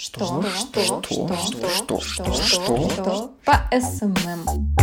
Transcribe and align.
Что? 0.00 0.42
Что? 0.42 0.82
Что? 0.82 1.02
Что? 1.02 2.00
Что? 2.00 2.00
Что? 2.00 2.34
Что? 2.34 3.30
По 3.44 3.54
СММ. 3.72 4.76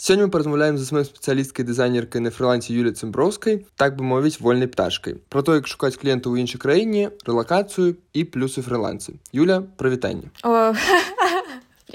Сёння 0.00 0.24
мы 0.24 0.30
паразмаўляем 0.30 0.78
з 0.78 0.88
сваёй 0.88 1.04
спецыялісткай 1.04 1.64
дызайнеркай 1.68 2.22
на 2.24 2.30
фрылансе 2.32 2.72
Юлі 2.72 2.96
Цымброўскай, 2.96 3.66
так 3.76 3.98
бы 3.98 4.02
мовіць 4.02 4.40
вольнай 4.40 4.64
пташкай. 4.64 5.20
Пра 5.28 5.42
то, 5.42 5.54
як 5.54 5.68
шукаць 5.68 6.00
кліентаў 6.00 6.32
у 6.32 6.40
іншай 6.40 6.56
краіне, 6.56 7.10
рэлакацыю 7.28 8.00
і 8.16 8.24
плюсы 8.24 8.64
фрылансы. 8.64 9.20
Юля, 9.36 9.60
прывітанне. 9.60 10.32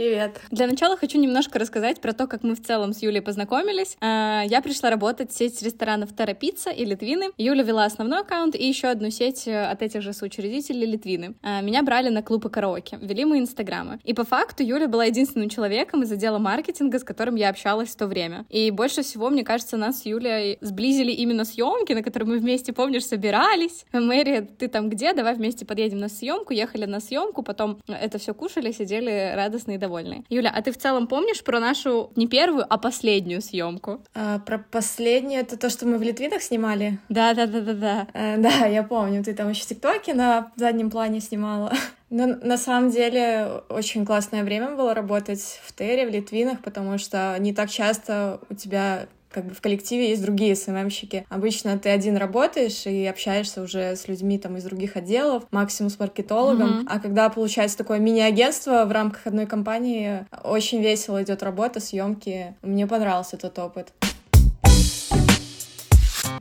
Привет. 0.00 0.40
Для 0.50 0.66
начала 0.66 0.96
хочу 0.96 1.20
немножко 1.20 1.58
рассказать 1.58 2.00
про 2.00 2.14
то, 2.14 2.26
как 2.26 2.42
мы 2.42 2.54
в 2.54 2.62
целом 2.62 2.94
с 2.94 3.02
Юлей 3.02 3.20
познакомились. 3.20 3.98
А, 4.00 4.42
я 4.46 4.62
пришла 4.62 4.88
работать 4.88 5.30
в 5.30 5.36
сеть 5.36 5.60
ресторанов 5.60 6.16
Терапица 6.16 6.70
и 6.70 6.86
Литвины. 6.86 7.32
Юля 7.36 7.62
вела 7.62 7.84
основной 7.84 8.20
аккаунт 8.20 8.54
и 8.54 8.66
еще 8.66 8.86
одну 8.86 9.10
сеть 9.10 9.46
э, 9.46 9.62
от 9.62 9.82
этих 9.82 10.00
же 10.00 10.14
соучредителей 10.14 10.86
Литвины. 10.86 11.34
А, 11.42 11.60
меня 11.60 11.82
брали 11.82 12.08
на 12.08 12.22
клубы 12.22 12.48
караоке, 12.48 12.98
вели 13.02 13.26
мы 13.26 13.40
инстаграмы. 13.40 13.98
И 14.02 14.14
по 14.14 14.24
факту 14.24 14.62
Юля 14.62 14.88
была 14.88 15.04
единственным 15.04 15.50
человеком 15.50 16.02
из 16.02 16.10
отдела 16.10 16.38
маркетинга, 16.38 16.98
с 16.98 17.04
которым 17.04 17.34
я 17.34 17.50
общалась 17.50 17.90
в 17.90 17.96
то 17.96 18.06
время. 18.06 18.46
И 18.48 18.70
больше 18.70 19.02
всего, 19.02 19.28
мне 19.28 19.44
кажется, 19.44 19.76
нас 19.76 20.00
с 20.00 20.06
Юлей 20.06 20.56
сблизили 20.62 21.12
именно 21.12 21.44
съемки, 21.44 21.92
на 21.92 22.02
которые 22.02 22.26
мы 22.26 22.38
вместе, 22.38 22.72
помнишь, 22.72 23.04
собирались. 23.04 23.84
Мэри, 23.92 24.48
ты 24.58 24.68
там 24.68 24.88
где? 24.88 25.12
Давай 25.12 25.34
вместе 25.34 25.66
подъедем 25.66 25.98
на 25.98 26.08
съемку. 26.08 26.54
Ехали 26.54 26.86
на 26.86 27.00
съемку, 27.00 27.42
потом 27.42 27.80
это 27.86 28.16
все 28.16 28.32
кушали, 28.32 28.72
сидели 28.72 29.34
радостные 29.36 29.78
довольны. 29.90 30.24
Юля, 30.30 30.52
а 30.54 30.62
ты 30.62 30.70
в 30.70 30.78
целом 30.78 31.06
помнишь 31.06 31.42
про 31.42 31.60
нашу 31.60 32.12
не 32.16 32.28
первую, 32.28 32.64
а 32.68 32.78
последнюю 32.78 33.42
съемку? 33.42 34.00
А, 34.14 34.38
про 34.38 34.58
последнюю 34.58 35.40
это 35.40 35.56
то, 35.56 35.68
что 35.68 35.86
мы 35.86 35.98
в 35.98 36.02
Литвинах 36.02 36.42
снимали? 36.42 36.98
Да, 37.08 37.34
да, 37.34 37.46
да, 37.46 37.60
да, 37.60 37.74
да. 37.74 38.06
А, 38.14 38.36
да, 38.36 38.66
я 38.66 38.82
помню. 38.82 39.24
Ты 39.24 39.34
там 39.34 39.50
еще 39.50 39.64
тиктоки 39.64 40.12
на 40.12 40.52
заднем 40.56 40.90
плане 40.90 41.20
снимала. 41.20 41.72
Но 42.10 42.26
на 42.26 42.56
самом 42.56 42.90
деле 42.90 43.62
очень 43.68 44.04
классное 44.04 44.44
время 44.44 44.74
было 44.76 44.94
работать 44.94 45.60
в 45.64 45.72
Тере, 45.72 46.06
в 46.06 46.10
Литвинах, 46.10 46.60
потому 46.60 46.98
что 46.98 47.36
не 47.38 47.52
так 47.52 47.70
часто 47.70 48.40
у 48.48 48.54
тебя 48.54 49.06
как 49.30 49.46
бы 49.46 49.54
в 49.54 49.60
коллективе 49.60 50.10
есть 50.10 50.22
другие 50.22 50.56
СММщики. 50.56 51.24
Обычно 51.28 51.78
ты 51.78 51.88
один 51.88 52.16
работаешь 52.16 52.86
и 52.86 53.06
общаешься 53.06 53.62
уже 53.62 53.96
с 53.96 54.08
людьми 54.08 54.38
там 54.38 54.56
из 54.56 54.64
других 54.64 54.96
отделов, 54.96 55.44
максимум 55.50 55.90
с 55.90 55.98
маркетологом. 55.98 56.80
Mm-hmm. 56.80 56.86
А 56.88 57.00
когда 57.00 57.28
получается 57.28 57.78
такое 57.78 57.98
мини-агентство 57.98 58.84
в 58.84 58.92
рамках 58.92 59.26
одной 59.26 59.46
компании, 59.46 60.26
очень 60.42 60.82
весело 60.82 61.22
идет 61.22 61.42
работа, 61.42 61.80
съемки. 61.80 62.54
Мне 62.62 62.86
понравился 62.86 63.36
этот 63.36 63.58
опыт. 63.58 63.92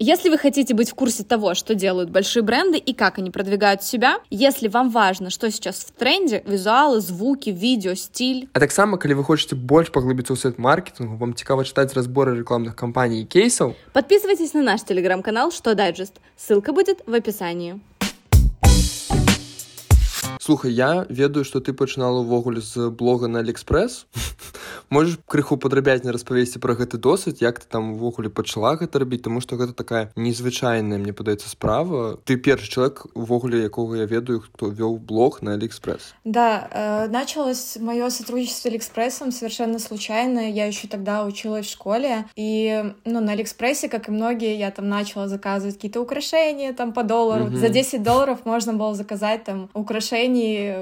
Если 0.02 0.30
вы 0.30 0.38
хотите 0.38 0.74
быть 0.74 0.90
в 0.90 0.96
курсе 0.96 1.26
того, 1.26 1.54
что 1.54 1.76
делают 1.76 2.10
большие 2.10 2.42
бренды 2.42 2.78
и 2.78 2.94
как 2.94 3.18
они 3.18 3.32
продвигают 3.32 3.84
себя, 3.84 4.20
если 4.30 4.70
вам 4.70 4.92
важно, 4.92 5.30
что 5.30 5.52
сейчас 5.52 5.80
в 5.80 5.92
тренде, 5.92 6.42
визуалы, 6.48 7.02
звуки, 7.02 7.50
видео, 7.50 7.96
стиль. 7.96 8.48
А 8.54 8.62
так 8.62 8.72
само, 8.72 8.96
если 8.96 9.14
вы 9.14 9.26
хотите 9.26 9.56
больше 9.56 9.92
поглубиться 9.92 10.36
в 10.36 10.40
сайт-маркетингу, 10.40 11.18
вам 11.18 11.36
цікаво 11.36 11.66
читать 11.66 11.94
разборы 11.96 12.38
рекламных 12.38 12.78
кампаний 12.78 13.24
и 13.24 13.26
кейсов, 13.26 13.76
подписывайтесь 13.92 14.54
на 14.54 14.62
наш 14.62 14.84
телеграм-канал 14.84 15.52
«Что 15.52 15.76
дайджест». 15.76 16.22
Ссылка 16.38 16.72
будет 16.72 17.02
в 17.06 17.14
описании. 17.14 17.82
Слухай, 20.41 20.73
я 20.73 21.07
ведаю, 21.09 21.45
што 21.45 21.61
ты 21.61 21.73
пачынала 21.73 22.21
ўвогуле 22.21 22.61
з 22.61 22.91
блога 22.91 23.29
на 23.29 23.41
Алиэкспрэс. 23.41 24.07
можаш 24.91 25.19
крыху 25.27 25.57
падрабязней 25.57 26.13
распавесці 26.15 26.61
пра 26.63 26.75
гэты 26.79 26.99
досвід 26.99 27.43
як 27.43 27.59
ты 27.59 27.67
там 27.69 27.95
увогуле 27.95 28.29
пачала 28.29 28.77
гэта 28.77 29.03
рабіць 29.03 29.23
тому 29.25 29.41
что 29.41 29.57
гэта 29.57 29.73
такая 29.73 30.13
незвычайная 30.17 30.99
мне 30.99 31.13
падаецца 31.13 31.49
справа 31.49 32.19
ты 32.25 32.37
першы 32.37 32.71
человек 32.71 33.07
увогуле 33.15 33.65
якога 33.65 33.97
я 33.97 34.07
ведаю 34.07 34.41
кто 34.41 34.69
вёл 34.69 34.99
блог 34.99 35.43
на 35.43 35.55
алиэкспресс 35.55 36.15
да 36.25 36.69
э, 36.71 37.09
началось 37.09 37.77
мое 37.81 38.11
сотрудничество 38.11 38.69
с 38.69 38.73
алиэкспрессом 38.73 39.33
совершенно 39.33 39.79
случайно 39.79 40.51
я 40.51 40.67
еще 40.67 40.89
тогда 40.89 41.25
училась 41.25 41.67
в 41.67 41.71
школе 41.71 42.27
и 42.37 42.95
ну 43.05 43.21
на 43.21 43.33
алиэкспрессе 43.33 43.89
как 43.89 44.09
и 44.09 44.13
многие 44.13 44.57
я 44.57 44.71
там 44.71 44.89
начала 44.89 45.29
заказывать 45.29 45.77
какие-то 45.77 46.01
украшения 46.01 46.73
там 46.73 46.93
по 46.93 47.03
доллару 47.03 47.47
угу. 47.47 47.57
за 47.57 47.69
10 47.69 48.03
долларов 48.03 48.45
можно 48.45 48.73
было 48.75 48.95
заказать 48.95 49.45
там 49.45 49.71
украшений 50.30 50.74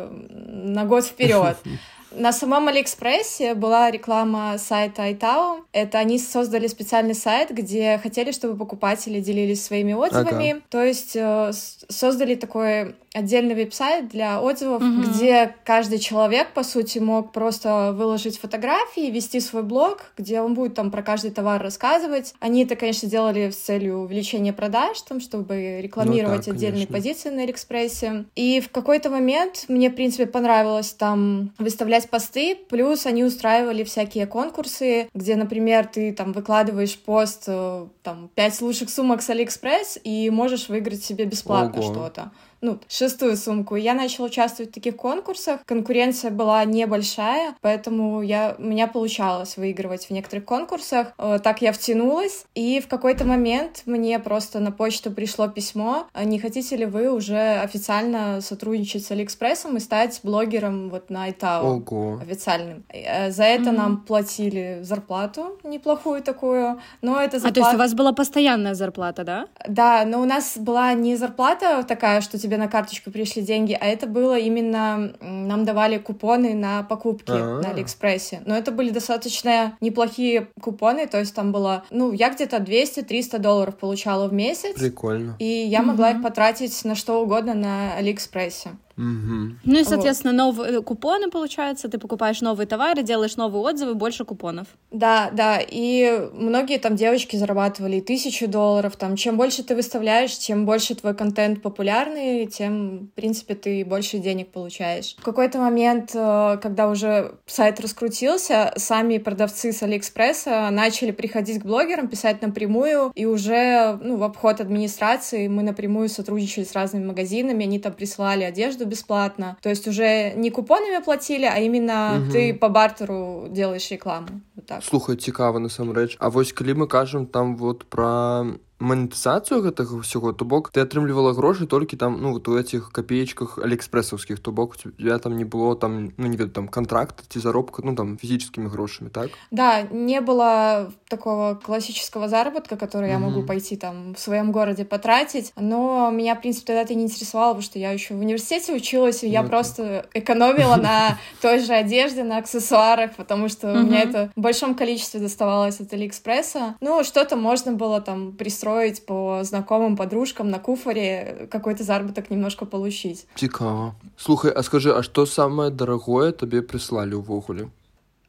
на 0.73 0.85
год 0.85 1.05
вперед 1.05 1.57
На 2.11 2.31
самом 2.31 2.67
Алиэкспрессе 2.69 3.53
была 3.53 3.91
реклама 3.91 4.57
сайта 4.57 5.07
iTao. 5.09 5.63
Это 5.73 5.99
они 5.99 6.17
создали 6.17 6.67
специальный 6.67 7.13
сайт, 7.13 7.51
где 7.51 7.99
хотели, 8.01 8.31
чтобы 8.31 8.57
покупатели 8.57 9.19
делились 9.19 9.63
своими 9.63 9.93
отзывами. 9.93 10.51
Ага. 10.51 10.61
То 10.69 10.83
есть 10.83 11.15
э, 11.15 11.51
создали 11.89 12.35
такой 12.35 12.95
отдельный 13.17 13.55
веб-сайт 13.55 14.09
для 14.09 14.39
отзывов, 14.41 14.81
угу. 14.81 15.01
где 15.01 15.55
каждый 15.63 15.97
человек, 15.97 16.49
по 16.53 16.63
сути, 16.63 16.99
мог 16.99 17.31
просто 17.31 17.91
выложить 17.93 18.37
фотографии, 18.37 19.09
вести 19.09 19.39
свой 19.39 19.63
блог, 19.63 20.11
где 20.17 20.39
он 20.41 20.53
будет 20.53 20.75
там 20.75 20.91
про 20.91 21.01
каждый 21.01 21.31
товар 21.31 21.61
рассказывать. 21.61 22.35
Они 22.39 22.63
это, 22.63 22.75
конечно, 22.75 23.09
делали 23.09 23.49
с 23.49 23.55
целью 23.55 23.99
увеличения 23.99 24.53
продаж, 24.53 25.01
там, 25.01 25.19
чтобы 25.19 25.81
рекламировать 25.81 26.45
ну, 26.47 26.53
так, 26.53 26.55
отдельные 26.55 26.85
конечно. 26.85 26.93
позиции 26.93 27.29
на 27.29 27.41
Алиэкспрессе. 27.43 28.25
И 28.35 28.61
в 28.61 28.69
какой-то 28.69 29.09
момент 29.09 29.65
мне, 29.67 29.89
в 29.89 29.95
принципе, 29.95 30.27
понравилось 30.27 30.91
там 30.91 31.53
выставлять 31.57 32.09
посты, 32.09 32.55
плюс 32.69 33.05
они 33.07 33.23
устраивали 33.23 33.83
всякие 33.83 34.27
конкурсы, 34.27 35.09
где, 35.15 35.35
например, 35.35 35.87
ты 35.87 36.13
там 36.13 36.33
выкладываешь 36.33 36.97
пост, 36.97 37.45
э, 37.47 37.87
там, 38.03 38.29
пять 38.35 38.61
лучших 38.61 38.89
сумок 38.89 39.21
с 39.21 39.29
Алиэкспресс 39.29 39.97
и 40.03 40.29
можешь 40.29 40.69
выиграть 40.69 41.03
себе 41.03 41.25
бесплатно 41.25 41.81
что-то 41.81 42.31
ну, 42.61 42.79
шестую 42.87 43.37
сумку. 43.37 43.75
Я 43.75 43.93
начала 43.93 44.27
участвовать 44.27 44.71
в 44.71 44.73
таких 44.73 44.95
конкурсах. 44.95 45.61
Конкуренция 45.65 46.31
была 46.31 46.63
небольшая, 46.65 47.55
поэтому 47.61 48.21
я, 48.21 48.55
у 48.57 48.63
меня 48.63 48.87
получалось 48.87 49.57
выигрывать 49.57 50.05
в 50.05 50.11
некоторых 50.11 50.45
конкурсах. 50.45 51.13
Э, 51.17 51.39
так 51.41 51.61
я 51.61 51.71
втянулась, 51.71 52.45
и 52.55 52.79
в 52.79 52.87
какой-то 52.87 53.25
момент 53.25 53.83
мне 53.85 54.17
просто 54.19 54.59
на 54.59 54.71
почту 54.71 55.11
пришло 55.11 55.47
письмо, 55.47 56.07
«А 56.13 56.23
не 56.23 56.39
хотите 56.39 56.75
ли 56.75 56.85
вы 56.85 57.11
уже 57.11 57.59
официально 57.59 58.41
сотрудничать 58.41 59.05
с 59.05 59.11
Алиэкспрессом 59.11 59.77
и 59.77 59.79
стать 59.79 60.19
блогером 60.23 60.89
вот 60.89 61.09
на 61.09 61.29
iTao 61.29 61.77
Ого. 61.77 62.19
официальным. 62.21 62.83
Э, 62.89 63.31
за 63.31 63.43
это 63.43 63.69
mm-hmm. 63.69 63.71
нам 63.71 63.97
платили 63.97 64.79
зарплату 64.81 65.59
неплохую 65.63 66.21
такую, 66.21 66.79
но 67.01 67.21
это 67.21 67.39
зарплата... 67.39 67.47
А, 67.47 67.53
то 67.53 67.59
есть 67.59 67.73
у 67.75 67.77
вас 67.77 67.93
была 67.93 68.13
постоянная 68.13 68.73
зарплата, 68.73 69.23
да? 69.23 69.47
Да, 69.67 70.05
но 70.05 70.21
у 70.21 70.25
нас 70.25 70.57
была 70.57 70.93
не 70.93 71.15
зарплата 71.15 71.83
такая, 71.83 72.21
что 72.21 72.37
тебе 72.47 72.57
на 72.57 72.67
карточку 72.67 73.11
пришли 73.11 73.41
деньги, 73.41 73.77
а 73.79 73.85
это 73.85 74.07
было 74.07 74.37
именно... 74.37 75.13
Нам 75.19 75.65
давали 75.65 75.97
купоны 75.97 76.53
на 76.53 76.83
покупки 76.83 77.31
А-а-а. 77.31 77.61
на 77.61 77.69
Алиэкспрессе. 77.71 78.41
Но 78.45 78.55
это 78.55 78.71
были 78.71 78.89
достаточно 78.89 79.77
неплохие 79.81 80.47
купоны, 80.61 81.07
то 81.07 81.19
есть 81.19 81.35
там 81.35 81.51
было... 81.51 81.83
Ну, 81.89 82.13
я 82.13 82.29
где-то 82.29 82.57
200-300 82.57 83.39
долларов 83.39 83.75
получала 83.75 84.27
в 84.27 84.33
месяц. 84.33 84.75
Прикольно. 84.75 85.35
И 85.39 85.45
я 85.45 85.81
могла 85.81 86.11
их 86.11 86.23
потратить 86.23 86.85
на 86.85 86.95
что 86.95 87.21
угодно 87.21 87.53
на 87.53 87.95
Алиэкспрессе. 87.95 88.69
Угу. 88.97 89.57
Ну 89.63 89.79
и, 89.79 89.83
соответственно, 89.83 90.45
вот. 90.45 90.57
новые 90.57 90.81
купоны, 90.81 91.29
получается, 91.29 91.87
ты 91.87 91.99
покупаешь 91.99 92.41
новые 92.41 92.65
товары, 92.65 93.03
делаешь 93.03 93.35
новые 93.35 93.61
отзывы, 93.61 93.93
больше 93.93 94.25
купонов. 94.25 94.67
Да, 94.89 95.29
да, 95.31 95.59
и 95.61 96.29
многие 96.33 96.79
там 96.79 96.95
девочки 96.95 97.35
зарабатывали 97.35 97.99
тысячу 97.99 98.47
долларов, 98.47 98.95
там, 98.95 99.15
чем 99.15 99.37
больше 99.37 99.63
ты 99.63 99.75
выставляешь, 99.75 100.31
чем 100.31 100.65
больше 100.65 100.95
твой 100.95 101.13
контент 101.13 101.61
популярный, 101.61 102.47
тем, 102.47 103.09
в 103.11 103.11
принципе, 103.11 103.53
ты 103.53 103.85
больше 103.85 104.17
денег 104.17 104.51
получаешь. 104.51 105.15
В 105.19 105.23
какой-то 105.23 105.59
момент, 105.59 106.11
э, 106.15 106.57
когда 106.61 106.89
уже 106.89 107.35
сайт 107.45 107.79
раскрутился, 107.79 108.73
сами 108.77 109.19
продавцы 109.19 109.73
с 109.73 109.83
Алиэкспресса 109.83 110.69
начали 110.71 111.11
приходить 111.11 111.61
к 111.61 111.65
блогерам, 111.65 112.07
писать 112.07 112.41
напрямую, 112.41 113.11
и 113.13 113.25
уже, 113.25 113.99
ну, 114.01 114.15
в 114.15 114.23
обход 114.23 114.59
администрации 114.59 115.47
мы 115.47 115.61
напрямую 115.61 116.09
сотрудничали 116.09 116.63
с 116.63 116.73
разными 116.73 117.05
магазинами, 117.05 117.63
они 117.63 117.77
там 117.77 117.93
присылали 117.93 118.43
одежду 118.43 118.86
бесплатно. 118.87 119.57
То 119.61 119.69
есть 119.69 119.87
уже 119.87 120.33
не 120.35 120.49
купонами 120.49 121.03
платили, 121.03 121.45
а 121.45 121.59
именно 121.59 122.21
угу. 122.21 122.31
ты 122.31 122.53
по 122.53 122.69
бартеру 122.69 123.47
делаешь 123.49 123.91
рекламу. 123.91 124.27
Вот 124.55 124.65
так. 124.65 124.83
Слухай, 124.83 125.15
цікаво 125.15 125.59
насамрэч. 125.59 126.17
А 126.19 126.29
вось 126.29 126.51
калі 126.51 126.73
мы 126.73 126.87
кажам 126.87 127.25
там 127.25 127.55
вот 127.57 127.83
про 127.85 128.45
манетызацыю 128.82 129.62
гэтага 129.62 130.02
ўсяго 130.02 130.34
то 130.34 130.44
бок 130.44 130.74
ты 130.74 130.82
атрымлівала 130.82 131.32
грошы 131.32 131.70
толькі 131.70 131.96
там 131.96 132.18
ну 132.20 132.34
вот 132.34 132.48
у 132.50 132.58
этих 132.58 132.90
копеечках 132.90 133.56
алиэкспрэсаўскіх 133.62 134.42
то 134.42 134.50
бок 134.50 134.74
я 134.98 135.18
там 135.18 135.38
не 135.38 135.46
было 135.46 135.76
там 135.76 136.12
ну 136.18 136.26
не 136.26 136.36
веду 136.36 136.50
там 136.50 136.66
контракта 136.68 137.22
ці 137.28 137.38
заробка 137.38 137.82
ну 137.86 137.94
там 137.94 138.18
физическими 138.18 138.68
грошами 138.68 139.08
так 139.08 139.30
да 139.50 139.82
не 139.82 140.20
было 140.20 140.90
такого 141.08 141.54
классического 141.54 142.28
заработка 142.28 142.76
который 142.76 143.08
mm-hmm. 143.08 143.22
я 143.22 143.30
могу 143.30 143.42
пойти 143.44 143.76
там 143.76 144.14
в 144.14 144.18
своем 144.18 144.50
городе 144.50 144.84
потратить 144.84 145.52
но 145.56 146.10
меня 146.10 146.34
в 146.34 146.40
принципе 146.40 146.66
тогда 146.66 146.82
это 146.82 146.94
не 146.94 147.04
интересовало 147.04 147.54
потому 147.54 147.62
что 147.62 147.78
я 147.78 147.92
еще 147.92 148.14
в 148.14 148.18
университете 148.18 148.74
училась 148.74 149.22
и 149.22 149.28
я 149.28 149.42
ну, 149.42 149.48
просто 149.48 150.06
экономила 150.12 150.76
на 150.76 151.18
той 151.40 151.60
же 151.60 151.72
одежде 151.72 152.24
на 152.24 152.38
аксессуарах 152.38 153.14
потому 153.14 153.48
что 153.48 153.72
у 153.72 153.82
меня 153.82 154.02
это 154.02 154.32
в 154.34 154.40
большом 154.40 154.74
количестве 154.74 155.20
доставалось 155.20 155.80
от 155.80 155.92
алиэкспресса 155.92 156.74
ну 156.80 157.04
что-то 157.04 157.36
можно 157.36 157.72
было 157.72 158.00
там 158.00 158.32
пристроить 158.32 158.65
устроить 158.67 159.05
по 159.05 159.43
знакомым 159.43 159.95
подружкам 159.95 160.49
на 160.49 160.59
куфоре 160.59 161.47
какой-то 161.49 161.83
заработок 161.83 162.29
немножко 162.29 162.65
получить. 162.65 163.27
Цікава. 163.35 163.95
Слухай, 164.17 164.51
а 164.51 164.63
скажы, 164.63 164.93
а 164.93 165.03
што 165.03 165.25
самае 165.25 165.69
дарагое 165.69 166.31
табе 166.31 166.61
прыслалі 166.61 167.15
ўвогуле? 167.15 167.69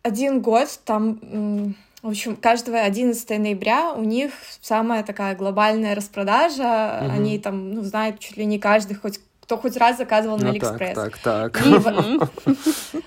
Один 0.02 0.40
год 0.40 0.80
там 0.84 1.74
в 2.02 2.08
общем, 2.08 2.36
каждого 2.36 2.78
11 2.78 3.28
ноября 3.38 3.92
у 3.92 4.04
них 4.04 4.30
самая 4.60 5.02
такая 5.02 5.34
глобальная 5.34 5.96
распродажа. 5.96 7.02
Угу. 7.02 7.12
Они 7.12 7.38
там, 7.38 7.74
ну, 7.74 7.82
знают 7.82 8.20
чуть 8.20 8.36
ли 8.36 8.46
не 8.46 8.58
каждый 8.58 8.94
хоть 8.94 9.20
кто 9.48 9.56
хоть 9.56 9.78
раз 9.78 9.96
заказывал 9.96 10.36
ну, 10.36 10.44
на 10.44 10.50
Алиэкспресс. 10.50 10.94
Так, 10.94 11.16
так, 11.16 11.54
так. 11.54 11.66
И 11.66 11.70
в, 11.70 12.28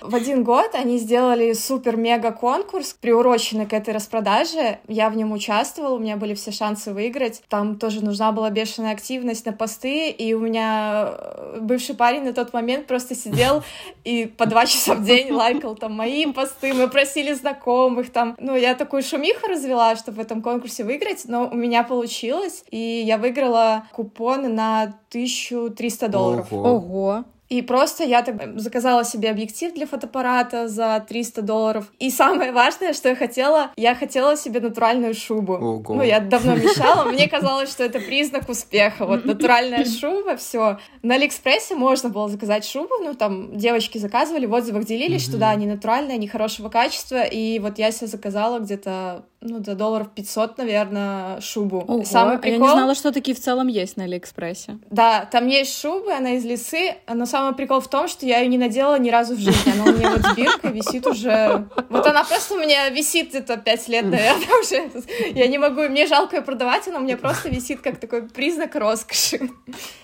в 0.00 0.12
один 0.12 0.42
год 0.42 0.74
они 0.74 0.98
сделали 0.98 1.52
супер-мега 1.52 2.32
конкурс, 2.32 2.96
приуроченный 3.00 3.64
к 3.64 3.72
этой 3.72 3.94
распродаже. 3.94 4.80
Я 4.88 5.08
в 5.08 5.16
нем 5.16 5.30
участвовала, 5.30 5.94
у 5.94 6.00
меня 6.00 6.16
были 6.16 6.34
все 6.34 6.50
шансы 6.50 6.92
выиграть. 6.92 7.42
Там 7.48 7.78
тоже 7.78 8.04
нужна 8.04 8.32
была 8.32 8.50
бешеная 8.50 8.90
активность 8.90 9.46
на 9.46 9.52
посты, 9.52 10.10
и 10.10 10.34
у 10.34 10.40
меня 10.40 11.14
э, 11.16 11.58
бывший 11.60 11.94
парень 11.94 12.24
на 12.24 12.32
тот 12.32 12.52
момент 12.52 12.88
просто 12.88 13.14
сидел 13.14 13.62
и 14.04 14.26
по 14.26 14.46
два 14.46 14.66
часа 14.66 14.96
в 14.96 15.04
день 15.04 15.30
лайкал 15.30 15.76
там 15.76 15.92
мои 15.92 16.26
посты, 16.26 16.74
мы 16.74 16.88
просили 16.88 17.34
знакомых 17.34 18.10
там. 18.10 18.34
Ну, 18.40 18.56
я 18.56 18.74
такую 18.74 19.04
шумиху 19.04 19.46
развела, 19.46 19.94
чтобы 19.94 20.16
в 20.16 20.20
этом 20.20 20.42
конкурсе 20.42 20.82
выиграть, 20.82 21.22
но 21.26 21.46
у 21.46 21.54
меня 21.54 21.84
получилось, 21.84 22.64
и 22.72 22.76
я 23.06 23.16
выиграла 23.16 23.84
купон 23.92 24.52
на 24.56 24.98
1300 25.12 26.08
долларов. 26.08 26.52
Ого. 26.52 26.76
Ого. 26.76 27.24
И 27.52 27.60
просто 27.60 28.02
я 28.04 28.22
так 28.22 28.58
заказала 28.58 29.04
себе 29.04 29.28
объектив 29.30 29.74
для 29.74 29.86
фотоаппарата 29.86 30.68
за 30.68 31.04
300 31.06 31.42
долларов. 31.42 31.92
И 31.98 32.08
самое 32.08 32.50
важное, 32.50 32.94
что 32.94 33.10
я 33.10 33.14
хотела, 33.14 33.72
я 33.76 33.94
хотела 33.94 34.38
себе 34.38 34.60
натуральную 34.60 35.12
шубу. 35.12 35.52
Ого. 35.52 35.94
Ну, 35.96 36.02
я 36.02 36.20
давно 36.20 36.56
мечтала, 36.56 37.04
мне 37.12 37.28
казалось, 37.28 37.70
что 37.70 37.84
это 37.84 38.00
признак 38.00 38.48
успеха. 38.48 39.04
Вот 39.04 39.26
натуральная 39.26 39.84
шуба, 40.00 40.36
все. 40.36 40.78
На 41.02 41.16
Алиэкспрессе 41.16 41.74
можно 41.74 42.08
было 42.08 42.26
заказать 42.30 42.64
шубу, 42.64 42.94
ну, 43.02 43.12
там 43.12 43.54
девочки 43.54 43.98
заказывали, 43.98 44.46
в 44.46 44.54
отзывах 44.54 44.86
делились, 44.86 45.22
что 45.22 45.36
да, 45.36 45.50
они 45.50 45.66
натуральные, 45.66 46.14
они 46.14 46.28
хорошего 46.28 46.70
качества. 46.70 47.22
И 47.22 47.58
вот 47.58 47.76
я 47.76 47.92
себе 47.92 48.06
заказала 48.06 48.60
где-то 48.60 49.26
ну, 49.42 49.62
за 49.62 49.74
долларов 49.74 50.08
500, 50.14 50.58
наверное, 50.58 51.40
шубу. 51.40 51.84
Ого, 51.86 52.04
Самый 52.04 52.38
прикол... 52.38 52.60
Я 52.60 52.66
не 52.66 52.72
знала, 52.72 52.94
что 52.94 53.12
такие 53.12 53.36
в 53.36 53.40
целом 53.40 53.66
есть 53.66 53.96
на 53.96 54.04
Алиэкспрессе. 54.04 54.78
Да, 54.90 55.28
там 55.30 55.48
есть 55.48 55.78
шубы, 55.78 56.12
она 56.12 56.32
из 56.32 56.44
лисы, 56.44 56.96
но 57.12 57.26
самый 57.26 57.54
прикол 57.54 57.80
в 57.80 57.88
том, 57.88 58.08
что 58.08 58.24
я 58.24 58.38
ее 58.38 58.48
не 58.48 58.58
надела 58.58 58.98
ни 58.98 59.10
разу 59.10 59.34
в 59.34 59.38
жизни. 59.38 59.72
Она 59.72 59.90
у 59.90 59.96
меня 59.96 60.10
вот 60.10 60.22
с 60.22 60.34
биркой 60.34 60.72
висит 60.72 61.06
уже... 61.06 61.66
Вот 61.88 62.06
она 62.06 62.24
просто 62.24 62.54
у 62.54 62.58
меня 62.58 62.88
висит 62.90 63.30
где-то 63.30 63.56
5 63.56 63.88
лет, 63.88 64.04
наверное, 64.04 64.60
уже. 64.60 64.90
Я 65.34 65.48
не 65.48 65.58
могу, 65.58 65.82
мне 65.82 66.06
жалко 66.06 66.36
ее 66.36 66.42
продавать, 66.42 66.86
она 66.88 66.98
у 66.98 67.02
меня 67.02 67.16
просто 67.16 67.48
висит 67.48 67.80
как 67.80 67.98
такой 67.98 68.28
признак 68.28 68.74
роскоши. 68.76 69.50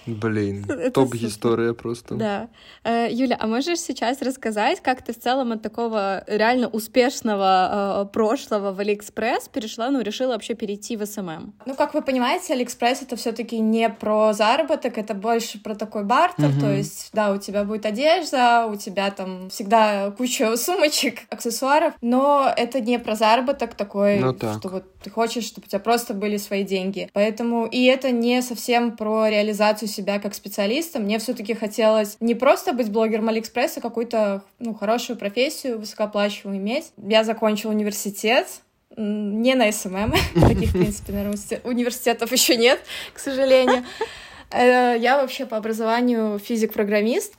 Блин, 0.09 0.65
топ-история 0.95 1.75
просто. 1.75 2.15
Да. 2.15 2.49
Э, 2.85 3.09
Юля, 3.11 3.37
а 3.39 3.47
можешь 3.47 3.81
сейчас 3.81 4.23
рассказать, 4.23 4.81
как 4.81 5.03
ты 5.03 5.13
в 5.13 5.19
целом 5.19 5.53
от 5.53 5.63
такого 5.63 6.25
реально 6.27 6.69
успешного 6.69 8.05
э, 8.05 8.13
прошлого 8.13 8.73
в 8.73 8.81
Алиэкспресс 8.81 9.49
перешла, 9.49 9.91
ну, 9.91 10.01
решила 10.01 10.33
вообще 10.33 10.55
перейти 10.55 10.97
в 10.97 11.05
SMM? 11.05 11.55
Ну, 11.67 11.75
как 11.75 11.95
вы 11.95 12.03
понимаете, 12.03 12.55
Алиэкспресс— 12.55 13.03
это 13.03 13.17
все 13.17 13.33
таки 13.33 13.59
не 13.59 13.89
про 13.89 14.33
заработок, 14.33 14.99
это 14.99 15.15
больше 15.15 15.61
про 15.61 15.75
такой 15.75 16.05
бартер, 16.05 16.51
то 16.61 16.73
есть, 16.73 17.11
да, 17.13 17.33
у 17.33 17.39
тебя 17.39 17.65
будет 17.65 17.87
одежда, 17.87 18.67
у 18.67 18.77
тебя 18.77 19.11
там 19.11 19.51
всегда 19.51 20.11
куча 20.13 20.57
сумочек, 20.57 21.21
аксессуаров, 21.31 21.95
но 22.01 22.53
это 22.57 22.81
не 22.81 22.99
про 22.99 23.15
заработок 23.15 23.75
такой, 23.75 24.19
ну, 24.19 24.33
так. 24.33 24.59
что 24.59 24.69
вот 24.69 24.85
ты 25.03 25.11
хочешь, 25.11 25.45
чтобы 25.45 25.67
у 25.67 25.69
тебя 25.69 25.79
просто 25.79 26.15
были 26.15 26.37
свои 26.37 26.65
деньги. 26.65 27.09
Поэтому 27.13 27.67
и 27.67 27.85
это 27.85 28.11
не 28.11 28.43
совсем 28.43 28.97
про 28.97 29.29
реализацию 29.29 29.89
себя 29.99 30.19
как 30.21 30.35
специалиста. 30.35 31.01
Мне 31.01 31.19
все-таки 31.19 31.55
хотелось 31.55 32.17
не 32.21 32.35
просто 32.35 32.73
быть 32.73 32.91
блогером 32.91 33.29
Алиэкспресса, 33.29 33.81
а 33.81 33.83
какую-то 33.83 34.43
ну, 34.59 34.75
хорошую 34.75 35.19
профессию, 35.19 35.79
высокооплачиваемую 35.79 36.63
иметь. 36.63 36.93
Я 36.97 37.25
закончила 37.25 37.73
университет, 37.73 38.47
не 38.97 39.55
на 39.55 39.71
SMM, 39.71 40.13
таких, 40.35 40.71
в 40.71 40.73
принципе, 40.73 41.13
наверное, 41.13 41.39
университетов 41.65 42.33
еще 42.33 42.57
нет, 42.57 42.81
к 43.13 43.19
сожалению. 43.19 43.85
Э, 44.51 44.97
я 44.99 45.21
вообще 45.21 45.47
по 45.47 45.57
образованию 45.57 46.39
физик-программист. 46.39 47.35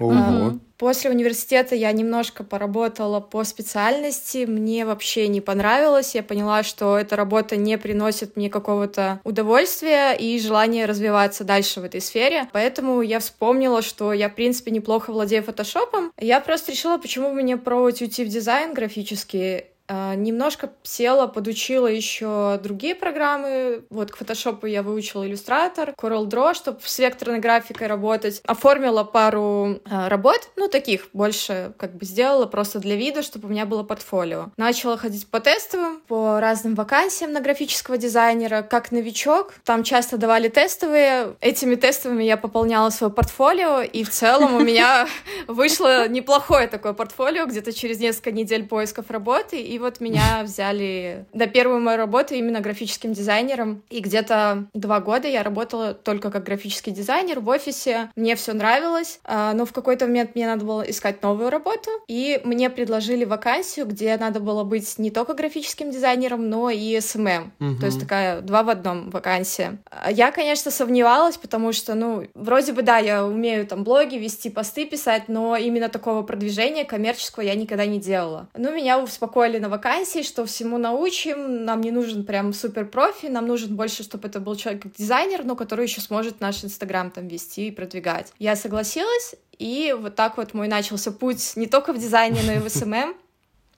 После 0.77 1.11
университета 1.11 1.75
я 1.75 1.91
немножко 1.91 2.45
поработала 2.45 3.19
по 3.19 3.43
специальности, 3.43 4.45
мне 4.45 4.85
вообще 4.85 5.27
не 5.27 5.41
понравилось, 5.41 6.15
я 6.15 6.23
поняла, 6.23 6.63
что 6.63 6.97
эта 6.97 7.17
работа 7.17 7.57
не 7.57 7.77
приносит 7.77 8.37
мне 8.37 8.49
какого-то 8.49 9.19
удовольствия 9.25 10.13
и 10.13 10.39
желания 10.39 10.85
развиваться 10.85 11.43
дальше 11.43 11.81
в 11.81 11.83
этой 11.83 11.99
сфере, 11.99 12.47
поэтому 12.53 13.01
я 13.01 13.19
вспомнила, 13.19 13.81
что 13.81 14.13
я, 14.13 14.29
в 14.29 14.35
принципе, 14.35 14.71
неплохо 14.71 15.11
владею 15.11 15.43
фотошопом, 15.43 16.13
я 16.17 16.39
просто 16.39 16.71
решила, 16.71 16.97
почему 16.97 17.33
не 17.33 17.57
пробовать 17.57 18.01
уйти 18.01 18.23
в 18.23 18.29
дизайн 18.29 18.73
графический, 18.73 19.65
немножко 19.89 20.71
села, 20.83 21.27
подучила 21.27 21.87
еще 21.87 22.59
другие 22.61 22.95
программы. 22.95 23.83
Вот 23.89 24.11
к 24.11 24.17
фотошопу 24.17 24.67
я 24.67 24.83
выучила 24.83 25.25
иллюстратор, 25.27 25.93
Corel 25.97 26.27
Draw, 26.27 26.53
чтобы 26.53 26.79
с 26.83 26.99
векторной 26.99 27.39
графикой 27.39 27.87
работать. 27.87 28.41
Оформила 28.45 29.03
пару 29.03 29.79
а, 29.89 30.09
работ, 30.09 30.49
ну, 30.55 30.67
таких 30.67 31.07
больше 31.13 31.73
как 31.77 31.95
бы 31.95 32.05
сделала 32.05 32.45
просто 32.45 32.79
для 32.79 32.95
вида, 32.95 33.23
чтобы 33.23 33.47
у 33.47 33.51
меня 33.51 33.65
было 33.65 33.83
портфолио. 33.83 34.51
Начала 34.57 34.97
ходить 34.97 35.27
по 35.27 35.39
тестовым, 35.39 36.01
по 36.07 36.39
разным 36.39 36.75
вакансиям 36.75 37.31
на 37.33 37.41
графического 37.41 37.97
дизайнера. 37.97 38.61
Как 38.61 38.91
новичок, 38.91 39.53
там 39.63 39.83
часто 39.83 40.17
давали 40.17 40.49
тестовые. 40.49 41.35
Этими 41.41 41.75
тестовыми 41.75 42.23
я 42.23 42.37
пополняла 42.37 42.89
свое 42.91 43.11
портфолио, 43.11 43.81
и 43.81 44.03
в 44.03 44.09
целом 44.11 44.55
у 44.55 44.59
меня 44.59 45.07
вышло 45.47 46.07
неплохое 46.07 46.67
такое 46.67 46.93
портфолио, 46.93 47.45
где-то 47.45 47.73
через 47.73 47.99
несколько 47.99 48.31
недель 48.31 48.67
поисков 48.67 49.09
работы, 49.09 49.59
и 49.59 49.78
вот 49.79 49.99
меня 49.99 50.41
взяли 50.43 51.25
на 51.33 51.47
первую 51.47 51.79
мою 51.79 51.97
работу 51.97 52.35
именно 52.35 52.59
графическим 52.61 53.13
дизайнером. 53.13 53.83
И 53.89 53.99
где-то 53.99 54.65
два 54.73 54.99
года 54.99 55.27
я 55.27 55.43
работала 55.43 55.93
только 55.93 56.31
как 56.31 56.43
графический 56.43 56.91
дизайнер 56.91 57.39
в 57.39 57.49
офисе. 57.49 58.09
Мне 58.15 58.35
все 58.35 58.53
нравилось, 58.53 59.19
а, 59.23 59.53
но 59.53 59.65
в 59.65 59.73
какой-то 59.73 60.05
момент 60.05 60.35
мне 60.35 60.47
надо 60.47 60.65
было 60.65 60.81
искать 60.81 61.21
новую 61.23 61.49
работу. 61.49 61.89
И 62.07 62.41
мне 62.43 62.69
предложили 62.69 63.25
вакансию, 63.25 63.85
где 63.85 64.17
надо 64.17 64.39
было 64.39 64.63
быть 64.63 64.97
не 64.97 65.11
только 65.11 65.33
графическим 65.33 65.91
дизайнером, 65.91 66.49
но 66.49 66.69
и 66.69 66.97
SMM. 66.97 67.51
Угу. 67.59 67.79
То 67.79 67.85
есть 67.85 67.99
такая 67.99 68.41
два 68.41 68.63
в 68.63 68.69
одном 68.69 69.09
вакансия. 69.09 69.77
Я, 70.09 70.31
конечно, 70.31 70.71
сомневалась, 70.71 71.37
потому 71.37 71.73
что, 71.73 71.95
ну, 71.95 72.25
вроде 72.33 72.73
бы, 72.73 72.81
да, 72.81 72.97
я 72.97 73.25
умею 73.25 73.65
там 73.65 73.83
блоги 73.83 74.15
вести, 74.15 74.49
посты 74.49 74.85
писать, 74.85 75.23
но 75.27 75.55
именно 75.55 75.89
такого 75.89 76.21
продвижения 76.23 76.85
коммерческого 76.85 77.43
я 77.43 77.55
никогда 77.55 77.85
не 77.85 77.99
делала. 77.99 78.47
Ну, 78.55 78.73
меня 78.73 78.99
успокоили 78.99 79.59
на 79.59 79.68
вакансии, 79.68 80.22
что 80.22 80.44
всему 80.44 80.78
научим, 80.78 81.64
нам 81.64 81.80
не 81.80 81.90
нужен 81.90 82.24
прям 82.24 82.52
супер 82.52 82.86
профи, 82.86 83.26
нам 83.26 83.46
нужен 83.46 83.76
больше, 83.76 84.02
чтобы 84.02 84.28
это 84.28 84.40
был 84.40 84.56
человек-дизайнер, 84.56 85.44
но 85.44 85.56
который 85.56 85.86
еще 85.86 86.00
сможет 86.00 86.40
наш 86.40 86.64
Инстаграм 86.64 87.10
там 87.10 87.28
вести 87.28 87.68
и 87.68 87.70
продвигать. 87.70 88.32
Я 88.38 88.56
согласилась, 88.56 89.34
и 89.58 89.94
вот 89.98 90.14
так 90.14 90.36
вот 90.36 90.54
мой 90.54 90.68
начался 90.68 91.12
путь 91.12 91.52
не 91.56 91.66
только 91.66 91.92
в 91.92 91.98
дизайне, 91.98 92.40
но 92.46 92.52
и 92.52 92.58
в 92.58 92.68
СММ. 92.68 93.14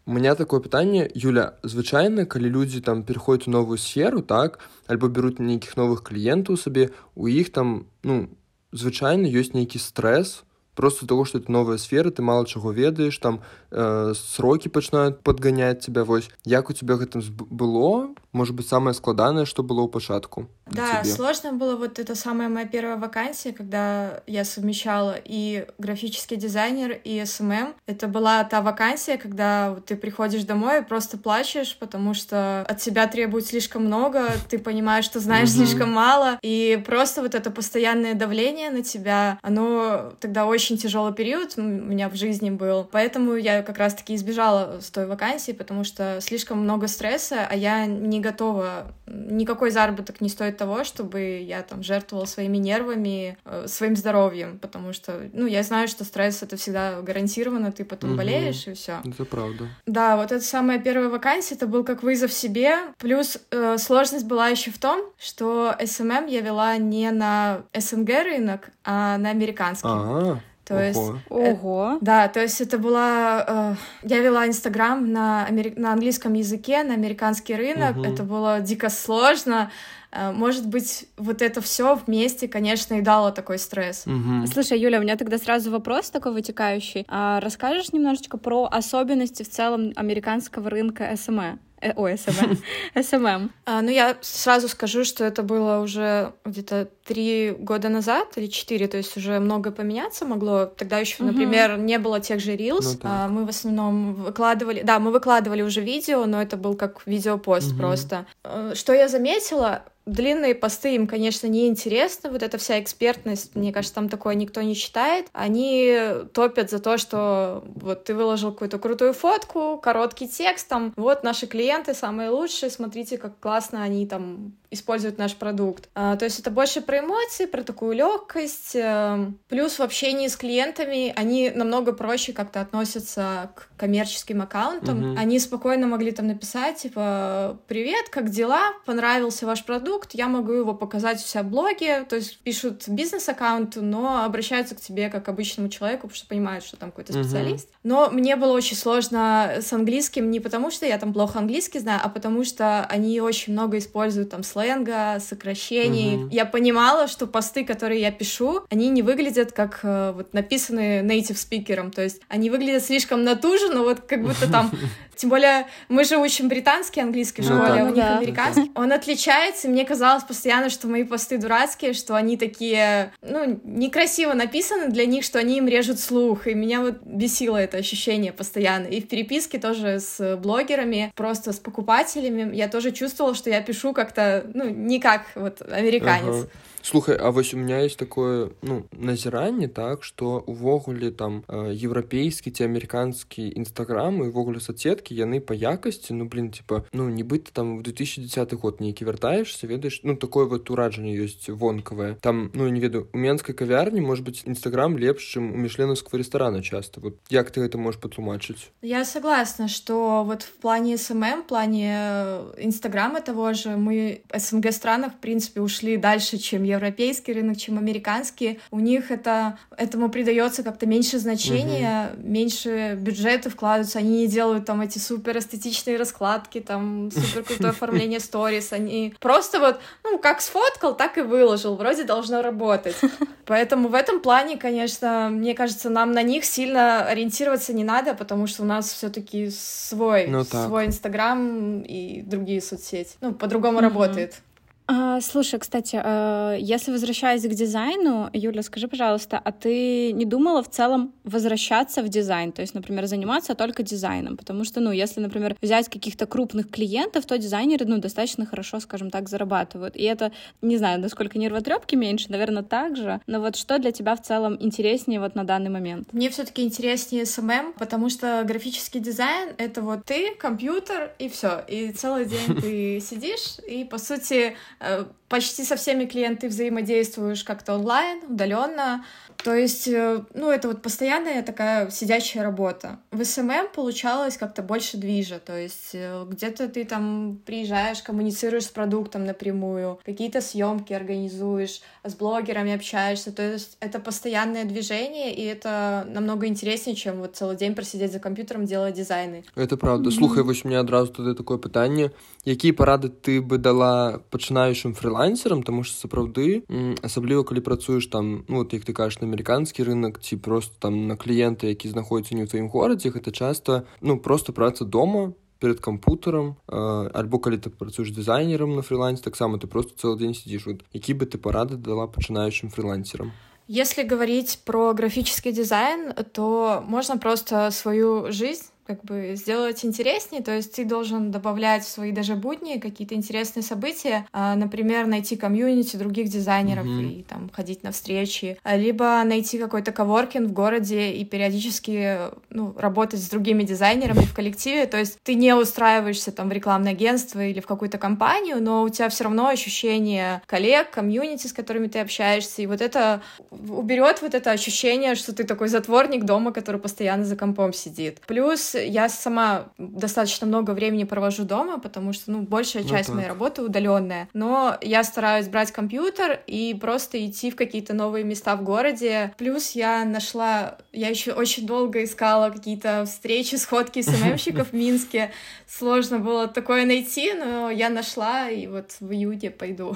У 0.08 0.12
меня 0.12 0.36
такое 0.36 0.60
пытанне 0.60 1.10
Юля 1.14 1.58
звычайна 1.66 2.30
калі 2.30 2.46
людзі 2.46 2.80
там 2.80 3.02
пераходзяць 3.02 3.48
у 3.48 3.50
новую 3.50 3.74
сферу 3.74 4.22
так 4.22 4.62
альбо 4.86 5.10
бяруць 5.10 5.42
нейкіх 5.42 5.74
новых 5.74 6.06
кліентаў 6.06 6.54
сабе 6.54 6.94
у 7.18 7.26
іх 7.26 7.50
там 7.50 7.90
ну 8.06 8.30
звычайна 8.70 9.26
ёсць 9.26 9.50
нейкі 9.58 9.82
стрэс 9.82 10.46
просто 10.75 11.07
того 11.07 11.25
что 11.25 11.37
это 11.37 11.51
новая 11.51 11.77
сфера 11.77 12.11
ты 12.11 12.21
мала 12.21 12.45
чаго 12.45 12.71
ведаеш 12.71 13.17
там 13.17 13.41
э, 13.71 14.13
срокі 14.15 14.67
пачынаюць 14.67 15.17
падганяць 15.23 15.85
цябе 15.85 16.03
вось 16.03 16.29
як 16.45 16.69
у 16.69 16.73
цябе 16.73 16.92
з 16.92 16.95
гэтым 16.95 17.21
было 17.49 18.09
можа 18.31 18.55
быць 18.55 18.67
самае 18.67 18.93
складанае 18.93 19.45
што 19.45 19.63
было 19.63 19.81
ў 19.81 19.89
пачатку 19.89 20.47
для 20.71 21.01
цябе? 21.03 21.13
сложно 21.13 21.53
было 21.53 21.75
вот 21.75 21.99
это 21.99 22.15
самая 22.15 22.49
моя 22.49 22.65
первая 22.65 22.97
вакансия 22.97 23.51
когда 23.51 24.21
я 24.27 24.45
совмещала 24.45 25.15
и 25.23 25.67
графический 25.77 26.37
дизайнер 26.37 26.99
и 27.03 27.23
SMM 27.25 27.73
это 27.87 28.07
была 28.07 28.43
та 28.43 28.61
вакансия 28.61 29.17
когда 29.17 29.75
ты 29.85 29.95
приходишь 29.95 30.43
домой 30.43 30.79
и 30.79 30.83
просто 30.83 31.17
плачешь 31.17 31.77
потому 31.79 32.13
что 32.13 32.65
от 32.67 32.77
тебя 32.79 33.07
требуют 33.07 33.45
слишком 33.45 33.85
много 33.85 34.31
ты 34.49 34.59
понимаешь 34.59 35.05
что 35.05 35.19
знаешь 35.19 35.51
слишком 35.51 35.91
мало 35.91 36.39
и 36.41 36.81
просто 36.85 37.21
вот 37.21 37.35
это 37.35 37.51
постоянное 37.51 38.13
давление 38.13 38.69
на 38.69 38.83
тебя 38.83 39.39
оно 39.41 40.13
тогда 40.19 40.45
очень 40.45 40.77
тяжелый 40.77 41.13
период 41.13 41.53
у 41.57 41.61
меня 41.61 42.09
в 42.09 42.15
жизни 42.15 42.49
был. 42.49 42.87
Поэтому 42.91 43.35
я 43.35 43.61
как 43.63 43.77
раз 43.77 43.93
таки 43.93 44.15
избежала 44.15 44.79
с 44.79 44.89
той 44.89 45.05
вакансии 45.05 45.51
потому 45.51 45.83
что 45.83 46.19
слишком 46.21 46.59
много 46.59 46.87
стресса 46.87 47.47
а 47.49 47.55
я 47.55 47.85
не 47.85 48.20
готова. 48.21 48.93
Никакой 49.07 49.71
заработок 49.71 50.21
не 50.21 50.29
стоит 50.29 50.57
того, 50.57 50.83
чтобы 50.83 51.43
я 51.45 51.61
там 51.63 51.83
жертвовала 51.83 52.25
своими 52.25 52.57
нервами, 52.57 53.37
э, 53.45 53.65
своим 53.67 53.95
здоровьем, 53.95 54.59
потому 54.59 54.93
что, 54.93 55.29
ну, 55.33 55.45
я 55.45 55.63
знаю, 55.63 55.87
что 55.87 56.03
стресс 56.05 56.43
это 56.43 56.55
всегда 56.55 57.01
гарантированно, 57.01 57.71
ты 57.71 57.83
потом 57.83 58.11
угу. 58.11 58.17
болеешь 58.17 58.67
и 58.67 58.73
все. 58.73 59.01
Это 59.03 59.25
правда. 59.25 59.67
Да, 59.85 60.15
вот 60.17 60.31
это 60.31 60.43
самая 60.43 60.79
первая 60.79 61.09
вакансия, 61.09 61.55
это 61.55 61.67
был 61.67 61.83
как 61.83 62.03
вызов 62.03 62.31
себе. 62.31 62.77
Плюс 62.97 63.37
э, 63.51 63.77
сложность 63.77 64.25
была 64.25 64.47
еще 64.47 64.71
в 64.71 64.79
том, 64.79 65.01
что 65.19 65.75
SMM 65.79 66.29
я 66.29 66.41
вела 66.41 66.77
не 66.77 67.11
на 67.11 67.63
СНГ 67.75 68.09
рынок, 68.23 68.69
а 68.83 69.17
на 69.17 69.29
американский. 69.29 69.87
Ага. 69.87 70.41
То 70.71 70.77
Ого. 70.77 70.83
есть... 70.83 70.99
Ого. 71.29 71.93
Э, 71.95 71.97
да, 71.99 72.27
то 72.29 72.39
есть 72.39 72.61
это 72.61 72.77
была... 72.77 73.75
Э, 74.03 74.07
я 74.07 74.19
вела 74.19 74.47
Инстаграм 74.47 75.11
на, 75.11 75.45
амери... 75.45 75.73
на 75.75 75.91
английском 75.91 76.33
языке, 76.33 76.83
на 76.83 76.93
американский 76.93 77.55
рынок. 77.55 77.97
Угу. 77.97 78.05
Это 78.05 78.23
было 78.23 78.61
дико 78.61 78.89
сложно. 78.89 79.69
Э, 80.13 80.31
может 80.31 80.65
быть, 80.67 81.09
вот 81.17 81.41
это 81.41 81.59
все 81.59 81.95
вместе, 81.95 82.47
конечно, 82.47 82.93
и 82.93 83.01
дало 83.01 83.31
такой 83.31 83.59
стресс. 83.59 84.05
Угу. 84.07 84.47
Слушай, 84.47 84.79
Юля, 84.79 84.99
у 84.99 85.01
меня 85.01 85.17
тогда 85.17 85.37
сразу 85.37 85.71
вопрос 85.71 86.09
такой 86.09 86.31
вытекающий. 86.31 87.05
А 87.09 87.41
расскажешь 87.41 87.91
немножечко 87.91 88.37
про 88.37 88.69
особенности 88.71 89.43
в 89.43 89.49
целом 89.49 89.91
американского 89.97 90.69
рынка 90.69 91.13
СМЭ? 91.17 91.57
Э, 91.81 91.93
ой, 91.95 92.17
SMM. 92.17 92.57
SMM. 93.03 93.51
А, 93.65 93.81
ну, 93.81 93.89
я 93.89 94.17
сразу 94.21 94.67
скажу, 94.67 95.03
что 95.03 95.23
это 95.23 95.43
было 95.43 95.79
уже 95.79 96.33
где-то 96.45 96.87
три 97.05 97.51
года 97.51 97.89
назад 97.89 98.37
или 98.37 98.47
четыре, 98.47 98.87
то 98.87 98.97
есть 98.97 99.17
уже 99.17 99.39
много 99.39 99.71
поменяться 99.71 100.25
могло. 100.25 100.65
Тогда 100.65 100.99
еще, 100.99 101.23
например, 101.23 101.77
не 101.77 101.97
было 101.97 102.19
тех 102.19 102.39
же 102.39 102.55
Reels. 102.55 102.99
Ну, 103.03 103.09
а, 103.09 103.27
мы 103.27 103.45
в 103.45 103.49
основном 103.49 104.13
выкладывали... 104.13 104.81
Да, 104.83 104.99
мы 104.99 105.11
выкладывали 105.11 105.63
уже 105.63 105.81
видео, 105.81 106.25
но 106.25 106.41
это 106.41 106.55
был 106.55 106.75
как 106.75 107.01
видеопост 107.05 107.77
просто. 107.77 108.25
Э, 108.43 108.73
что 108.75 108.93
я 108.93 109.07
заметила, 109.07 109.83
Длинные 110.05 110.55
посты 110.55 110.95
им, 110.95 111.05
конечно, 111.05 111.45
не 111.47 111.67
интересно. 111.67 112.31
Вот 112.31 112.41
эта 112.41 112.57
вся 112.57 112.79
экспертность, 112.79 113.55
мне 113.55 113.71
кажется, 113.71 113.95
там 113.95 114.09
такое 114.09 114.33
никто 114.33 114.61
не 114.61 114.75
читает. 114.75 115.27
Они 115.31 115.95
топят 116.33 116.71
за 116.71 116.79
то, 116.79 116.97
что 116.97 117.63
вот 117.75 118.05
ты 118.05 118.15
выложил 118.15 118.51
какую-то 118.51 118.79
крутую 118.79 119.13
фотку, 119.13 119.77
короткий 119.77 120.27
текст, 120.27 120.67
там, 120.67 120.91
вот 120.95 121.23
наши 121.23 121.45
клиенты 121.45 121.93
самые 121.93 122.29
лучшие, 122.29 122.71
смотрите, 122.71 123.17
как 123.17 123.39
классно 123.39 123.83
они 123.83 124.07
там 124.07 124.53
используют 124.71 125.17
наш 125.17 125.35
продукт. 125.35 125.89
А, 125.93 126.15
то 126.15 126.23
есть 126.23 126.39
это 126.39 126.49
больше 126.49 126.81
про 126.81 126.99
эмоции, 126.99 127.45
про 127.45 127.61
такую 127.61 127.93
легкость. 127.93 128.73
Э, 128.75 129.29
плюс 129.49 129.77
в 129.77 129.81
общении 129.81 130.29
с 130.29 130.37
клиентами 130.37 131.13
они 131.17 131.51
намного 131.53 131.91
проще 131.91 132.31
как-то 132.31 132.61
относятся 132.61 133.51
к 133.53 133.67
коммерческим 133.77 134.41
аккаунтам. 134.41 134.99
Mm-hmm. 135.03 135.17
Они 135.19 135.39
спокойно 135.39 135.87
могли 135.87 136.11
там 136.11 136.27
написать, 136.27 136.77
типа, 136.77 137.59
привет, 137.67 138.07
как 138.09 138.29
дела? 138.29 138.61
Понравился 138.85 139.45
ваш 139.45 139.65
продукт? 139.65 140.13
Я 140.13 140.29
могу 140.29 140.53
его 140.53 140.73
показать 140.73 141.19
в 141.19 141.27
себя 141.27 141.43
блоге. 141.43 142.05
То 142.05 142.15
есть 142.15 142.39
пишут 142.39 142.87
бизнес-аккаунт, 142.87 143.75
но 143.75 144.23
обращаются 144.23 144.75
к 144.75 144.79
тебе 144.79 145.09
как 145.09 145.25
к 145.25 145.29
обычному 145.29 145.67
человеку, 145.67 146.07
потому 146.07 146.15
что 146.15 146.27
понимают, 146.27 146.63
что 146.63 146.77
там 146.77 146.91
какой-то 146.91 147.11
специалист. 147.11 147.67
Mm-hmm. 147.67 147.79
Но 147.83 148.09
мне 148.09 148.37
было 148.37 148.53
очень 148.53 148.77
сложно 148.77 149.55
с 149.59 149.73
английским 149.73 150.31
не 150.31 150.39
потому, 150.39 150.71
что 150.71 150.85
я 150.85 150.97
там 150.97 151.11
плохо 151.11 151.39
английский 151.39 151.79
знаю, 151.79 151.99
а 152.01 152.07
потому 152.07 152.45
что 152.45 152.85
они 152.85 153.19
очень 153.19 153.51
много 153.51 153.77
используют 153.77 154.29
там 154.29 154.43
слова 154.43 154.60
сленга, 154.61 155.19
сокращений. 155.19 156.15
Угу. 156.15 156.29
Я 156.31 156.45
понимала, 156.45 157.07
что 157.07 157.27
посты, 157.27 157.65
которые 157.65 158.01
я 158.01 158.11
пишу, 158.11 158.61
они 158.69 158.89
не 158.89 159.01
выглядят 159.01 159.51
как 159.51 159.79
э, 159.83 160.11
вот 160.15 160.33
написанные 160.33 161.03
native 161.03 161.37
спикером, 161.37 161.91
то 161.91 162.01
есть 162.01 162.21
они 162.27 162.49
выглядят 162.49 162.83
слишком 162.83 163.23
натужно, 163.23 163.81
вот 163.81 164.01
как 164.01 164.23
будто 164.23 164.49
там 164.51 164.71
Тем 165.21 165.29
более 165.29 165.67
мы 165.87 166.03
же 166.03 166.17
учим 166.17 166.47
британский 166.47 166.99
английский 166.99 167.43
в 167.43 167.49
ну 167.51 167.57
школе, 167.57 167.83
ну, 167.83 167.85
а 167.85 167.91
у 167.91 167.93
них 167.93 168.03
да. 168.03 168.17
американский. 168.17 168.71
Он 168.73 168.91
отличается, 168.91 169.67
и 169.67 169.69
мне 169.69 169.85
казалось 169.85 170.23
постоянно, 170.23 170.71
что 170.71 170.87
мои 170.87 171.03
посты 171.03 171.37
дурацкие, 171.37 171.93
что 171.93 172.15
они 172.15 172.37
такие, 172.37 173.13
ну, 173.21 173.61
некрасиво 173.63 174.33
написаны 174.33 174.87
для 174.87 175.05
них, 175.05 175.23
что 175.23 175.37
они 175.37 175.59
им 175.59 175.67
режут 175.67 175.99
слух, 175.99 176.47
и 176.47 176.55
меня 176.55 176.81
вот 176.81 177.03
бесило 177.03 177.57
это 177.57 177.77
ощущение 177.77 178.33
постоянно. 178.33 178.87
И 178.87 178.99
в 178.99 179.07
переписке 179.07 179.59
тоже 179.59 179.99
с 179.99 180.37
блогерами, 180.37 181.13
просто 181.15 181.53
с 181.53 181.59
покупателями, 181.59 182.55
я 182.55 182.67
тоже 182.67 182.89
чувствовала, 182.89 183.35
что 183.35 183.51
я 183.51 183.61
пишу 183.61 183.93
как-то, 183.93 184.43
ну, 184.55 184.67
не 184.71 184.99
как 184.99 185.27
вот 185.35 185.61
американец. 185.61 186.35
Ага. 186.35 186.49
Слухай, 186.86 187.16
а 187.16 187.32
вось 187.32 187.52
у 187.52 187.56
меня 187.56 187.80
есть 187.80 187.98
такое 187.98 188.50
ну 188.62 188.84
назіранне 188.92 189.66
так 189.66 190.04
что 190.04 190.44
увогуле 190.46 191.10
там 191.10 191.42
еўрапейскі 191.50 192.50
ці 192.50 192.62
амерыканскі 192.62 193.58
нстаграм 193.58 194.22
і 194.22 194.30
увогуле 194.30 194.62
соцсеткі 194.62 195.10
яны 195.18 195.40
по 195.40 195.50
якасці 195.50 196.14
ну 196.14 196.30
блин 196.30 196.54
типа 196.54 196.84
ну 196.92 197.10
нібыта 197.10 197.50
там 197.52 197.78
в 197.78 197.82
2010 197.82 198.54
год 198.54 198.80
нейкі 198.80 199.04
вяртаешься 199.04 199.66
ведаеш 199.66 200.00
ну 200.04 200.14
такое 200.14 200.46
вот 200.46 200.70
ураджанне 200.70 201.18
ёсць 201.18 201.50
вонкавае 201.50 202.14
там 202.22 202.52
ну 202.54 202.68
не 202.68 202.78
ведаю 202.78 203.08
у 203.12 203.18
менскай 203.18 203.50
кавярні 203.50 204.00
может 204.00 204.24
быть 204.24 204.46
нстаграм 204.46 204.96
лепш 204.96 205.26
чым 205.34 205.50
у 205.50 205.56
мішленаўского 205.58 206.18
ресторана 206.22 206.62
часто 206.62 207.00
вот 207.00 207.18
як 207.30 207.50
ты 207.50 207.66
это 207.66 207.78
можешь 207.78 208.00
патлумачыць 208.00 208.70
я 208.82 209.04
согласна 209.04 209.66
что 209.66 210.22
вот 210.22 210.44
в 210.44 210.54
плане 210.62 210.98
смм 210.98 211.42
плане 211.42 212.46
инстаграма 212.62 213.20
того 213.20 213.54
же 213.54 213.74
мы 213.74 214.22
снг 214.38 214.70
странах 214.70 215.14
в 215.14 215.18
принципе 215.18 215.60
ушли 215.60 215.96
дальше 215.96 216.38
чем 216.38 216.62
европейский 216.71 217.33
рынок, 217.33 217.57
чем 217.57 217.77
американский. 217.77 218.59
У 218.71 218.79
них 218.79 219.11
это, 219.11 219.57
этому 219.77 220.09
придается 220.09 220.63
как-то 220.63 220.85
меньше 220.85 221.19
значения, 221.19 222.11
угу. 222.13 222.27
меньше 222.27 222.97
бюджета 222.99 223.49
вкладываются. 223.49 223.99
Они 223.99 224.21
не 224.21 224.27
делают 224.27 224.65
там 224.65 224.81
эти 224.81 224.97
супер 224.97 225.37
эстетичные 225.37 225.97
раскладки, 225.97 226.59
там 226.59 227.11
супер 227.11 227.43
крутое 227.43 227.69
оформление 227.71 228.19
сторис. 228.31 228.73
Они 228.73 229.13
просто 229.19 229.59
вот, 229.59 229.79
ну, 230.03 230.17
как 230.17 230.41
сфоткал, 230.41 230.95
так 230.95 231.17
и 231.17 231.21
выложил. 231.21 231.75
Вроде 231.75 232.03
должно 232.03 232.41
работать. 232.41 232.95
Поэтому 233.45 233.89
в 233.89 233.95
этом 233.95 234.21
плане, 234.21 234.57
конечно, 234.57 235.29
мне 235.31 235.53
кажется, 235.53 235.89
нам 235.89 236.11
на 236.11 236.23
них 236.23 236.45
сильно 236.45 237.05
ориентироваться 237.05 237.73
не 237.73 237.83
надо, 237.83 238.13
потому 238.13 238.47
что 238.47 238.63
у 238.63 238.65
нас 238.65 238.91
все-таки 238.91 239.49
свой, 239.49 240.27
ну, 240.27 240.43
свой 240.43 240.85
Инстаграм 240.85 241.81
и 241.81 242.21
другие 242.21 242.61
соцсети. 242.61 243.11
Ну, 243.21 243.33
по-другому 243.33 243.79
mm 243.79 243.81
работает. 243.81 244.41
А, 244.87 245.21
слушай, 245.21 245.59
кстати, 245.59 245.99
а, 246.03 246.55
если 246.55 246.91
возвращаясь 246.91 247.43
к 247.43 247.49
дизайну, 247.49 248.29
Юля, 248.33 248.63
скажи, 248.63 248.87
пожалуйста, 248.87 249.39
а 249.43 249.51
ты 249.51 250.11
не 250.11 250.25
думала 250.25 250.63
в 250.63 250.69
целом 250.69 251.13
возвращаться 251.23 252.01
в 252.01 252.09
дизайн, 252.09 252.51
то 252.51 252.61
есть, 252.61 252.73
например, 252.73 253.05
заниматься 253.05 253.55
только 253.55 253.83
дизайном? 253.83 254.37
Потому 254.37 254.63
что, 254.63 254.81
ну, 254.81 254.91
если, 254.91 255.19
например, 255.19 255.55
взять 255.61 255.87
каких-то 255.89 256.25
крупных 256.25 256.69
клиентов, 256.69 257.25
то 257.25 257.37
дизайнеры, 257.37 257.85
ну, 257.85 257.99
достаточно 257.99 258.45
хорошо, 258.45 258.79
скажем 258.79 259.11
так, 259.11 259.29
зарабатывают. 259.29 259.95
И 259.95 260.03
это, 260.03 260.31
не 260.61 260.77
знаю, 260.77 260.99
насколько 260.99 261.37
нервотрепки 261.37 261.95
меньше, 261.95 262.29
наверное, 262.29 262.63
так 262.63 262.97
же. 262.97 263.21
Но 263.27 263.39
вот 263.39 263.55
что 263.55 263.79
для 263.79 263.91
тебя 263.91 264.15
в 264.15 264.21
целом 264.21 264.57
интереснее 264.59 265.19
вот 265.19 265.35
на 265.35 265.43
данный 265.43 265.69
момент? 265.69 266.11
Мне 266.11 266.29
все-таки 266.29 266.63
интереснее 266.63 267.25
SMM, 267.25 267.73
потому 267.77 268.09
что 268.09 268.43
графический 268.45 268.99
дизайн— 268.99 269.49
это 269.57 269.81
вот 269.81 270.05
ты, 270.05 270.35
компьютер, 270.35 271.13
и 271.19 271.29
все. 271.29 271.63
И 271.67 271.91
целый 271.91 272.25
день 272.25 272.55
ты 272.59 272.99
сидишь, 273.09 273.57
и, 273.67 273.85
по 273.85 273.97
сути, 273.97 274.55
Э, 274.81 275.05
почти 275.31 275.63
со 275.63 275.75
всеми 275.77 276.05
клиентами 276.05 276.49
взаимодействуешь 276.49 277.43
как-то 277.43 277.75
онлайн, 277.75 278.19
удаленно. 278.27 279.05
То 279.43 279.55
есть, 279.55 279.87
э, 279.87 280.23
ну, 280.33 280.51
это 280.51 280.67
вот 280.67 280.81
постоянная 280.81 281.41
такая 281.41 281.89
сидячая 281.89 282.43
работа. 282.43 282.99
В 283.11 283.23
SMM 283.23 283.69
получалось 283.73 284.37
как-то 284.37 284.61
больше 284.61 284.97
движа, 284.97 285.39
то 285.39 285.57
есть 285.57 285.91
э, 285.93 286.25
где-то 286.29 286.67
ты 286.67 286.83
там 286.85 287.39
приезжаешь, 287.45 288.03
коммуницируешь 288.03 288.65
с 288.65 288.67
продуктом 288.67 289.25
напрямую, 289.25 289.99
какие-то 290.05 290.41
съемки 290.41 290.93
организуешь, 290.93 291.81
с 292.03 292.13
блогерами 292.13 292.73
общаешься, 292.73 293.31
то 293.31 293.41
есть 293.41 293.77
это 293.79 293.99
постоянное 293.99 294.65
движение, 294.65 295.33
и 295.33 295.43
это 295.43 296.05
намного 296.13 296.45
интереснее, 296.45 296.95
чем 296.95 297.19
вот 297.19 297.35
целый 297.35 297.55
день 297.55 297.73
просидеть 297.73 298.11
за 298.11 298.19
компьютером, 298.19 298.65
делать 298.65 298.93
дизайны. 298.95 299.43
Это 299.55 299.77
правда. 299.77 300.09
Mm-hmm. 300.09 300.17
Слухай, 300.17 300.43
вось 300.43 300.65
мне 300.65 300.77
одразу 300.77 301.13
тады 301.13 301.33
такое 301.35 301.57
пытанне. 301.57 302.11
Якія 302.45 302.73
парады 302.73 303.09
ты 303.09 303.39
бы 303.39 303.57
дала 303.57 304.19
пачынаючым 304.31 304.95
фрилансерам, 304.95 305.20
тому 305.62 305.84
што 305.84 306.08
сапраўды, 306.08 306.64
асабліва 307.02 307.44
калі 307.44 307.60
працуеш 307.60 308.06
там, 308.06 308.44
ну, 308.48 308.64
вот 308.64 308.72
як 308.72 308.84
ты 308.84 308.92
кажаш 308.92 309.20
на 309.20 309.26
амерыканскі 309.26 309.84
рынок 309.84 310.20
ці 310.20 310.36
просто 310.36 310.74
там 310.78 311.06
на 311.06 311.16
кліенты 311.16 311.68
які 311.68 311.88
знаходзяцца 311.88 312.34
не 312.34 312.44
ў 312.44 312.50
тваім 312.50 312.68
горадзе 312.68 313.10
гэта 313.10 313.32
часта 313.32 313.84
ну 314.00 314.18
просто 314.18 314.52
праца 314.52 314.84
дома 314.84 315.32
перед 315.58 315.80
кампутарам 315.80 316.56
альбо 316.68 317.38
калі 317.38 317.58
ты 317.58 317.70
працуеш 317.70 318.10
дызайнерам 318.10 318.76
на 318.76 318.82
фрилансе 318.82 319.22
таксама 319.22 319.58
ты 319.58 319.66
просто 319.66 319.96
цэлы 319.98 320.16
дзень 320.18 320.34
сидзіш 320.34 320.66
вот 320.66 320.78
які 320.92 321.14
бы 321.14 321.26
ты 321.26 321.38
парады 321.38 321.76
дала 321.76 322.06
пачынаючым 322.06 322.70
фрилансерам 322.70 323.32
Если 323.68 324.04
говорить 324.04 324.60
про 324.64 324.94
графический 324.94 325.50
дизайн, 325.50 326.14
то 326.32 326.84
можно 326.86 327.18
просто 327.18 327.72
свою 327.72 328.30
жизнь 328.30 328.66
как 328.85 329.03
бы 329.03 329.33
сделать 329.35 329.83
интереснее, 329.85 330.41
то 330.41 330.55
есть 330.55 330.73
ты 330.75 330.85
должен 330.85 331.31
добавлять 331.31 331.83
в 331.83 331.89
свои 331.89 332.11
даже 332.11 332.35
будни 332.35 332.79
какие-то 332.79 333.15
интересные 333.15 333.63
события, 333.63 334.25
а, 334.31 334.55
например, 334.55 335.07
найти 335.07 335.35
комьюнити 335.35 335.95
других 335.95 336.29
дизайнеров 336.29 336.85
mm-hmm. 336.85 337.19
и 337.19 337.23
там 337.23 337.49
ходить 337.53 337.83
на 337.83 337.91
встречи, 337.91 338.57
а, 338.63 338.75
либо 338.75 339.21
найти 339.23 339.57
какой-то 339.57 339.91
коворкинг 339.91 340.49
в 340.49 340.53
городе 340.53 341.11
и 341.11 341.23
периодически 341.25 342.17
ну, 342.49 342.73
работать 342.77 343.21
с 343.21 343.29
другими 343.29 343.63
дизайнерами 343.63 344.21
в 344.21 344.33
коллективе, 344.33 344.85
то 344.85 344.97
есть 344.97 345.17
ты 345.23 345.35
не 345.35 345.53
устраиваешься 345.53 346.31
там 346.31 346.49
в 346.49 346.51
рекламное 346.51 346.91
агентство 346.91 347.43
или 347.43 347.59
в 347.59 347.67
какую-то 347.67 347.97
компанию, 347.97 348.61
но 348.61 348.83
у 348.83 348.89
тебя 348.89 349.09
все 349.09 349.25
равно 349.25 349.47
ощущение 349.47 350.41
коллег, 350.45 350.91
комьюнити, 350.91 351.47
с 351.47 351.53
которыми 351.53 351.87
ты 351.87 351.99
общаешься, 351.99 352.61
и 352.61 352.65
вот 352.65 352.81
это 352.81 353.21
уберет 353.49 354.21
вот 354.21 354.33
это 354.33 354.51
ощущение, 354.51 355.15
что 355.15 355.33
ты 355.33 355.43
такой 355.43 355.67
затворник 355.67 356.23
дома, 356.23 356.51
который 356.51 356.79
постоянно 356.79 357.25
за 357.25 357.35
компом 357.35 357.73
сидит. 357.73 358.19
Плюс 358.27 358.70
я 358.73 359.09
сама 359.09 359.69
достаточно 359.77 360.47
много 360.47 360.71
времени 360.71 361.03
провожу 361.03 361.43
дома, 361.43 361.79
потому 361.79 362.13
что, 362.13 362.31
ну, 362.31 362.41
большая 362.41 362.83
ну 362.83 362.89
часть 362.89 363.09
ну, 363.09 363.15
моей 363.15 363.27
работы 363.27 363.61
удаленная. 363.61 364.29
Но 364.33 364.77
я 364.81 365.03
стараюсь 365.03 365.47
брать 365.47 365.71
компьютер 365.71 366.41
и 366.47 366.73
просто 366.79 367.25
идти 367.25 367.51
в 367.51 367.55
какие-то 367.55 367.93
новые 367.93 368.23
места 368.23 368.55
в 368.55 368.63
городе. 368.63 369.33
Плюс 369.37 369.71
я 369.71 370.05
нашла, 370.05 370.77
я 370.91 371.09
еще 371.09 371.33
очень 371.33 371.65
долго 371.65 372.03
искала 372.03 372.49
какие-то 372.49 373.05
встречи, 373.05 373.55
сходки 373.55 374.01
СММщиков 374.01 374.69
в 374.69 374.73
Минске. 374.73 375.31
Сложно 375.67 376.19
было 376.19 376.47
такое 376.47 376.85
найти, 376.85 377.33
но 377.33 377.69
я 377.69 377.89
нашла, 377.89 378.49
и 378.49 378.67
вот 378.67 378.95
в 378.99 379.11
июне 379.11 379.51
пойду 379.51 379.95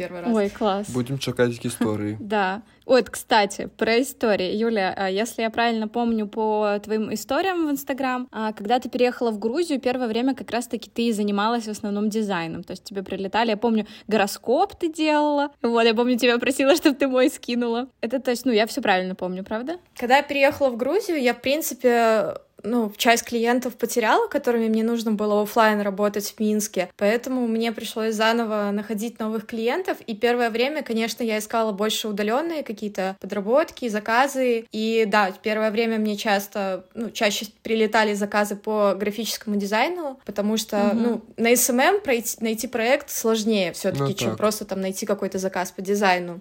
первый 0.00 0.22
раз. 0.22 0.34
Ой, 0.34 0.48
класс. 0.48 0.90
Будем 0.90 1.18
чекать 1.18 1.50
истории. 1.64 2.16
Да. 2.30 2.62
Ой, 2.86 3.02
кстати, 3.04 3.68
про 3.76 4.00
истории. 4.00 4.56
Юля, 4.56 4.94
а 4.96 5.08
если 5.08 5.42
я 5.42 5.50
правильно 5.50 5.88
помню 5.88 6.26
по 6.26 6.78
твоим 6.82 7.12
историям 7.12 7.66
в 7.66 7.70
Инстаграм, 7.70 8.28
а, 8.32 8.52
когда 8.52 8.78
ты 8.78 8.88
переехала 8.88 9.30
в 9.30 9.38
Грузию, 9.38 9.80
первое 9.80 10.08
время 10.08 10.34
как 10.34 10.50
раз-таки 10.50 10.90
ты 10.90 11.12
занималась 11.12 11.64
в 11.64 11.70
основном 11.70 12.08
дизайном. 12.08 12.62
То 12.64 12.72
есть 12.72 12.84
тебе 12.84 13.02
прилетали, 13.02 13.50
я 13.50 13.56
помню, 13.56 13.86
гороскоп 14.08 14.74
ты 14.74 14.92
делала. 14.92 15.50
Вот, 15.62 15.82
я 15.82 15.94
помню, 15.94 16.18
тебя 16.18 16.38
просила, 16.38 16.74
чтобы 16.80 16.96
ты 16.96 17.06
мой 17.06 17.28
скинула. 17.30 17.88
Это 18.00 18.20
то 18.20 18.30
есть, 18.30 18.46
ну, 18.46 18.52
я 18.52 18.66
все 18.66 18.80
правильно 18.80 19.14
помню, 19.14 19.44
правда? 19.44 19.78
Когда 19.96 20.16
я 20.16 20.22
переехала 20.22 20.70
в 20.70 20.76
Грузию, 20.76 21.20
я, 21.20 21.34
в 21.34 21.40
принципе, 21.42 22.34
ну, 22.62 22.92
часть 22.96 23.24
клиентов 23.24 23.76
потеряла, 23.76 24.28
которыми 24.28 24.68
мне 24.68 24.82
нужно 24.82 25.12
было 25.12 25.42
офлайн 25.42 25.80
работать 25.80 26.34
в 26.36 26.40
Минске, 26.40 26.90
поэтому 26.96 27.46
мне 27.46 27.72
пришлось 27.72 28.14
заново 28.14 28.70
находить 28.70 29.18
новых 29.18 29.46
клиентов, 29.46 29.98
и 30.06 30.14
первое 30.14 30.50
время, 30.50 30.82
конечно, 30.82 31.22
я 31.22 31.38
искала 31.38 31.72
больше 31.72 32.08
удаленные 32.08 32.62
какие-то 32.62 33.16
подработки, 33.20 33.88
заказы, 33.88 34.66
и 34.72 35.04
да, 35.06 35.32
первое 35.42 35.70
время 35.70 35.98
мне 35.98 36.16
часто, 36.16 36.84
ну, 36.94 37.10
чаще 37.10 37.46
прилетали 37.62 38.14
заказы 38.14 38.56
по 38.56 38.94
графическому 38.94 39.56
дизайну, 39.56 40.18
потому 40.24 40.56
что, 40.56 40.88
угу. 40.88 40.96
ну, 40.96 41.22
на 41.36 41.52
SMM 41.52 42.00
пройти, 42.00 42.36
найти 42.40 42.66
проект 42.66 43.10
сложнее 43.10 43.72
все-таки, 43.72 44.02
ну, 44.02 44.14
чем 44.14 44.36
просто 44.36 44.64
там 44.64 44.80
найти 44.80 45.06
какой-то 45.06 45.38
заказ 45.38 45.70
по 45.70 45.82
дизайну. 45.82 46.40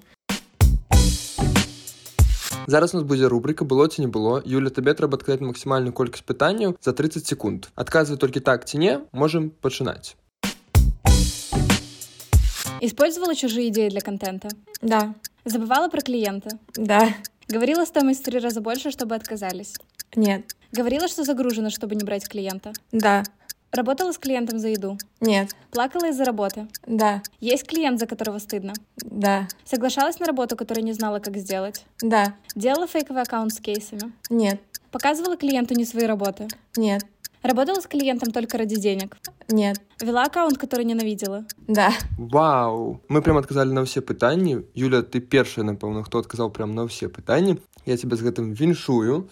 Зараз 2.69 2.95
у 2.95 2.99
нас 2.99 3.07
будзе 3.07 3.29
рубрика 3.29 3.65
было 3.65 3.89
ці 3.89 4.03
не 4.03 4.09
было 4.09 4.43
Юля 4.45 4.71
табе 4.71 4.95
трэба 4.95 5.21
адказаць 5.21 5.45
максімальную 5.45 5.93
колькасць 5.93 6.27
пытанняў 6.27 6.77
за 6.81 6.93
30 6.93 7.27
секунд 7.27 7.69
адказвай 7.75 8.19
толькі 8.19 8.41
так 8.41 8.65
ці 8.65 8.79
не 8.79 9.01
можем 9.13 9.51
пачынаць 9.51 10.17
Использовала 12.81 13.35
чужие 13.35 13.69
идеи 13.69 13.89
для 13.89 14.01
контента? 14.01 14.49
Да. 14.83 15.15
Забывала 15.45 15.89
про 15.89 16.03
клиента? 16.03 16.59
Да. 16.75 17.09
Говорила 17.49 17.85
стоимость 17.87 18.21
в 18.21 18.25
три 18.25 18.39
раза 18.39 18.61
больше, 18.61 18.91
чтобы 18.91 19.15
отказались? 19.15 19.75
Нет. 20.17 20.55
Говорила, 20.73 21.09
что 21.09 21.25
загружена, 21.25 21.71
чтобы 21.71 21.95
не 21.95 22.05
брать 22.05 22.29
клиента? 22.29 22.73
Да. 22.93 23.23
Работала 23.73 24.13
с 24.13 24.19
клиентом 24.19 24.61
за 24.61 24.69
еду? 24.69 24.99
Нет. 25.21 25.51
Плакала 25.73 26.07
из-за 26.11 26.25
работы? 26.25 26.69
Да. 26.87 27.23
Есть 27.41 27.67
клиент, 27.67 27.99
за 27.99 28.07
которого 28.07 28.39
стыдно? 28.39 28.73
Да. 28.97 29.49
Соглашалась 29.65 30.21
на 30.21 30.27
работу, 30.27 30.57
которую 30.57 30.85
не 30.85 30.93
знала, 30.93 31.19
как 31.19 31.37
сделать? 31.37 31.85
Да. 32.01 32.37
Делала 32.55 32.87
фейковый 32.87 33.23
аккаунт 33.23 33.53
с 33.53 33.59
кейсами? 33.59 34.13
Нет. 34.31 34.61
Показывала 34.93 35.37
клиенту 35.37 35.75
не 35.75 35.85
свои 35.85 36.05
работы? 36.05 36.47
Нет. 36.77 37.05
Работала 37.43 37.81
с 37.81 37.87
клиентом 37.87 38.31
только 38.31 38.59
ради 38.59 38.77
денег? 38.77 39.19
Нет. 39.49 39.81
Вела 40.01 40.23
аккаунт, 40.23 40.57
который 40.57 40.85
ненавидела? 40.85 41.45
Да. 41.67 41.91
Вау! 42.17 43.01
Мы 43.09 43.21
прям 43.21 43.37
адказалі 43.37 43.75
на 43.75 43.83
ўсе 43.83 44.01
пытанні. 44.01 44.65
Юля, 44.73 45.03
ты 45.03 45.21
першая, 45.21 45.67
напэўна, 45.67 46.05
хто 46.07 46.23
адказаў 46.25 46.55
прям 46.55 46.73
на 46.73 46.87
ўсе 46.87 47.11
пытанні. 47.11 47.59
Я 47.85 47.99
тебе 47.99 48.17
з 48.17 48.23
гэтым 48.23 48.55
віншую. 48.55 49.29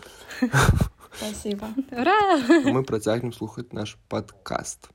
Спасибо. 1.16 1.68
Ура! 1.90 2.38
Мы 2.64 2.82
працягнем 2.82 3.32
слухаць 3.32 3.72
наш 3.72 3.96
падкаст. 4.08 4.90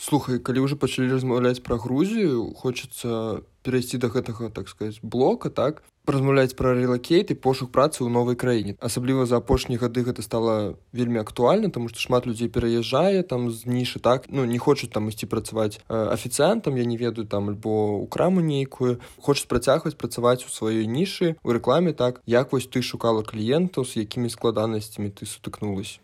Слухай, 0.00 0.40
калі 0.42 0.66
ўжо 0.66 0.74
пачалі 0.74 1.12
размаўляць 1.12 1.62
пра 1.62 1.78
Грузію, 1.78 2.50
хочацца 2.58 3.46
перайсці 3.65 3.97
да 3.97 4.13
гэтага 4.13 4.53
так 4.53 4.69
сказать 4.69 4.99
блока 5.01 5.49
так? 5.49 5.81
Размаўляць 6.05 6.53
пра 6.53 6.77
релакейт 6.77 7.33
і 7.33 7.35
пошук 7.41 7.73
працы 7.73 8.05
ў 8.05 8.13
новай 8.13 8.37
краіне. 8.37 8.77
Асабліва 8.77 9.25
за 9.25 9.41
апошнія 9.41 9.81
гады 9.81 10.05
гэта 10.05 10.21
стала 10.21 10.77
вельмі 10.93 11.17
актуальна 11.25 11.73
тому 11.73 11.89
што 11.89 11.97
шмат 11.97 12.29
людзей 12.29 12.47
пераязджае 12.47 13.25
там 13.25 13.49
з 13.49 13.65
нішы 13.65 13.97
так? 13.97 14.29
Ну 14.29 14.45
не 14.45 14.61
хочуць 14.61 14.93
там 14.93 15.09
ісці 15.09 15.25
працаваць 15.25 15.81
афіцыянтам 15.89 16.77
я 16.77 16.85
не 16.85 16.97
ведаю 17.01 17.25
там 17.25 17.49
альбо 17.49 17.97
у 17.97 18.05
краму 18.05 18.45
нейкую. 18.45 19.01
Хочуць 19.17 19.49
працягваць 19.49 19.97
працаваць 19.97 20.45
у 20.45 20.53
сваёй 20.53 20.85
нішы 20.85 21.35
у 21.41 21.49
рэкламе 21.49 21.97
так? 21.97 22.21
Як 22.29 22.53
вось 22.53 22.69
ты 22.69 22.85
шукала 22.85 23.25
кліентаў 23.25 23.89
з 23.89 24.05
якімі 24.05 24.29
складанасцямі 24.29 25.09
ты 25.09 25.25
сутыкнулась 25.25 25.97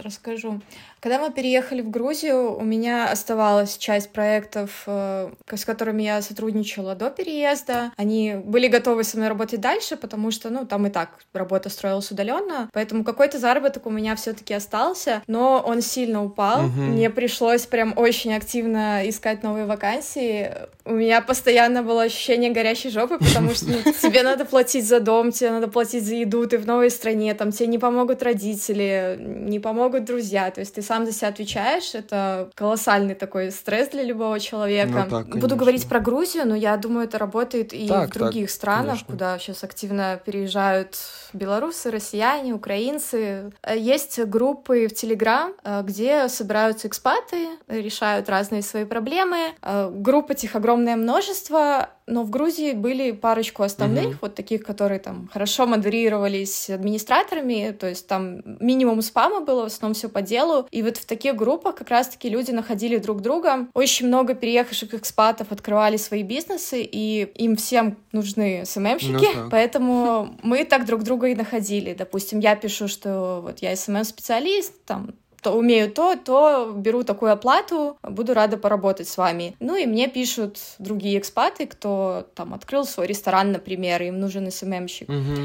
расскажу. 0.00 0.60
Когда 1.00 1.20
мы 1.20 1.30
переехали 1.30 1.82
в 1.82 1.90
Грузию, 1.90 2.56
у 2.56 2.64
меня 2.64 3.08
оставалась 3.08 3.76
часть 3.76 4.10
проектов, 4.10 4.82
э, 4.86 5.30
с 5.54 5.64
которыми 5.64 6.02
я 6.02 6.20
сотрудничала 6.20 6.94
до 6.94 7.10
переезда. 7.10 7.92
Они 7.96 8.34
были 8.34 8.66
готовы 8.66 9.04
со 9.04 9.16
мной 9.16 9.28
работать 9.28 9.60
дальше, 9.60 9.96
потому 9.96 10.30
что, 10.30 10.50
ну, 10.50 10.66
там 10.66 10.86
и 10.86 10.90
так 10.90 11.10
работа 11.32 11.68
строилась 11.68 12.10
удаленно, 12.10 12.68
поэтому 12.72 13.04
какой-то 13.04 13.38
заработок 13.38 13.86
у 13.86 13.90
меня 13.90 14.16
все-таки 14.16 14.54
остался, 14.54 15.22
но 15.26 15.62
он 15.64 15.80
сильно 15.80 16.24
упал. 16.24 16.66
Угу. 16.66 16.80
Мне 16.80 17.08
пришлось 17.08 17.66
прям 17.66 17.92
очень 17.96 18.34
активно 18.34 19.08
искать 19.08 19.42
новые 19.42 19.66
вакансии. 19.66 20.50
У 20.84 20.92
меня 20.92 21.20
постоянно 21.20 21.82
было 21.82 22.02
ощущение 22.02 22.50
горящей 22.50 22.90
жопы, 22.90 23.18
потому 23.18 23.54
что 23.54 23.66
ну, 23.66 23.92
тебе 24.02 24.22
надо 24.22 24.44
платить 24.44 24.86
за 24.86 25.00
дом, 25.00 25.30
тебе 25.30 25.50
надо 25.50 25.68
платить 25.68 26.04
за 26.04 26.16
еду, 26.16 26.46
ты 26.46 26.58
в 26.58 26.66
новой 26.66 26.90
стране, 26.90 27.34
там 27.34 27.52
тебе 27.52 27.68
не 27.68 27.78
помогут 27.78 28.22
родители, 28.22 29.16
не 29.20 29.60
помогут 29.60 29.85
друзья, 29.88 30.50
то 30.50 30.60
есть 30.60 30.74
ты 30.74 30.82
сам 30.82 31.06
за 31.06 31.12
себя 31.12 31.28
отвечаешь, 31.28 31.94
это 31.94 32.50
колоссальный 32.54 33.14
такой 33.14 33.50
стресс 33.50 33.88
для 33.88 34.02
любого 34.02 34.38
человека. 34.40 35.06
Ну, 35.08 35.10
так, 35.10 35.38
Буду 35.38 35.56
говорить 35.56 35.88
про 35.88 36.00
Грузию, 36.00 36.46
но 36.46 36.54
я 36.54 36.76
думаю, 36.76 37.06
это 37.06 37.18
работает 37.18 37.72
и 37.72 37.88
так, 37.88 38.10
в 38.10 38.12
других 38.12 38.48
так, 38.48 38.54
странах, 38.54 38.86
конечно. 38.86 39.06
куда 39.06 39.38
сейчас 39.38 39.64
активно 39.64 40.20
переезжают 40.24 40.96
белорусы, 41.32 41.90
россияне, 41.90 42.52
украинцы. 42.52 43.52
Есть 43.74 44.18
группы 44.24 44.88
в 44.88 44.94
Телеграм, 44.94 45.52
э, 45.64 45.82
где 45.82 46.28
собираются 46.28 46.88
экспаты, 46.88 47.48
решают 47.68 48.28
разные 48.28 48.62
свои 48.62 48.84
проблемы. 48.84 49.54
Э, 49.62 49.90
групп 49.92 50.30
этих 50.30 50.56
огромное 50.56 50.96
множество, 50.96 51.90
но 52.06 52.22
в 52.22 52.30
Грузии 52.30 52.72
были 52.72 53.10
парочку 53.10 53.62
основных, 53.62 54.06
угу. 54.06 54.16
вот 54.22 54.34
таких, 54.34 54.64
которые 54.64 55.00
там 55.00 55.28
хорошо 55.32 55.66
модерировались 55.66 56.70
администраторами, 56.70 57.76
то 57.78 57.88
есть 57.88 58.06
там 58.06 58.42
минимум 58.60 59.02
спама 59.02 59.40
было, 59.40 59.62
в 59.62 59.66
основном 59.66 59.94
все 59.94 60.08
по 60.08 60.22
делу. 60.22 60.68
И 60.70 60.82
вот 60.82 60.96
в 60.96 61.04
таких 61.04 61.34
группах 61.34 61.74
как 61.74 61.90
раз-таки 61.90 62.28
люди 62.28 62.52
находили 62.52 62.98
друг 62.98 63.22
друга. 63.22 63.66
Очень 63.74 64.06
много 64.06 64.34
переехавших 64.34 64.94
экспатов 64.94 65.50
открывали 65.50 65.96
свои 65.96 66.22
бизнесы, 66.22 66.82
и 66.82 67.24
им 67.34 67.56
всем 67.56 67.96
нужны 68.12 68.64
СММщики, 68.64 69.36
ну, 69.36 69.50
поэтому 69.50 70.36
мы 70.42 70.64
так 70.64 70.86
друг 70.86 71.02
друга 71.02 71.28
и 71.28 71.34
находили. 71.34 71.92
Допустим, 71.92 72.38
я 72.38 72.54
пишу, 72.54 72.86
что 72.86 73.40
вот 73.42 73.58
я 73.60 73.74
SMM-специалист, 73.74 74.72
там 74.84 75.10
то 75.46 75.52
умею 75.52 75.92
то, 75.92 76.16
то 76.16 76.72
беру 76.76 77.04
такую 77.04 77.30
оплату, 77.30 77.98
буду 78.02 78.34
рада 78.34 78.56
поработать 78.56 79.06
с 79.06 79.16
вами. 79.16 79.54
Ну 79.60 79.76
и 79.76 79.86
мне 79.86 80.08
пишут 80.08 80.58
другие 80.80 81.20
экспаты, 81.20 81.66
кто 81.66 82.26
там 82.34 82.52
открыл 82.52 82.84
свой 82.84 83.06
ресторан, 83.06 83.52
например, 83.52 84.02
им 84.02 84.18
нужен 84.18 84.50
СММщик. 84.50 85.08
Угу. 85.08 85.36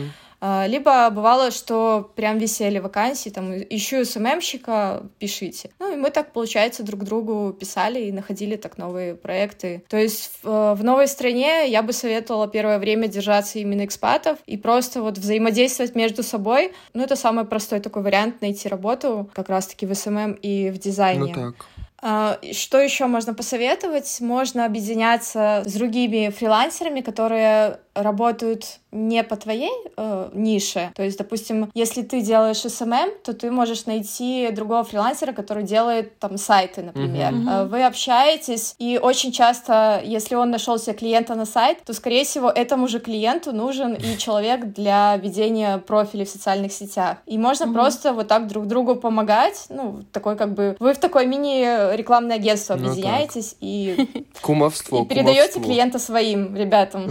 А, 0.44 0.66
либо 0.66 1.08
бывало, 1.12 1.52
что 1.52 2.12
прям 2.16 2.40
висели 2.40 2.80
вакансии, 2.80 3.30
там, 3.30 3.54
ищу 3.56 4.04
СММщика, 4.04 5.04
пишите. 5.20 5.70
Ну, 5.78 5.94
и 5.94 5.96
мы 5.96 6.10
так, 6.10 6.34
получается, 6.34 6.82
друг 6.82 7.04
другу 7.04 7.54
писали 7.54 8.02
и 8.02 8.12
находили 8.12 8.56
так 8.56 8.80
новые 8.80 9.14
проекты. 9.14 9.84
То 9.88 9.98
есть 9.98 10.32
в, 10.42 10.50
э, 10.50 10.74
в 10.74 10.84
новой 10.84 11.08
стране 11.08 11.70
я 11.70 11.84
бы 11.84 11.94
советовала 11.94 12.48
первое 12.48 12.80
время 12.80 13.08
держаться 13.08 13.60
именно 13.60 13.86
экспатов 13.86 14.40
и 14.48 14.58
просто 14.58 15.04
вот 15.04 15.20
взаимодействовать 15.20 15.94
между 15.94 16.24
собой. 16.24 16.74
Ну, 16.96 17.04
это 17.04 17.16
самый 17.16 17.46
простой 17.46 17.80
такой 17.80 18.02
вариант 18.02 18.42
найти 18.42 18.68
работу 18.68 19.30
как 19.34 19.48
раз-таки 19.48 19.86
в 19.86 19.94
SMM 19.94 20.34
и 20.34 20.72
в 20.72 20.80
дизайне. 20.80 21.34
Ну, 21.36 21.52
так. 21.52 21.66
А, 22.02 22.40
что 22.52 22.80
еще 22.80 23.06
можно 23.06 23.36
посоветовать? 23.36 24.20
Можно 24.22 24.66
объединяться 24.66 25.62
с 25.66 25.74
другими 25.74 26.30
фрилансерами, 26.30 27.02
которые 27.02 27.80
работают 27.94 28.80
не 28.92 29.24
по 29.24 29.36
твоей 29.36 29.72
э, 29.96 30.30
нише. 30.34 30.92
То 30.96 31.04
есть, 31.04 31.18
допустим, 31.18 31.72
если 31.74 32.02
ты 32.02 32.22
делаешь 32.22 32.64
SMM, 32.66 33.12
то 33.24 33.34
ты 33.34 33.50
можешь 33.50 33.86
найти 33.86 34.50
другого 34.52 34.84
фрилансера, 34.84 35.32
который 35.32 35.64
делает 35.64 36.20
там 36.20 36.38
сайты, 36.38 36.82
например. 36.82 37.34
Uh-huh. 37.34 37.68
Вы 37.68 37.86
общаетесь, 37.86 38.76
и 38.80 39.00
очень 39.02 39.32
часто, 39.32 40.02
если 40.04 40.36
он 40.36 40.52
нашел 40.52 40.78
себе 40.78 40.94
клиента 40.94 41.36
на 41.36 41.46
сайт, 41.46 41.80
то, 41.86 41.94
скорее 41.94 42.26
всего, 42.26 42.50
этому 42.50 42.88
же 42.88 43.00
клиенту 43.00 43.54
нужен 43.54 43.94
и 43.94 44.18
человек 44.18 44.74
для 44.74 45.16
ведения 45.18 45.78
профилей 45.78 46.26
в 46.26 46.30
социальных 46.30 46.74
сетях. 46.74 47.18
И 47.26 47.38
можно 47.38 47.66
uh-huh. 47.66 47.74
просто 47.74 48.14
вот 48.14 48.28
так 48.28 48.48
друг 48.48 48.68
другу 48.68 48.96
помогать. 48.96 49.66
Ну, 49.70 50.02
такой 50.12 50.36
как 50.36 50.54
бы... 50.54 50.76
Вы 50.80 50.94
в 50.94 51.00
такой 51.00 51.26
мини-рекламное 51.26 52.36
агентство 52.36 52.76
ну 52.76 52.90
объединяетесь 52.90 53.56
ну, 53.62 53.68
и... 53.68 54.26
Кумовство, 54.42 55.04
И 55.04 55.06
передаете 55.06 55.60
клиента 55.62 56.00
своим 56.00 56.56
ребятам. 56.56 57.10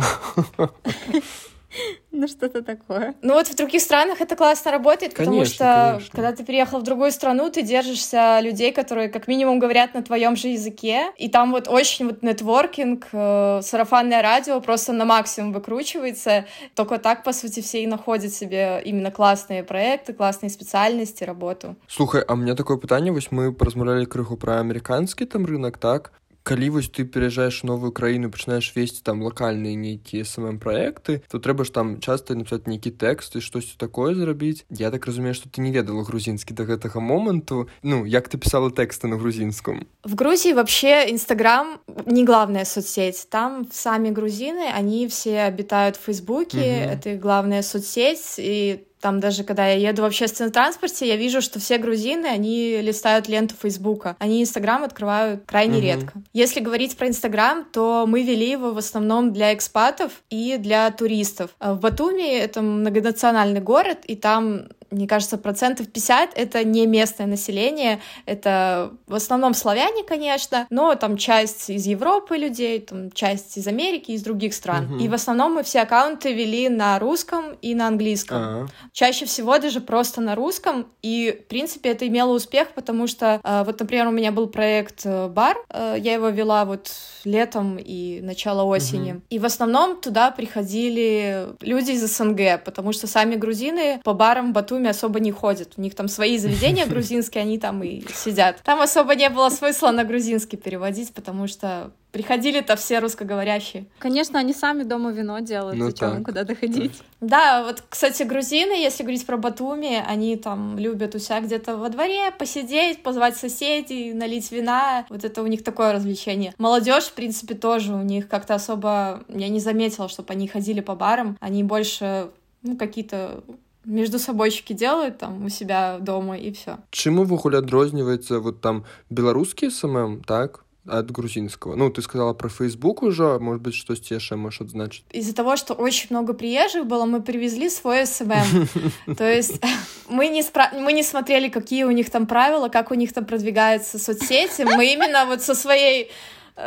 Ну, 2.12 2.28
что-то 2.28 2.62
такое. 2.62 3.14
Ну, 3.22 3.34
вот 3.34 3.46
в 3.46 3.56
других 3.56 3.80
странах 3.80 4.20
это 4.20 4.36
классно 4.36 4.72
работает, 4.72 5.14
потому 5.14 5.30
конечно, 5.30 5.54
что, 5.54 5.90
конечно. 5.92 6.10
когда 6.12 6.32
ты 6.32 6.44
приехал 6.44 6.80
в 6.80 6.82
другую 6.82 7.12
страну, 7.12 7.50
ты 7.50 7.62
держишься 7.62 8.40
людей, 8.40 8.72
которые 8.72 9.08
как 9.08 9.28
минимум 9.28 9.58
говорят 9.58 9.94
на 9.94 10.02
твоем 10.02 10.36
же 10.36 10.48
языке, 10.48 11.12
и 11.16 11.28
там 11.28 11.52
вот 11.52 11.68
очень 11.68 12.06
вот 12.06 12.22
нетворкинг, 12.22 13.08
э, 13.12 13.60
сарафанное 13.62 14.22
радио 14.22 14.60
просто 14.60 14.92
на 14.92 15.04
максимум 15.04 15.52
выкручивается. 15.52 16.46
Только 16.74 16.98
так, 16.98 17.22
по 17.24 17.32
сути, 17.32 17.60
все 17.60 17.82
и 17.82 17.86
находят 17.86 18.32
себе 18.32 18.82
именно 18.84 19.10
классные 19.10 19.62
проекты, 19.62 20.12
классные 20.12 20.50
специальности, 20.50 21.24
работу. 21.24 21.76
Слухай, 21.88 22.22
а 22.22 22.34
у 22.34 22.36
меня 22.36 22.54
такое 22.54 22.76
питание, 22.76 23.12
вось 23.12 23.30
мы 23.30 23.52
поразмаўлялі 23.52 24.06
крыху 24.06 24.36
про 24.36 24.60
американский 24.60 25.26
там 25.26 25.46
рынок, 25.46 25.78
так 25.78 26.12
калі 26.42 26.70
вось 26.70 26.88
ты 26.88 27.04
пераязджаеш 27.04 27.62
новую 27.64 27.92
краіну 27.92 28.30
пачынаеш 28.30 28.72
весці 28.76 29.02
там 29.04 29.22
лакальныя 29.22 29.76
нейкія 29.76 30.24
самым 30.24 30.58
праекты 30.58 31.22
то 31.28 31.38
трэба 31.38 31.64
ж 31.64 31.72
там 31.72 32.00
часта 32.00 32.34
написать 32.34 32.66
нейкі 32.66 32.90
тэкст 32.90 33.36
і 33.36 33.40
штосьці 33.40 33.76
такое 33.76 34.14
зрабіць. 34.14 34.64
Я 34.70 34.90
так 34.90 35.06
разумею 35.06 35.34
что 35.34 35.48
ты 35.48 35.60
не 35.60 35.72
ведала 35.72 36.02
грузінскі 36.02 36.54
до 36.54 36.64
гэтага 36.64 37.00
моманту. 37.00 37.68
Ну 37.82 38.06
як 38.06 38.28
ты 38.28 38.38
писала 38.38 38.70
тэксты 38.70 39.08
на 39.08 39.16
грузінском? 39.16 39.86
В 40.04 40.14
грузии 40.14 40.52
вообще 40.52 41.10
инстаграм 41.10 41.80
не 42.06 42.24
главная 42.24 42.64
соцсеть. 42.64 43.28
Там 43.30 43.68
сами 43.70 44.10
грузины 44.10 44.68
они 44.74 45.08
все 45.08 45.42
обитают 45.42 45.96
в 45.96 46.00
фейсбуке 46.00 46.58
угу. 46.58 46.92
это 46.92 47.16
главная 47.16 47.62
соцсеть 47.62 48.34
и 48.38 48.86
там 49.00 49.20
даже 49.20 49.44
когда 49.44 49.66
я 49.66 49.90
еду 49.90 50.02
в 50.02 50.04
общественном 50.04 50.52
транспорте, 50.52 51.08
я 51.08 51.16
вижу, 51.16 51.40
что 51.40 51.58
все 51.58 51.78
грузины, 51.78 52.26
они 52.26 52.80
листают 52.80 53.28
ленту 53.28 53.54
Фейсбука. 53.60 54.16
Они 54.18 54.42
Инстаграм 54.42 54.84
открывают 54.84 55.44
крайне 55.46 55.78
угу. 55.78 55.82
редко. 55.82 56.12
Если 56.32 56.60
говорить 56.60 56.96
про 56.96 57.08
Инстаграм, 57.08 57.64
то 57.64 58.04
мы 58.06 58.22
вели 58.22 58.50
его 58.50 58.72
в 58.72 58.78
основном 58.78 59.32
для 59.32 59.54
экспатов 59.54 60.22
и 60.28 60.56
для 60.58 60.90
туристов. 60.90 61.50
В 61.60 61.76
Батуми 61.76 62.38
это 62.38 62.62
многонациональный 62.62 63.60
город, 63.60 63.98
и 64.04 64.16
там 64.16 64.68
мне 64.90 65.06
кажется, 65.06 65.38
процентов 65.38 65.88
50— 65.88 66.32
это 66.34 66.64
не 66.64 66.86
местное 66.86 67.26
население, 67.26 68.00
это 68.26 68.92
в 69.06 69.14
основном 69.14 69.54
славяне, 69.54 70.02
конечно, 70.02 70.66
но 70.70 70.94
там 70.96 71.16
часть 71.16 71.70
из 71.70 71.86
Европы 71.86 72.36
людей, 72.36 72.80
там 72.80 73.12
часть 73.12 73.56
из 73.56 73.66
Америки, 73.66 74.10
из 74.12 74.22
других 74.22 74.52
стран. 74.52 74.94
Угу. 74.94 75.04
И 75.04 75.08
в 75.08 75.14
основном 75.14 75.54
мы 75.54 75.62
все 75.62 75.82
аккаунты 75.82 76.32
вели 76.32 76.68
на 76.68 76.98
русском 76.98 77.52
и 77.62 77.74
на 77.74 77.86
английском. 77.86 78.38
А-а. 78.38 78.66
Чаще 78.92 79.26
всего 79.26 79.58
даже 79.58 79.80
просто 79.80 80.20
на 80.20 80.34
русском, 80.34 80.86
и, 81.02 81.38
в 81.44 81.48
принципе, 81.48 81.90
это 81.90 82.06
имело 82.08 82.34
успех, 82.34 82.72
потому 82.74 83.06
что, 83.06 83.40
э, 83.42 83.62
вот, 83.64 83.78
например, 83.78 84.08
у 84.08 84.12
меня 84.12 84.32
был 84.32 84.48
проект 84.48 85.02
э, 85.04 85.28
«Бар», 85.28 85.56
э, 85.68 85.96
я 85.98 86.14
его 86.14 86.28
вела 86.28 86.64
вот 86.64 86.90
летом 87.24 87.76
и 87.78 88.20
начало 88.22 88.62
осени, 88.62 89.12
угу. 89.12 89.22
и 89.28 89.38
в 89.38 89.44
основном 89.44 90.00
туда 90.00 90.30
приходили 90.30 91.48
люди 91.60 91.92
из 91.92 92.04
СНГ, 92.06 92.64
потому 92.64 92.92
что 92.92 93.06
сами 93.06 93.36
грузины 93.36 94.00
по 94.02 94.14
барам 94.14 94.52
Батуми 94.52 94.70
Батуми 94.70 94.88
особо 94.88 95.20
не 95.20 95.32
ходят. 95.32 95.72
У 95.76 95.80
них 95.80 95.94
там 95.94 96.06
свои 96.06 96.38
заведения 96.38 96.86
грузинские, 96.90 97.42
они 97.42 97.58
там 97.58 97.82
и 97.82 98.02
сидят. 98.14 98.60
Там 98.62 98.80
особо 98.80 99.14
не 99.14 99.28
было 99.28 99.48
смысла 99.48 99.90
на 99.90 100.04
грузинский 100.04 100.56
переводить, 100.56 101.12
потому 101.12 101.48
что 101.48 101.90
Приходили-то 102.12 102.76
все 102.76 102.98
русскоговорящие. 102.98 103.86
Конечно, 103.98 104.38
они 104.38 104.52
сами 104.52 104.82
дома 104.82 105.12
вино 105.12 105.38
делают, 105.40 105.78
ну, 105.78 105.86
зачем 105.86 106.24
куда-то 106.24 106.54
ходить. 106.54 107.02
Да, 107.20 107.64
вот, 107.64 107.82
кстати, 107.88 108.22
грузины, 108.22 108.72
если 108.72 109.02
говорить 109.02 109.26
про 109.26 109.36
Батуми, 109.36 110.02
они 110.06 110.36
там 110.36 110.78
любят 110.78 111.14
у 111.14 111.18
себя 111.18 111.40
где-то 111.40 111.76
во 111.76 111.88
дворе 111.88 112.30
посидеть, 112.38 113.02
позвать 113.02 113.36
соседей, 113.36 114.12
налить 114.12 114.50
вина. 114.50 115.06
Вот 115.08 115.24
это 115.24 115.42
у 115.42 115.46
них 115.46 115.62
такое 115.62 115.92
развлечение. 115.92 116.54
Молодежь, 116.58 117.04
в 117.04 117.12
принципе, 117.12 117.54
тоже 117.54 117.94
у 117.94 118.02
них 118.02 118.28
как-то 118.28 118.54
особо... 118.54 119.22
Я 119.28 119.48
не 119.48 119.60
заметила, 119.60 120.08
чтобы 120.08 120.32
они 120.32 120.48
ходили 120.48 120.80
по 120.80 120.94
барам. 120.94 121.36
Они 121.40 121.62
больше 121.62 122.30
ну, 122.62 122.76
какие-то 122.76 123.42
междусобойчики 123.84 124.72
делают 124.72 125.18
там 125.18 125.44
у 125.44 125.48
себя 125.48 125.98
дома 126.00 126.36
и 126.36 126.52
все. 126.52 126.78
Чым 126.90 127.18
увогуле 127.20 127.58
адрозніваецца 127.58 128.38
вот 128.40 128.60
там 128.60 128.84
беларускі 129.10 129.70
SMM 129.70 130.22
так 130.26 130.64
от 130.90 131.10
грузинского. 131.10 131.76
Ну, 131.76 131.90
ты 131.90 132.02
сказала 132.02 132.32
про 132.32 132.48
Facebook 132.48 133.02
уже, 133.02 133.38
может 133.38 133.62
быть, 133.62 133.74
что 133.74 133.94
еще 133.94 134.36
можешь 134.36 134.60
адзначыць? 134.60 135.04
Из-за 135.12 135.34
того, 135.34 135.56
что 135.56 135.74
очень 135.74 136.08
много 136.10 136.32
приезжих 136.32 136.86
было, 136.86 137.04
мы 137.04 137.22
привезли 137.22 137.70
свой 137.70 138.06
SMM. 138.06 138.68
То 139.16 139.30
есть 139.30 139.60
мы 140.08 140.28
не, 140.28 140.42
спра... 140.42 140.70
мы 140.74 140.92
не 140.92 141.02
смотрели, 141.02 141.48
какие 141.48 141.84
у 141.84 141.90
них 141.90 142.10
там 142.10 142.26
правила, 142.26 142.68
как 142.68 142.90
у 142.90 142.94
них 142.94 143.12
там 143.12 143.24
продвигаются 143.24 143.98
соцсети. 143.98 144.62
Мы 144.62 144.92
именно 144.92 145.26
вот 145.26 145.42
со 145.42 145.54
своей 145.54 146.10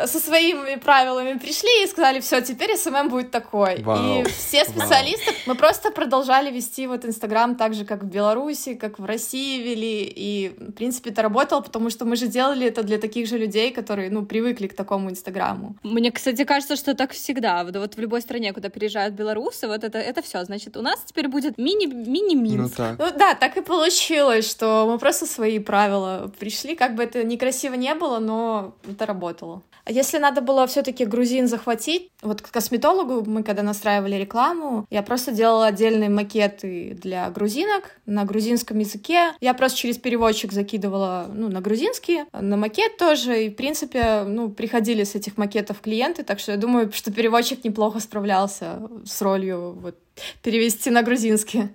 со 0.05 0.19
своими 0.19 0.75
правилами 0.75 1.37
пришли 1.37 1.83
и 1.83 1.87
сказали, 1.87 2.19
все, 2.19 2.41
теперь 2.41 2.75
SMM 2.77 3.09
будет 3.09 3.31
такой. 3.31 3.81
Вау. 3.83 4.21
И 4.21 4.23
все 4.25 4.65
специалисты, 4.65 5.25
Вау. 5.25 5.35
мы 5.47 5.55
просто 5.55 5.91
продолжали 5.91 6.51
вести 6.51 6.87
вот 6.87 7.05
Инстаграм 7.05 7.55
так 7.55 7.73
же, 7.73 7.85
как 7.85 8.03
в 8.03 8.07
Беларуси, 8.07 8.73
как 8.75 8.99
в 8.99 9.05
России 9.05 9.61
вели, 9.61 10.03
и, 10.03 10.55
в 10.57 10.71
принципе, 10.73 11.11
это 11.11 11.21
работало, 11.21 11.61
потому 11.61 11.89
что 11.89 12.05
мы 12.05 12.15
же 12.15 12.27
делали 12.27 12.67
это 12.67 12.83
для 12.83 12.97
таких 12.97 13.27
же 13.27 13.37
людей, 13.37 13.71
которые, 13.71 14.09
ну, 14.09 14.25
привыкли 14.25 14.67
к 14.67 14.73
такому 14.75 15.09
Инстаграму. 15.09 15.75
Мне, 15.83 16.11
кстати, 16.11 16.43
кажется, 16.43 16.75
что 16.75 16.95
так 16.95 17.11
всегда. 17.11 17.63
Вот, 17.63 17.75
вот 17.75 17.95
в 17.95 17.99
любой 17.99 18.21
стране, 18.21 18.53
куда 18.53 18.69
приезжают 18.69 19.15
белорусы, 19.15 19.67
вот 19.67 19.83
это, 19.83 19.97
это 19.97 20.21
все. 20.21 20.43
Значит, 20.43 20.77
у 20.77 20.81
нас 20.81 20.99
теперь 21.05 21.27
будет 21.27 21.57
мини-мини-Минск. 21.57 22.77
Ну, 22.77 22.85
ну 22.99 23.05
да, 23.17 23.35
так 23.35 23.57
и 23.57 23.61
получилось, 23.61 24.49
что 24.49 24.87
мы 24.89 24.97
просто 24.97 25.25
свои 25.25 25.59
правила 25.59 26.31
пришли, 26.39 26.75
как 26.75 26.95
бы 26.95 27.03
это 27.03 27.23
некрасиво 27.23 27.75
не 27.75 27.93
было, 27.95 28.19
но 28.19 28.73
это 28.89 29.05
работало. 29.05 29.61
Если 29.87 30.17
надо 30.17 30.41
было 30.41 30.65
все-таки 30.65 31.05
грузин 31.05 31.47
захватить, 31.47 32.09
вот 32.21 32.41
к 32.41 32.51
косметологу 32.51 33.29
мы 33.29 33.43
когда 33.43 33.63
настраивали 33.63 34.15
рекламу, 34.15 34.85
я 34.89 35.03
просто 35.03 35.31
делала 35.31 35.67
отдельные 35.67 36.09
макеты 36.09 36.97
для 37.01 37.29
грузинок 37.29 37.99
на 38.05 38.23
грузинском 38.23 38.79
языке. 38.79 39.33
Я 39.41 39.53
просто 39.53 39.79
через 39.79 39.97
переводчик 39.97 40.53
закидывала 40.53 41.29
ну, 41.33 41.49
на 41.49 41.59
грузинский, 41.59 42.23
на 42.31 42.55
макет 42.55 42.97
тоже. 42.97 43.45
И, 43.45 43.49
в 43.49 43.55
принципе, 43.55 44.23
ну, 44.25 44.49
приходили 44.49 45.03
с 45.03 45.15
этих 45.15 45.37
макетов 45.37 45.81
клиенты, 45.81 46.23
так 46.23 46.39
что 46.39 46.53
я 46.53 46.57
думаю, 46.57 46.91
что 46.93 47.11
переводчик 47.11 47.63
неплохо 47.65 47.99
справлялся 47.99 48.89
с 49.05 49.21
ролью 49.21 49.73
вот, 49.73 49.97
перевести 50.41 50.91
на 50.91 51.03
грузинский. 51.03 51.69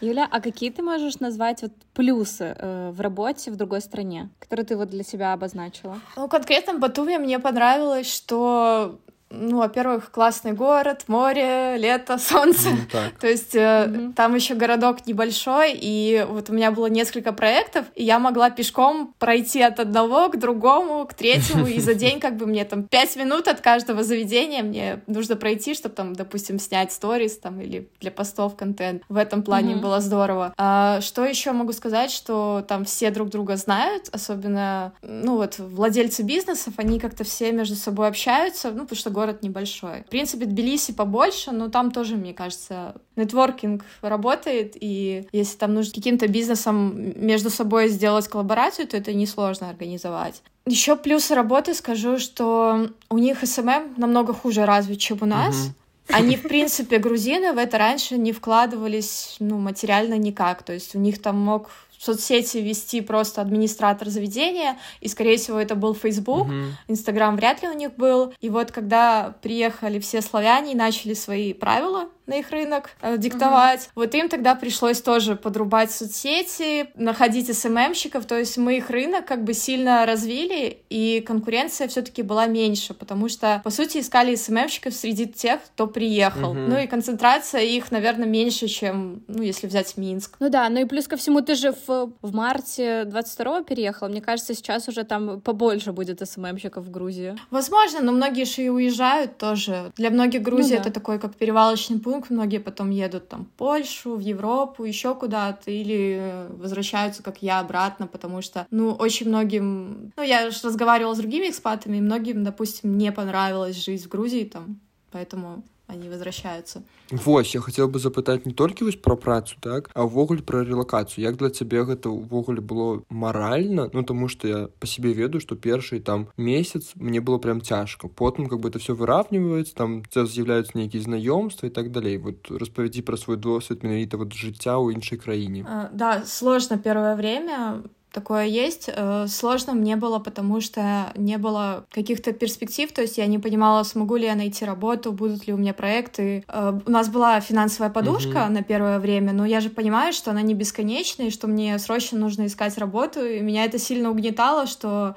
Юля, 0.00 0.26
а 0.30 0.40
какие 0.40 0.70
ты 0.70 0.82
можешь 0.82 1.20
назвать 1.20 1.62
вот 1.62 1.72
плюсы 1.94 2.54
э, 2.56 2.90
в 2.90 3.00
работе 3.00 3.50
в 3.50 3.56
другой 3.56 3.80
стране, 3.80 4.30
которые 4.38 4.64
ты 4.66 4.76
вот 4.76 4.88
для 4.88 5.02
себя 5.02 5.32
обозначила? 5.32 6.00
Ну, 6.16 6.28
конкретно 6.28 6.74
в 6.74 6.78
Батуми 6.78 7.18
мне 7.18 7.38
понравилось, 7.38 8.12
что 8.12 8.98
ну, 9.30 9.58
во-первых, 9.58 10.10
классный 10.10 10.52
город, 10.52 11.04
море, 11.06 11.76
лето, 11.78 12.18
солнце. 12.18 12.70
Mm, 12.70 13.12
То 13.20 13.28
есть 13.28 13.54
э, 13.54 13.58
mm-hmm. 13.58 14.14
там 14.14 14.34
еще 14.34 14.54
городок 14.54 15.06
небольшой, 15.06 15.72
и 15.74 16.26
вот 16.28 16.50
у 16.50 16.52
меня 16.52 16.70
было 16.72 16.86
несколько 16.86 17.32
проектов, 17.32 17.86
и 17.94 18.04
я 18.04 18.18
могла 18.18 18.50
пешком 18.50 19.14
пройти 19.18 19.62
от 19.62 19.78
одного 19.78 20.28
к 20.28 20.38
другому, 20.38 21.06
к 21.06 21.14
третьему, 21.14 21.66
и 21.66 21.78
за 21.78 21.94
день 22.00 22.18
как 22.18 22.36
бы 22.36 22.46
мне 22.46 22.64
там 22.64 22.84
пять 22.84 23.14
минут 23.16 23.46
от 23.46 23.60
каждого 23.60 24.02
заведения 24.02 24.62
мне 24.62 25.02
нужно 25.06 25.36
пройти, 25.36 25.74
чтобы 25.74 25.94
там, 25.94 26.14
допустим, 26.14 26.58
снять 26.58 26.92
сторис 26.92 27.38
там 27.38 27.60
или 27.60 27.88
для 28.00 28.10
постов 28.10 28.56
контент. 28.56 29.04
В 29.08 29.16
этом 29.16 29.42
плане 29.42 29.74
mm-hmm. 29.74 29.80
было 29.80 30.00
здорово. 30.00 30.54
А, 30.56 31.00
что 31.00 31.24
еще 31.24 31.52
могу 31.52 31.72
сказать, 31.72 32.10
что 32.10 32.64
там 32.66 32.84
все 32.84 33.10
друг 33.10 33.28
друга 33.28 33.56
знают, 33.56 34.08
особенно, 34.10 34.92
ну 35.02 35.36
вот, 35.36 35.58
владельцы 35.58 36.22
бизнесов, 36.22 36.74
они 36.78 36.98
как-то 36.98 37.22
все 37.22 37.52
между 37.52 37.76
собой 37.76 38.08
общаются, 38.08 38.70
ну, 38.70 38.82
потому 38.82 38.96
что 38.96 39.10
город 39.20 39.42
небольшой. 39.42 40.02
В 40.06 40.10
принципе, 40.10 40.46
Тбилиси 40.46 40.92
побольше, 40.92 41.50
но 41.50 41.68
там 41.68 41.90
тоже, 41.90 42.16
мне 42.16 42.32
кажется, 42.32 42.94
нетворкинг 43.16 43.84
работает, 44.00 44.76
и 44.80 45.28
если 45.32 45.58
там 45.58 45.74
нужно 45.74 45.92
каким-то 45.92 46.26
бизнесом 46.26 47.12
между 47.26 47.50
собой 47.50 47.88
сделать 47.88 48.28
коллаборацию, 48.28 48.86
то 48.88 48.96
это 48.96 49.12
несложно 49.12 49.68
организовать. 49.68 50.42
Еще 50.64 50.96
плюсы 50.96 51.34
работы 51.34 51.74
скажу, 51.74 52.18
что 52.18 52.88
у 53.10 53.18
них 53.18 53.46
SMM 53.46 53.94
намного 53.98 54.32
хуже 54.32 54.64
развит, 54.64 55.00
чем 55.00 55.18
у 55.20 55.26
нас. 55.26 55.54
Угу. 55.54 55.74
Они, 56.16 56.36
в 56.36 56.42
принципе, 56.42 56.98
грузины 56.98 57.52
в 57.52 57.58
это 57.58 57.76
раньше 57.76 58.16
не 58.16 58.32
вкладывались, 58.32 59.36
ну, 59.38 59.58
материально 59.58 60.14
никак. 60.14 60.62
То 60.62 60.72
есть 60.72 60.94
у 60.94 60.98
них 60.98 61.20
там 61.20 61.36
мог 61.38 61.70
соцсети 62.00 62.58
вести 62.58 63.02
просто 63.02 63.42
администратор 63.42 64.08
заведения, 64.08 64.78
и, 65.00 65.08
скорее 65.08 65.36
всего, 65.36 65.58
это 65.58 65.74
был 65.74 65.94
Facebook, 65.94 66.48
Инстаграм 66.88 67.36
вряд 67.36 67.62
ли 67.62 67.68
у 67.68 67.74
них 67.74 67.94
был. 67.96 68.32
И 68.40 68.48
вот 68.48 68.72
когда 68.72 69.34
приехали 69.42 70.00
все 70.00 70.22
славяне 70.22 70.72
и 70.72 70.76
начали 70.76 71.14
свои 71.14 71.52
правила 71.52 72.08
на 72.30 72.38
их 72.38 72.50
рынок 72.50 72.90
э, 73.02 73.18
диктовать. 73.18 73.80
Mm-hmm. 73.80 73.92
Вот 73.96 74.14
им 74.14 74.28
тогда 74.28 74.54
пришлось 74.54 75.02
тоже 75.02 75.36
подрубать 75.36 75.90
соцсети, 75.90 76.90
находить 76.94 77.54
СММщиков, 77.54 78.24
то 78.24 78.38
есть 78.38 78.56
мы 78.56 78.76
их 78.76 78.88
рынок 78.88 79.26
как 79.26 79.44
бы 79.44 79.52
сильно 79.52 80.06
развили, 80.06 80.82
и 80.88 81.22
конкуренция 81.26 81.88
все-таки 81.88 82.22
была 82.22 82.46
меньше, 82.46 82.94
потому 82.94 83.28
что, 83.28 83.60
по 83.64 83.70
сути, 83.70 83.98
искали 83.98 84.36
СММщиков 84.36 84.94
среди 84.94 85.26
тех, 85.26 85.60
кто 85.64 85.86
приехал. 85.86 86.54
Mm-hmm. 86.54 86.66
Ну 86.68 86.78
и 86.78 86.86
концентрация 86.86 87.62
их, 87.62 87.90
наверное, 87.90 88.28
меньше, 88.28 88.68
чем, 88.68 89.24
ну, 89.26 89.42
если 89.42 89.66
взять 89.66 89.96
Минск. 89.96 90.36
Ну 90.38 90.48
да, 90.48 90.68
ну 90.68 90.80
и 90.80 90.84
плюс 90.84 91.08
ко 91.08 91.16
всему, 91.16 91.40
ты 91.40 91.56
же 91.56 91.74
в, 91.86 92.12
в 92.22 92.34
марте 92.34 93.02
22-го 93.02 93.64
переехал, 93.64 94.08
мне 94.08 94.20
кажется, 94.20 94.54
сейчас 94.54 94.88
уже 94.88 95.02
там 95.02 95.40
побольше 95.40 95.92
будет 95.92 96.20
СММщиков 96.26 96.84
в 96.84 96.90
Грузии. 96.90 97.36
Возможно, 97.50 98.00
но 98.00 98.12
многие 98.12 98.44
же 98.44 98.62
и 98.62 98.68
уезжают 98.68 99.38
тоже. 99.38 99.92
Для 99.96 100.10
многих 100.10 100.42
Грузия 100.42 100.76
ну, 100.76 100.84
да. 100.84 100.90
это 100.90 100.92
такой 100.92 101.18
как 101.18 101.34
перевалочный 101.34 101.98
пункт, 101.98 102.19
юг, 102.20 102.30
многие 102.30 102.58
потом 102.58 102.90
едут 102.90 103.28
там 103.28 103.44
в 103.44 103.48
Польшу, 103.48 104.16
в 104.16 104.20
Европу, 104.20 104.84
еще 104.84 105.14
куда-то, 105.14 105.70
или 105.70 106.46
возвращаются, 106.50 107.22
как 107.22 107.42
я, 107.42 107.60
обратно, 107.60 108.06
потому 108.06 108.42
что, 108.42 108.66
ну, 108.70 108.92
очень 108.92 109.28
многим... 109.28 110.12
Ну, 110.16 110.22
я 110.22 110.50
же 110.50 110.58
разговаривала 110.62 111.14
с 111.14 111.18
другими 111.18 111.48
экспатами, 111.48 111.96
и 111.96 112.00
многим, 112.00 112.44
допустим, 112.44 112.98
не 112.98 113.12
понравилась 113.12 113.76
жизнь 113.76 114.04
в 114.04 114.08
Грузии 114.08 114.44
там, 114.44 114.80
поэтому 115.10 115.62
они 115.89 116.09
возвращаются. 116.09 116.83
Вось 117.11 117.53
я 117.53 117.61
хотел 117.61 117.87
бы 117.87 117.99
запытаць 117.99 118.45
не 118.45 118.53
толькі 118.53 118.85
вось 118.85 118.95
пра 118.97 119.15
працу 119.15 119.55
так 119.61 119.91
а 119.93 120.09
ўвогуле 120.09 120.41
пра 120.41 120.65
рэлакацыю 120.65 121.21
як 121.21 121.37
для 121.37 121.53
цябе 121.53 121.85
гэта 121.85 122.09
ўвогуле 122.09 122.61
было 122.61 123.05
маральна 123.09 123.89
ну 123.93 124.01
тому 124.01 124.27
что 124.27 124.47
я 124.47 124.59
по 124.79 124.87
себе 124.87 125.13
ведаю 125.13 125.41
что 125.41 125.55
першы 125.55 125.99
там 125.99 126.27
месяц 126.37 126.93
мне 126.95 127.21
было 127.21 127.37
прям 127.37 127.61
цяжка 127.61 128.07
потым 128.07 128.49
как 128.49 128.59
бы 128.59 128.69
это 128.69 128.79
все 128.79 128.95
выравніваецца 128.97 129.75
там 129.75 130.01
з'яўляюцца 130.09 130.73
нейкія 130.73 131.05
знаёмства 131.05 131.67
і 131.67 131.75
так 131.77 131.91
далей 131.91 132.17
вот 132.17 132.49
распавядзі 132.49 133.05
пра 133.05 133.17
свой 133.17 133.37
досвед 133.37 133.83
менавіта 133.85 134.17
вот 134.17 134.33
жыцця 134.33 134.81
ў 134.81 134.97
іншай 134.97 135.21
краіне 135.21 135.61
а, 135.69 135.93
да 135.93 136.25
сложно 136.25 136.81
первое 136.81 137.13
время 137.13 137.85
такое 138.12 138.46
есть. 138.46 138.88
Э, 138.88 139.26
сложно 139.28 139.74
мне 139.74 139.96
было, 139.96 140.18
потому 140.18 140.60
что 140.60 141.12
не 141.16 141.38
было 141.38 141.84
каких-то 141.90 142.32
перспектив, 142.32 142.90
то 142.92 143.02
есть 143.02 143.18
я 143.18 143.26
не 143.26 143.38
понимала, 143.38 143.82
смогу 143.82 144.16
ли 144.16 144.26
я 144.26 144.34
найти 144.34 144.64
работу, 144.64 145.12
будут 145.12 145.46
ли 145.46 145.52
у 145.52 145.56
меня 145.56 145.74
проекты. 145.74 146.44
Э, 146.48 146.78
у 146.84 146.90
нас 146.90 147.08
была 147.08 147.40
финансовая 147.40 147.90
подушка 147.90 148.44
угу. 148.44 148.52
на 148.52 148.62
первое 148.62 148.98
время, 148.98 149.32
но 149.32 149.46
я 149.46 149.60
же 149.60 149.70
понимаю, 149.70 150.12
что 150.12 150.30
она 150.30 150.42
не 150.42 150.54
бесконечная, 150.54 151.26
и 151.26 151.30
что 151.30 151.46
мне 151.46 151.78
срочно 151.78 152.18
нужно 152.18 152.46
искать 152.46 152.76
работу, 152.78 153.24
и 153.24 153.40
меня 153.40 153.64
это 153.64 153.78
сильно 153.78 154.10
угнетало, 154.10 154.66
что 154.66 155.16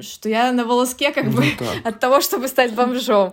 что 0.00 0.28
я 0.28 0.52
на 0.52 0.64
волоске 0.64 1.12
как 1.12 1.24
ну, 1.26 1.32
бы 1.32 1.44
так. 1.58 1.68
от 1.84 2.00
того, 2.00 2.20
чтобы 2.20 2.48
стать 2.48 2.74
бомжом. 2.74 3.32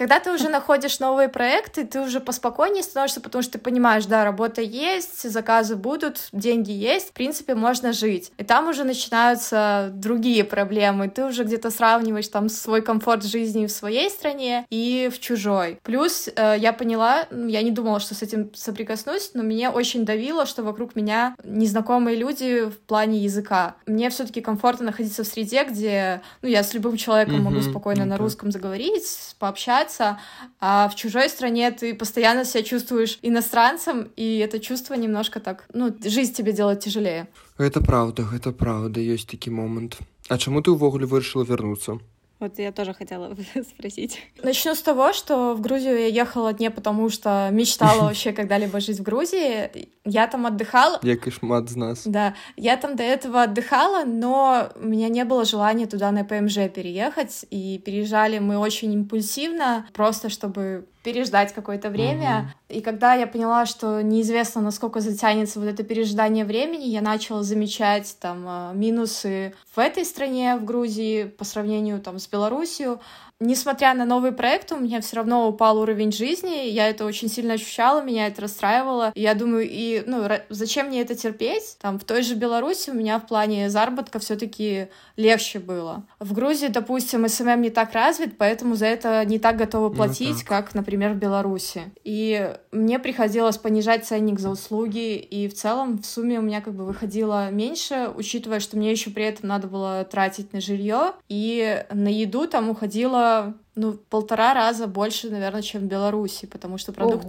Когда 0.00 0.18
ты 0.18 0.32
уже 0.32 0.48
находишь 0.48 0.98
новые 0.98 1.28
проекты, 1.28 1.84
ты 1.84 2.00
уже 2.00 2.20
поспокойнее 2.20 2.82
становишься, 2.82 3.20
потому 3.20 3.42
что 3.42 3.52
ты 3.52 3.58
понимаешь, 3.58 4.06
да, 4.06 4.24
работа 4.24 4.62
есть, 4.62 5.30
заказы 5.30 5.76
будут, 5.76 6.30
деньги 6.32 6.70
есть, 6.70 7.10
в 7.10 7.12
принципе, 7.12 7.54
можно 7.54 7.92
жить. 7.92 8.32
И 8.38 8.44
там 8.44 8.68
уже 8.68 8.84
начинаются 8.84 9.90
другие 9.92 10.44
проблемы. 10.44 11.10
Ты 11.10 11.26
уже 11.26 11.44
где-то 11.44 11.70
сравниваешь 11.70 12.28
там 12.28 12.48
свой 12.48 12.80
комфорт 12.80 13.24
жизни 13.24 13.66
в 13.66 13.70
своей 13.70 14.08
стране 14.08 14.64
и 14.70 15.10
в 15.12 15.20
чужой. 15.20 15.78
Плюс 15.82 16.30
э, 16.34 16.54
я 16.56 16.72
поняла, 16.72 17.26
ну, 17.30 17.46
я 17.46 17.60
не 17.60 17.70
думала, 17.70 18.00
что 18.00 18.14
с 18.14 18.22
этим 18.22 18.54
соприкоснусь, 18.54 19.32
но 19.34 19.42
меня 19.42 19.70
очень 19.70 20.06
давило, 20.06 20.46
что 20.46 20.62
вокруг 20.62 20.96
меня 20.96 21.36
незнакомые 21.44 22.16
люди 22.16 22.70
в 22.70 22.78
плане 22.78 23.18
языка. 23.18 23.76
Мне 23.84 24.08
все-таки 24.08 24.40
комфортно 24.40 24.86
находиться 24.86 25.24
в 25.24 25.26
среде, 25.26 25.64
где 25.64 26.22
ну, 26.40 26.48
я 26.48 26.62
с 26.62 26.72
любым 26.72 26.96
человеком 26.96 27.40
mm-hmm. 27.40 27.42
могу 27.42 27.60
спокойно 27.60 28.04
mm-hmm. 28.04 28.06
на 28.06 28.16
русском 28.16 28.50
заговорить, 28.50 29.04
пообщаться, 29.38 29.89
а 29.98 30.88
в 30.88 30.94
чужой 30.94 31.28
стране 31.28 31.70
ты 31.70 31.94
постоянно 31.94 32.44
себя 32.44 32.62
чувствуешь 32.62 33.18
иностранцем, 33.22 34.10
и 34.16 34.38
это 34.38 34.60
чувство 34.60 34.94
немножко 34.94 35.40
так, 35.40 35.66
ну, 35.72 35.94
жизнь 36.04 36.34
тебе 36.34 36.52
делает 36.52 36.80
тяжелее. 36.80 37.28
Это 37.58 37.80
правда, 37.80 38.26
это 38.34 38.52
правда, 38.52 39.00
есть 39.00 39.28
такой 39.30 39.52
момент. 39.52 39.98
А 40.28 40.38
чему 40.38 40.62
ты 40.62 40.70
увогуле 40.70 41.06
вырашила 41.06 41.42
вернуться? 41.42 41.98
Вот 42.40 42.58
я 42.58 42.72
тоже 42.72 42.94
хотела 42.94 43.36
спросить. 43.76 44.18
Начну 44.42 44.74
с 44.74 44.80
того, 44.80 45.12
что 45.12 45.54
в 45.54 45.60
Грузию 45.60 45.98
я 45.98 46.06
ехала 46.06 46.54
не 46.58 46.70
потому, 46.70 47.10
что 47.10 47.50
мечтала 47.52 48.04
вообще 48.06 48.32
когда-либо 48.32 48.80
жить 48.80 48.98
в 48.98 49.02
Грузии. 49.02 49.70
Я 50.06 50.26
там 50.26 50.46
отдыхала. 50.46 50.98
Я 51.02 51.18
кошмат 51.18 51.68
из 51.68 51.76
нас. 51.76 52.02
Да, 52.06 52.34
я 52.56 52.78
там 52.78 52.96
до 52.96 53.02
этого 53.02 53.42
отдыхала, 53.42 54.04
но 54.04 54.70
у 54.74 54.86
меня 54.86 55.08
не 55.10 55.24
было 55.26 55.44
желания 55.44 55.86
туда 55.86 56.10
на 56.10 56.24
ПМЖ 56.24 56.70
переехать, 56.74 57.44
и 57.50 57.78
переезжали 57.78 58.38
мы 58.38 58.56
очень 58.56 58.92
импульсивно, 58.94 59.86
просто 59.92 60.30
чтобы 60.30 60.86
переждать 61.02 61.52
какое-то 61.52 61.90
время. 61.90 62.54
Угу. 62.68 62.76
И 62.78 62.80
когда 62.80 63.14
я 63.14 63.26
поняла, 63.26 63.66
что 63.66 64.02
неизвестно, 64.02 64.60
насколько 64.60 65.00
затянется 65.00 65.58
вот 65.58 65.68
это 65.68 65.82
пережидание 65.82 66.44
времени, 66.44 66.84
я 66.84 67.00
начала 67.00 67.42
замечать 67.42 68.16
там 68.20 68.44
э, 68.46 68.74
минусы 68.74 69.54
в 69.74 69.78
этой 69.78 70.04
стране, 70.04 70.56
в 70.56 70.64
Грузии, 70.64 71.24
по 71.24 71.44
сравнению 71.44 72.00
там 72.00 72.18
с 72.18 72.28
Белоруссией 72.28 72.98
несмотря 73.40 73.94
на 73.94 74.04
новый 74.04 74.32
проект, 74.32 74.70
у 74.72 74.76
меня 74.76 75.00
все 75.00 75.16
равно 75.16 75.48
упал 75.48 75.78
уровень 75.78 76.12
жизни, 76.12 76.68
я 76.68 76.88
это 76.88 77.06
очень 77.06 77.28
сильно 77.28 77.54
ощущала, 77.54 78.02
меня 78.02 78.26
это 78.26 78.42
расстраивало. 78.42 79.12
я 79.14 79.34
думаю, 79.34 79.66
и 79.68 80.02
ну 80.06 80.28
зачем 80.50 80.88
мне 80.88 81.00
это 81.00 81.14
терпеть? 81.14 81.76
Там 81.80 81.98
в 81.98 82.04
той 82.04 82.22
же 82.22 82.34
Беларуси 82.34 82.90
у 82.90 82.94
меня 82.94 83.18
в 83.18 83.26
плане 83.26 83.70
заработка 83.70 84.18
все-таки 84.18 84.88
легче 85.16 85.58
было. 85.58 86.04
В 86.18 86.34
Грузии, 86.34 86.66
допустим, 86.66 87.26
SMM 87.26 87.62
не 87.62 87.70
так 87.70 87.92
развит, 87.92 88.36
поэтому 88.36 88.74
за 88.74 88.86
это 88.86 89.24
не 89.24 89.38
так 89.38 89.56
готовы 89.56 89.88
ну 89.88 89.94
платить, 89.94 90.38
ну, 90.40 90.46
как, 90.46 90.74
например, 90.74 91.12
в 91.12 91.16
Беларуси. 91.16 91.90
И 92.04 92.54
мне 92.72 92.98
приходилось 92.98 93.56
понижать 93.56 94.04
ценник 94.06 94.38
за 94.38 94.50
услуги, 94.50 95.16
и 95.16 95.48
в 95.48 95.54
целом 95.54 95.98
в 95.98 96.04
сумме 96.04 96.38
у 96.38 96.42
меня 96.42 96.60
как 96.60 96.74
бы 96.74 96.84
выходило 96.84 97.50
меньше, 97.50 98.10
учитывая, 98.14 98.60
что 98.60 98.76
мне 98.76 98.90
еще 98.90 99.10
при 99.10 99.24
этом 99.24 99.48
надо 99.48 99.66
было 99.66 100.04
тратить 100.04 100.52
на 100.52 100.60
жилье, 100.60 101.12
и 101.28 101.84
на 101.90 102.08
еду 102.08 102.46
там 102.46 102.68
уходило 102.68 103.29
ну, 103.74 103.92
полтора 103.92 104.54
раза 104.54 104.86
больше, 104.86 105.30
наверное, 105.30 105.62
чем 105.62 105.82
в 105.82 105.84
Беларуси, 105.84 106.46
потому 106.46 106.78
что 106.78 106.92
продукт... 106.92 107.24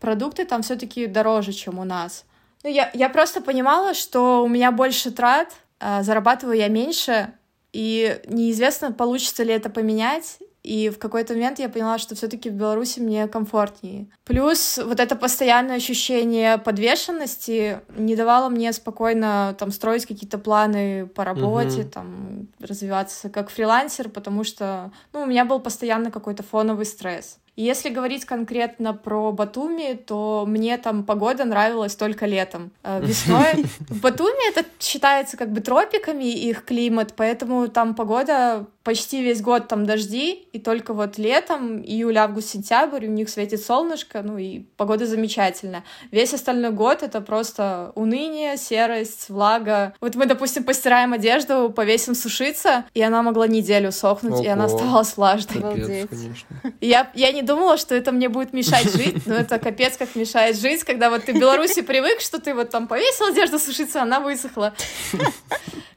продукты 0.00 0.44
там 0.44 0.62
все-таки 0.62 1.06
дороже, 1.06 1.52
чем 1.52 1.78
у 1.78 1.84
нас. 1.84 2.24
Ну, 2.64 2.70
я, 2.70 2.90
я 2.94 3.08
просто 3.08 3.40
понимала, 3.40 3.94
что 3.94 4.44
у 4.44 4.48
меня 4.48 4.72
больше 4.72 5.10
трат, 5.10 5.52
а 5.78 6.02
зарабатываю 6.02 6.56
я 6.56 6.68
меньше, 6.68 7.32
и 7.72 8.20
неизвестно, 8.26 8.92
получится 8.92 9.42
ли 9.42 9.52
это 9.52 9.68
поменять, 9.68 10.38
и 10.66 10.90
в 10.90 10.98
какой-то 10.98 11.34
момент 11.34 11.60
я 11.60 11.68
поняла, 11.68 11.98
что 11.98 12.16
все-таки 12.16 12.50
в 12.50 12.54
Беларуси 12.54 12.98
мне 12.98 13.28
комфортнее. 13.28 14.08
Плюс 14.24 14.78
вот 14.84 14.98
это 14.98 15.14
постоянное 15.14 15.76
ощущение 15.76 16.58
подвешенности 16.58 17.80
не 17.96 18.16
давало 18.16 18.48
мне 18.48 18.72
спокойно 18.72 19.54
там 19.58 19.70
строить 19.70 20.06
какие-то 20.06 20.38
планы 20.38 21.06
по 21.06 21.24
работе, 21.24 21.82
угу. 21.82 21.90
там 21.90 22.48
развиваться 22.58 23.30
как 23.30 23.48
фрилансер, 23.48 24.08
потому 24.08 24.42
что 24.42 24.90
ну, 25.12 25.22
у 25.22 25.26
меня 25.26 25.44
был 25.44 25.60
постоянно 25.60 26.10
какой-то 26.10 26.42
фоновый 26.42 26.84
стресс. 26.84 27.38
Если 27.56 27.88
говорить 27.88 28.26
конкретно 28.26 28.92
про 28.92 29.32
Батуми, 29.32 29.94
то 29.94 30.44
мне 30.46 30.76
там 30.76 31.04
погода 31.04 31.44
нравилась 31.44 31.96
только 31.96 32.26
летом. 32.26 32.70
Э, 32.82 33.00
весной 33.02 33.64
в 33.78 34.00
Батуми 34.00 34.50
это 34.50 34.66
считается 34.78 35.36
как 35.36 35.50
бы 35.52 35.60
тропиками 35.60 36.24
их 36.24 36.64
климат, 36.64 37.14
поэтому 37.16 37.68
там 37.68 37.94
погода 37.94 38.66
почти 38.86 39.20
весь 39.20 39.42
год 39.42 39.66
там 39.66 39.84
дожди, 39.84 40.46
и 40.52 40.60
только 40.60 40.94
вот 40.94 41.18
летом, 41.18 41.82
июль, 41.82 42.18
август, 42.18 42.50
сентябрь, 42.50 43.06
у 43.06 43.10
них 43.10 43.28
светит 43.28 43.60
солнышко, 43.60 44.22
ну 44.22 44.38
и 44.38 44.60
погода 44.76 45.06
замечательная. 45.06 45.82
Весь 46.12 46.32
остальной 46.32 46.70
год 46.70 47.02
это 47.02 47.20
просто 47.20 47.90
уныние, 47.96 48.56
серость, 48.56 49.28
влага. 49.28 49.92
Вот 50.00 50.14
мы, 50.14 50.26
допустим, 50.26 50.62
постираем 50.62 51.14
одежду, 51.14 51.68
повесим 51.74 52.14
сушиться, 52.14 52.84
и 52.94 53.02
она 53.02 53.22
могла 53.24 53.48
неделю 53.48 53.90
сохнуть, 53.90 54.34
Ого. 54.34 54.44
и 54.44 54.46
она 54.46 54.66
оставалась 54.66 55.16
влажной. 55.16 55.62
Капец, 55.62 56.08
конечно. 56.08 56.72
Я, 56.80 57.10
я 57.14 57.32
не 57.32 57.42
думала, 57.46 57.78
что 57.78 57.94
это 57.94 58.12
мне 58.12 58.28
будет 58.28 58.52
мешать 58.52 58.92
жить, 58.92 59.26
но 59.26 59.36
это 59.36 59.58
капец 59.58 59.96
как 59.96 60.14
мешает 60.14 60.58
жить, 60.58 60.84
когда 60.84 61.08
вот 61.08 61.24
ты 61.24 61.32
в 61.32 61.38
Беларуси 61.38 61.80
привык, 61.80 62.20
что 62.20 62.40
ты 62.40 62.54
вот 62.54 62.70
там 62.70 62.88
повесил 62.88 63.26
одежду 63.26 63.58
сушиться, 63.58 64.02
она 64.02 64.20
высохла. 64.20 64.74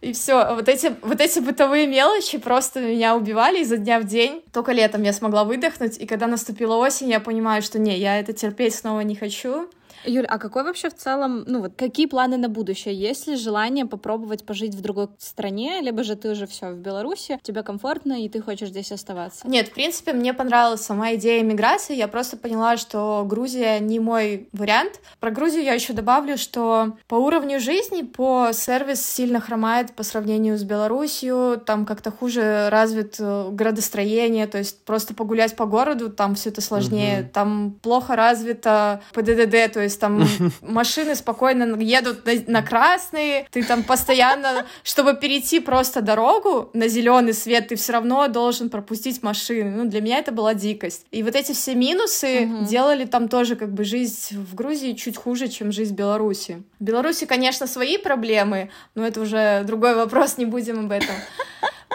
И 0.02 0.14
все. 0.14 0.56
Вот 0.56 0.70
эти, 0.70 0.96
вот 1.02 1.20
эти 1.20 1.40
бытовые 1.40 1.86
мелочи 1.86 2.38
просто 2.38 2.80
меня 2.80 3.18
убивали 3.18 3.60
изо 3.62 3.76
дня 3.76 4.00
в 4.00 4.06
день. 4.06 4.42
Только 4.54 4.72
летом 4.72 5.04
я 5.04 5.12
смогла 5.12 5.44
выдохнуть, 5.44 5.98
и 5.98 6.06
когда 6.06 6.28
наступила 6.28 6.76
осень, 6.76 7.10
я 7.10 7.20
понимаю, 7.20 7.62
что 7.62 7.80
не, 7.80 7.98
я 7.98 8.20
это 8.20 8.32
терпеть 8.32 8.76
снова 8.76 9.02
не 9.02 9.16
хочу. 9.16 9.70
Юль, 10.06 10.26
а 10.26 10.38
какой 10.38 10.64
вообще 10.64 10.90
в 10.90 10.96
целом, 10.96 11.44
ну 11.48 11.62
вот 11.62 11.74
какие 11.76 12.06
планы 12.06 12.38
на 12.38 12.50
будущее? 12.50 12.94
Есть 12.94 13.28
ли 13.28 13.36
желание 13.36 13.86
попробовать 13.86 14.46
пожить 14.46 14.76
в 14.76 14.82
другой 14.82 15.10
стране, 15.18 15.82
либо 15.82 16.04
же 16.04 16.16
ты 16.16 16.30
уже 16.30 16.48
все 16.48 16.72
в 16.72 16.78
Беларуси, 16.78 17.40
тебе 17.44 17.64
комфортно 17.64 18.24
и 18.24 18.30
ты 18.30 18.42
хочешь 18.42 18.70
здесь 18.70 18.92
оставаться? 18.92 19.48
Нет, 19.48 19.70
в 19.70 19.74
принципе, 19.74 20.14
мне 20.14 20.34
понравилась 20.34 20.82
сама 20.82 21.16
идея 21.16 21.44
миграции. 21.44 21.96
Я 21.96 22.08
просто 22.08 22.38
поняла, 22.38 22.78
что 22.78 23.26
Грузия 23.28 23.80
не 23.80 24.00
мой 24.00 24.48
вариант. 24.52 25.00
Про 25.20 25.32
Грузию 25.32 25.64
я 25.64 25.74
еще 25.74 25.94
добавлю, 25.94 26.38
что 26.38 26.98
по 27.08 27.16
уровню 27.16 27.60
жизни, 27.60 28.04
по 28.04 28.50
сервис 28.54 29.06
сильно 29.06 29.40
хромает 29.40 29.94
по 29.94 30.04
сравнению 30.04 30.58
с 30.58 30.64
Беларусью. 30.64 31.62
Там 31.66 31.86
как-то 31.86 32.12
хуже 32.12 32.70
развит 32.70 33.16
э, 33.20 33.50
градостроение, 33.52 34.48
то 34.48 34.58
есть 34.58 34.84
просто 34.86 35.14
погулять 35.14 35.56
по 35.56 35.66
городу 35.66 36.10
там 36.10 36.36
все 36.36 36.50
это 36.50 36.62
сложнее. 36.62 37.22
Угу. 37.22 37.30
Там 37.34 37.76
плохо 37.82 38.16
развито 38.16 39.02
ПДД, 39.14 39.72
то 39.74 39.82
есть 39.82 39.89
там 39.98 40.28
машины 40.62 41.16
спокойно 41.16 41.76
едут 41.80 42.26
на, 42.26 42.34
на 42.48 42.62
красный, 42.62 43.48
ты 43.52 43.64
там 43.64 43.84
постоянно, 43.84 44.66
чтобы 44.84 45.14
перейти 45.16 45.60
просто 45.60 46.02
дорогу 46.02 46.70
на 46.74 46.88
зеленый 46.88 47.34
свет, 47.34 47.70
ты 47.70 47.76
все 47.76 47.94
равно 47.94 48.28
должен 48.28 48.70
пропустить 48.70 49.24
машины. 49.24 49.72
Ну, 49.72 49.90
для 49.90 50.02
меня 50.02 50.18
это 50.18 50.32
была 50.32 50.54
дикость. 50.54 51.06
И 51.12 51.24
вот 51.24 51.36
эти 51.36 51.54
все 51.54 51.76
минусы 51.76 52.46
угу. 52.46 52.66
делали 52.66 53.06
там 53.06 53.28
тоже 53.28 53.56
как 53.56 53.74
бы 53.74 53.84
жизнь 53.84 54.38
в 54.38 54.56
Грузии 54.56 54.94
чуть 54.94 55.18
хуже, 55.18 55.48
чем 55.48 55.72
жизнь 55.72 55.94
в 55.94 55.98
Беларуси. 55.98 56.64
В 56.80 56.84
Беларуси, 56.84 57.26
конечно, 57.26 57.68
свои 57.68 57.98
проблемы, 57.98 58.70
но 58.96 59.06
это 59.06 59.22
уже 59.22 59.64
другой 59.66 59.96
вопрос, 59.96 60.38
не 60.38 60.46
будем 60.46 60.80
об 60.80 60.92
этом. 60.92 61.16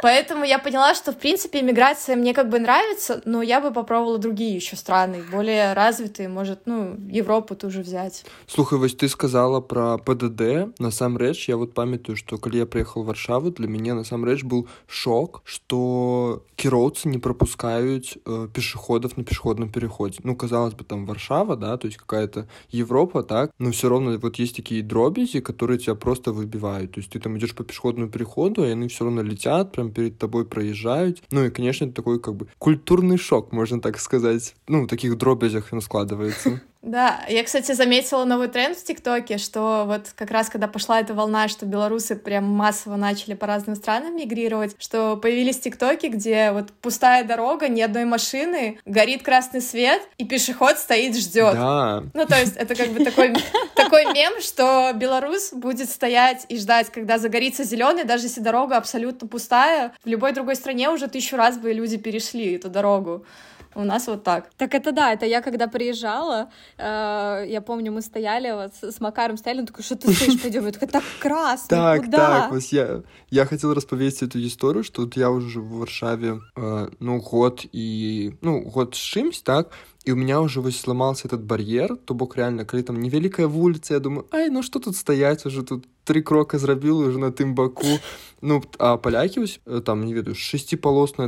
Поэтому 0.05 0.45
я 0.45 0.59
поняла, 0.59 0.95
что, 0.95 1.13
в 1.13 1.17
принципе, 1.17 1.61
иммиграция 1.61 2.15
мне 2.15 2.35
как 2.35 2.51
бы 2.51 2.59
нравится, 2.59 3.23
но 3.25 3.41
я 3.41 3.63
бы 3.63 3.73
попробовала 3.73 4.19
другие 4.19 4.55
еще 4.55 4.77
страны, 4.77 5.23
более 5.33 5.73
развитые, 5.73 6.29
может, 6.29 6.67
ну, 6.67 6.99
Европу 7.09 7.57
тоже 7.57 7.81
взять. 7.81 8.27
Слухай, 8.47 8.79
вось 8.79 8.95
ты 8.95 9.09
сказала 9.09 9.63
про 9.63 9.97
ПДД. 9.97 10.79
Насамрэч, 10.79 11.49
я 11.49 11.57
вот 11.57 11.73
памятаю, 11.73 12.17
что 12.17 12.37
когда 12.37 12.59
я 12.59 12.67
приехал 12.67 13.03
в 13.03 13.07
Варшаву, 13.07 13.51
для 13.51 13.67
меня 13.67 13.95
насамрэч 13.95 14.45
был 14.45 14.69
шок, 14.87 15.41
что 15.47 16.43
кіроўцы 16.57 17.09
не 17.09 17.17
пропускают 17.17 18.19
э, 18.27 18.49
пешеходов 18.53 19.17
на 19.17 19.25
пешеходном 19.25 19.71
переходе. 19.73 20.19
Ну, 20.23 20.37
казалось 20.37 20.75
бы, 20.75 20.85
там 20.85 21.07
Варшава, 21.07 21.57
да, 21.57 21.79
то 21.79 21.87
есть 21.87 21.97
какая-то 21.97 22.47
Европа, 22.69 23.23
так, 23.23 23.53
но 23.59 23.71
все 23.71 23.89
равно 23.89 24.19
вот 24.19 24.37
есть 24.37 24.57
такие 24.57 24.83
дробези, 24.83 25.41
которые 25.41 25.79
тебя 25.79 25.95
просто 25.95 26.33
выбивают. 26.33 26.93
То 26.93 27.01
есть 27.01 27.11
ты 27.11 27.21
там 27.21 27.39
идешь 27.39 27.55
по 27.55 27.65
пешеходному 27.65 28.11
переходу, 28.11 28.67
и 28.67 28.69
они 28.69 28.89
все 28.89 29.05
равно 29.05 29.23
летят 29.23 29.73
прям 29.73 29.94
перед 29.95 30.19
тобой 30.19 30.45
проезжают. 30.45 31.23
Ну 31.31 31.45
и, 31.45 31.51
конечно, 31.51 31.91
такой 31.91 32.21
как 32.21 32.35
бы 32.35 32.49
культурный 32.59 33.17
шок, 33.17 33.53
можно 33.53 33.81
так 33.81 33.99
сказать. 33.99 34.55
Ну, 34.69 34.85
в 34.85 34.89
таких 34.89 35.17
дробязях 35.17 35.69
он 35.73 35.81
складывается. 35.81 36.61
Да, 36.85 37.21
я, 37.29 37.43
кстати, 37.43 37.73
заметила 37.73 38.25
новый 38.25 38.49
тренд 38.49 38.77
в 38.77 38.85
ТикТоке, 38.85 39.39
что 39.39 39.85
вот 39.87 40.13
как 40.15 40.31
раз 40.31 40.51
когда 40.51 40.69
пошла 40.69 41.01
эта 41.01 41.15
волна, 41.15 41.49
что 41.49 41.65
белорусы 41.65 42.15
прям 42.15 42.45
массово 42.45 42.97
начали 42.97 43.33
по 43.33 43.47
разным 43.47 43.75
странам 43.75 44.17
мигрировать, 44.17 44.77
что 44.79 45.17
появились 45.17 45.59
ТикТоки, 45.59 46.07
где 46.07 46.51
вот 46.53 46.73
пустая 46.83 47.25
дорога, 47.25 47.69
ни 47.69 47.81
одной 47.81 48.05
машины, 48.05 48.79
горит 48.85 49.23
красный 49.23 49.63
свет, 49.63 50.03
и 50.19 50.27
пешеход 50.27 50.79
стоит, 50.79 51.17
ждет. 51.17 51.55
Да. 51.55 52.05
Ну, 52.13 52.27
то 52.27 52.39
есть 52.39 52.57
это 52.57 52.75
как 52.75 52.91
бы 52.91 53.03
такой, 53.03 53.35
такой 53.75 54.05
мем, 54.13 54.43
что 54.43 54.93
белорус 54.95 55.55
будет 55.55 55.89
стоять 55.89 56.45
и 56.51 56.59
ждать, 56.59 56.91
когда 56.91 57.17
загорится 57.17 57.65
зеленый, 57.65 58.05
даже 58.05 58.25
если 58.25 58.41
дорога 58.41 58.77
абсолютно 58.77 59.27
пустая. 59.27 59.95
В 60.05 60.09
любой 60.09 60.33
другой 60.33 60.55
стране 60.57 60.91
уже 60.91 61.09
тысячу 61.09 61.37
раз 61.37 61.57
бы 61.57 61.73
люди 61.73 61.97
перешли 61.97 62.57
эту 62.57 62.69
дорогу. 62.69 63.25
У 63.75 63.85
нас 63.85 64.07
вот 64.07 64.23
так. 64.23 64.51
Так 64.57 64.75
это 64.75 64.93
да, 64.93 65.13
это 65.13 65.27
я 65.27 65.41
когда 65.43 65.67
приезжала, 65.67 66.49
э, 66.79 67.45
я 67.49 67.61
помню, 67.61 67.93
мы 67.93 68.03
стояли 68.03 68.53
вот 68.53 68.73
с 68.93 69.01
Макаром 69.01 69.37
стояли, 69.37 69.61
он 69.61 69.67
такой, 69.67 69.85
что 69.85 69.97
ты 69.97 70.13
стоишь, 70.13 70.41
пойдем. 70.43 70.67
Я 70.67 70.73
такая, 70.73 70.89
так 70.89 71.05
красно, 71.21 71.69
Так, 71.69 72.05
куда? 72.05 72.19
так, 72.19 72.53
вот 72.53 72.63
я, 72.73 73.03
я 73.31 73.47
хотел 73.47 73.75
распавесці 73.75 74.25
эту 74.25 74.39
историю, 74.47 74.85
что 74.85 75.03
вот 75.03 75.17
я 75.17 75.31
уже 75.31 75.61
в 75.61 75.79
Варшаве, 75.79 76.41
э, 76.57 76.89
ну, 77.01 77.21
год 77.21 77.67
и, 77.73 78.35
ну, 78.41 78.61
год 78.61 78.95
с 78.95 79.43
так, 79.43 79.71
и 80.05 80.13
у 80.13 80.17
меня 80.17 80.41
уже 80.41 80.61
вось 80.61 80.81
сломался 80.81 81.29
этот 81.29 81.43
барьер, 81.43 81.97
то 81.97 82.15
бок 82.15 82.37
реально, 82.37 82.65
когда 82.65 82.87
там 82.87 83.01
невеликая 83.01 83.47
вуліца, 83.47 83.95
я 83.95 84.01
думаю, 84.01 84.27
ай, 84.31 84.51
ну 84.51 84.63
что 84.63 84.79
тут 84.79 84.97
стоять, 84.97 85.47
уже 85.47 85.63
тут 85.63 85.87
три 86.05 86.23
крока 86.23 86.59
зрабіл 86.59 86.99
уже 86.99 87.19
на 87.19 87.31
тым 87.31 87.55
баку. 87.55 87.87
Ну, 88.47 88.63
а 88.79 88.99
вось, 89.39 89.61
э, 89.65 89.81
там, 89.81 90.05
не 90.05 90.13
ведаю, 90.13 90.35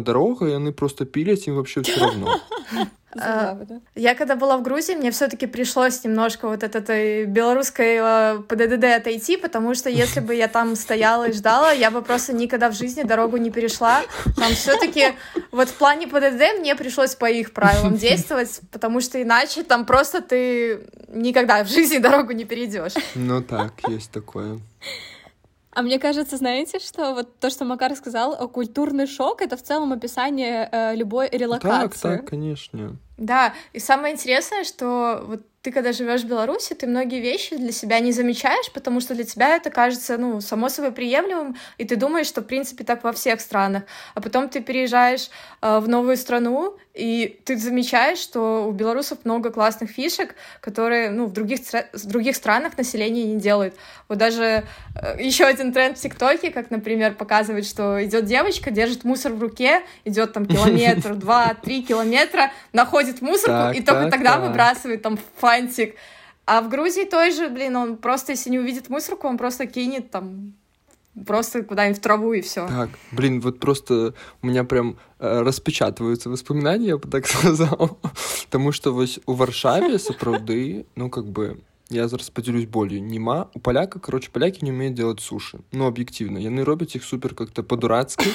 дорога, 0.01 0.47
и 0.49 0.53
они 0.53 0.71
просто 0.71 1.07
пиляць, 1.07 1.49
им 1.49 1.55
вообще 1.55 1.81
все 1.81 1.99
равно. 1.99 2.29
А, 3.21 3.59
я 3.95 4.15
когда 4.15 4.37
была 4.37 4.57
в 4.57 4.63
Грузии, 4.63 4.95
мне 4.95 5.11
все-таки 5.11 5.47
пришлось 5.47 6.05
немножко 6.05 6.49
вот 6.49 6.63
от 6.63 6.75
этой 6.75 7.25
белорусской 7.27 7.99
э, 8.01 8.39
ПДД 8.49 8.85
отойти, 8.85 9.37
потому 9.37 9.75
что 9.75 9.91
если 9.91 10.21
бы 10.21 10.35
я 10.35 10.49
там 10.49 10.77
стояла 10.77 11.29
и 11.29 11.33
ждала, 11.33 11.73
я 11.73 11.91
бы 11.91 12.03
просто 12.03 12.33
никогда 12.33 12.71
в 12.71 12.75
жизни 12.75 13.03
дорогу 13.03 13.37
не 13.37 13.51
перешла. 13.51 14.03
Там 14.37 14.53
все-таки 14.53 15.15
вот 15.51 15.69
в 15.69 15.75
плане 15.75 16.07
ПДД 16.07 16.59
мне 16.59 16.75
пришлось 16.77 17.15
по 17.15 17.27
их 17.27 17.53
правилам 17.53 17.97
действовать, 17.97 18.61
потому 18.71 19.01
что 19.01 19.21
иначе 19.23 19.63
там 19.63 19.87
просто 19.87 20.21
ты 20.21 20.87
никогда 21.09 21.65
в 21.65 21.69
жизни 21.69 21.99
дорогу 21.99 22.33
не 22.33 22.45
перейдешь. 22.45 22.95
Ну 23.15 23.43
так, 23.43 23.73
есть 23.89 24.11
такое. 24.11 24.61
А 25.77 25.83
мне 25.83 25.99
кажется, 25.99 26.39
знаете, 26.39 26.79
что 26.79 27.13
вот 27.13 27.39
то, 27.39 27.51
что 27.51 27.67
Макар 27.67 27.95
сказал, 27.97 28.49
культурный 28.49 29.07
шок— 29.07 29.43
это 29.43 29.59
в 29.59 29.63
целом 29.63 29.93
описание 29.93 30.71
э, 30.73 30.97
любой 30.97 31.29
релокации. 31.29 32.01
Так, 32.01 32.21
так, 32.21 32.31
конечно. 32.31 32.97
Да, 33.19 33.53
и 33.75 33.79
самое 33.79 34.15
интересное, 34.15 34.65
что 34.65 35.23
вот 35.27 35.43
ты, 35.61 35.73
когда 35.73 35.93
живешь 35.93 36.23
в 36.23 36.29
Беларуси, 36.29 36.75
ты 36.75 36.87
многие 36.87 37.21
вещи 37.21 37.57
для 37.57 37.73
себя 37.73 38.01
не 38.01 38.13
замечаешь, 38.13 38.73
потому 38.73 39.01
что 39.01 39.15
для 39.15 39.25
тебя 39.25 39.57
это 39.57 39.69
кажется, 39.69 40.17
ну, 40.17 40.41
само 40.41 40.71
собой 40.71 40.93
приемлемым, 40.93 41.57
и 41.77 41.85
ты 41.85 41.97
думаешь, 41.97 42.29
что, 42.29 42.41
в 42.41 42.45
принципе, 42.47 42.83
так 42.83 43.05
во 43.05 43.13
всех 43.13 43.43
странах. 43.43 43.83
А 44.15 44.23
потом 44.23 44.49
ты 44.49 44.63
переезжаешь 44.63 45.29
э, 45.61 45.79
в 45.79 45.89
новую 45.89 46.17
страну, 46.17 46.79
и 46.97 47.39
ты 47.45 47.59
замечаешь, 47.59 48.19
что 48.19 48.67
у 48.67 48.73
белорусов 48.73 49.19
много 49.25 49.51
классных 49.51 49.91
фишек, 49.91 50.35
которые, 50.61 51.11
ну, 51.11 51.27
в 51.27 51.33
других, 51.33 51.61
в 51.93 52.07
других 52.07 52.37
странах 52.37 52.79
население 52.79 53.25
не 53.25 53.39
делает. 53.39 53.75
Вот 54.09 54.17
даже 54.17 54.65
э, 54.95 55.23
еще 55.23 55.45
один 55.45 55.75
тренд 55.75 55.99
в 55.99 56.01
ТикТоке, 56.01 56.51
как, 56.51 56.71
например, 56.71 57.15
показывает, 57.15 57.67
что 57.67 58.03
идет 58.03 58.25
девочка, 58.25 58.71
держит 58.71 59.05
мусор 59.05 59.33
в 59.33 59.43
руке, 59.43 59.83
идет 60.05 60.33
там 60.33 60.47
километр, 60.47 61.15
два, 61.17 61.55
три 61.55 61.83
километра, 61.83 62.51
находит 62.73 63.21
мусорку, 63.21 63.77
и 63.77 63.83
только 63.83 64.11
тогда 64.11 64.39
выбрасывает 64.39 65.03
там 65.03 65.19
фантик. 65.37 65.97
А 66.47 66.63
в 66.63 66.71
Грузии 66.71 67.05
той 67.05 67.33
же, 67.33 67.49
блин, 67.49 67.77
он 67.77 67.97
просто, 67.99 68.33
если 68.33 68.49
не 68.51 68.59
увидит 68.59 68.89
мусорку, 68.89 69.27
он 69.29 69.37
просто 69.37 69.67
кинет 69.67 70.11
там 70.11 70.55
просто 71.25 71.63
куда-нибудь 71.63 71.99
в 71.99 72.03
траву 72.03 72.33
и 72.33 72.41
все. 72.41 72.67
Так, 72.67 72.91
блин, 73.13 73.41
вот 73.41 73.61
просто 73.61 74.15
у 74.43 74.47
меня 74.47 74.65
прям 74.65 74.99
э, 75.19 75.41
распечатываются 75.41 76.31
воспоминания, 76.31 76.89
я 76.89 76.99
бы 76.99 77.09
так 77.09 77.27
сказал. 77.29 77.99
Потому 78.45 78.73
что 78.73 78.93
вось 78.93 79.21
у 79.27 79.33
Варшаве 79.33 79.99
сапраўды, 79.99 80.87
ну 80.95 81.11
как 81.11 81.27
бы 81.27 81.61
я 81.89 82.09
зараз 82.09 82.31
подзялюсь 82.31 82.67
болью. 82.67 83.03
Нема 83.03 83.49
у 83.55 83.61
поляка 83.61 84.01
короче 84.01 84.31
поляки 84.31 84.65
не 84.65 84.73
умеют 84.73 84.95
делать 84.95 85.21
суши. 85.21 85.61
Ну 85.71 85.87
объективно. 85.87 86.39
Яны 86.39 86.65
робяць 86.65 86.97
их 86.97 87.05
супер 87.05 87.35
как-то 87.35 87.63
по-дурацки. 87.63 88.29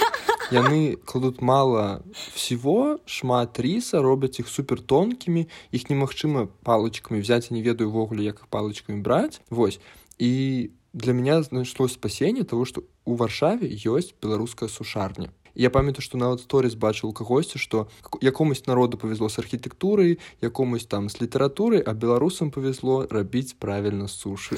Яны 0.52 0.96
кладут 0.96 1.42
мало 1.42 2.02
всего 2.34 3.00
шмат 3.06 3.60
риса 3.60 4.02
робяць 4.02 4.40
их 4.40 4.48
супер 4.48 4.82
тонкими. 4.82 5.50
Их 5.72 5.90
немагчыма 5.90 6.48
палочками 6.64 7.20
взять 7.20 7.52
не 7.52 7.62
ведаю 7.62 7.90
увогуле 7.90 8.24
як 8.24 8.48
палочками 8.48 9.02
брать. 9.02 9.42
Вось. 9.50 9.82
И 10.18 10.72
для 10.94 11.14
меня 11.14 11.42
нашлось 11.52 11.94
спасение 11.94 12.44
того 12.44 12.66
что 12.66 12.84
у 13.06 13.16
варшаве 13.16 13.68
ёсць 13.68 14.14
беларуская 14.22 14.70
сушарня 14.70 15.32
я 15.57 15.71
памятаю 15.71 16.05
што 16.05 16.19
нават 16.21 16.45
сторис 16.45 16.77
бачыў 16.77 17.13
кагосьці 17.17 17.59
што 17.59 17.89
якомусь 18.21 18.67
народу 18.67 19.01
павезло 19.01 19.29
з 19.29 19.41
архітэктурай 19.41 20.19
якомусь 20.45 20.85
там 20.85 21.09
з 21.09 21.23
літаратурай 21.23 21.83
а 21.87 21.95
беларусам 21.95 22.51
павезло 22.51 23.09
рабіць 23.11 23.57
правильно 23.59 24.09
суши 24.09 24.57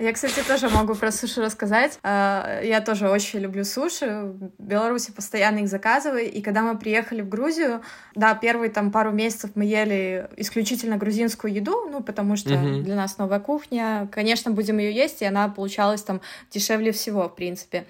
я 0.00 0.12
кстати 0.12 0.42
тоже 0.42 0.68
могу 0.68 0.94
про 0.94 1.12
суши 1.12 1.40
рассказать 1.40 1.98
а, 2.02 2.60
я 2.64 2.80
тоже 2.80 3.08
очень 3.08 3.40
люблю 3.40 3.64
суши 3.64 4.32
в 4.32 4.50
беларуси 4.58 5.12
постоянно 5.12 5.60
их 5.60 5.68
заказываю 5.68 6.24
и 6.24 6.40
когда 6.40 6.62
мы 6.62 6.78
приехали 6.78 7.20
в 7.20 7.28
грузию 7.28 7.80
да 8.16 8.34
первые 8.34 8.70
там 8.70 8.90
пару 8.90 9.12
месяцев 9.12 9.50
мы 9.54 9.64
ели 9.64 10.28
исключительно 10.38 10.96
грузинскую 10.96 11.52
еду 11.52 11.88
ну 11.90 12.02
потому 12.02 12.36
что 12.36 12.56
для 12.56 12.96
нас 12.96 13.18
новая 13.18 13.40
кухня 13.40 14.08
конечно 14.10 14.50
будем 14.50 14.78
ее 14.78 14.94
есть 14.94 15.20
и 15.22 15.26
она 15.26 15.48
получалась 15.48 16.02
там 16.02 16.20
дешевле 16.50 16.92
всего 16.92 17.28
в 17.28 17.34
принципе 17.34 17.84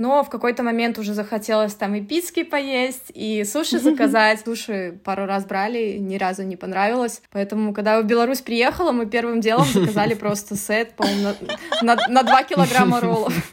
но 0.00 0.24
в 0.24 0.30
какой-то 0.30 0.62
момент 0.62 0.98
уже 0.98 1.14
захотелось 1.14 1.50
хотелось 1.50 1.74
там 1.74 1.94
и 1.94 2.00
пиццы 2.00 2.44
поесть, 2.44 3.10
и 3.14 3.44
суши 3.44 3.78
заказать. 3.78 4.40
Суши 4.44 4.98
пару 5.04 5.26
раз 5.26 5.44
брали, 5.44 5.98
ни 5.98 6.16
разу 6.16 6.42
не 6.42 6.56
понравилось. 6.56 7.22
Поэтому, 7.32 7.72
когда 7.72 7.96
я 7.96 8.02
в 8.02 8.04
Беларусь 8.04 8.40
приехала, 8.40 8.92
мы 8.92 9.06
первым 9.06 9.40
делом 9.40 9.64
заказали 9.64 10.14
просто 10.20 10.56
сет, 10.56 10.94
по-моему, 10.96 11.34
на, 11.82 11.96
на, 11.96 12.08
на 12.08 12.22
2 12.22 12.42
килограмма 12.44 13.00
роллов. 13.00 13.34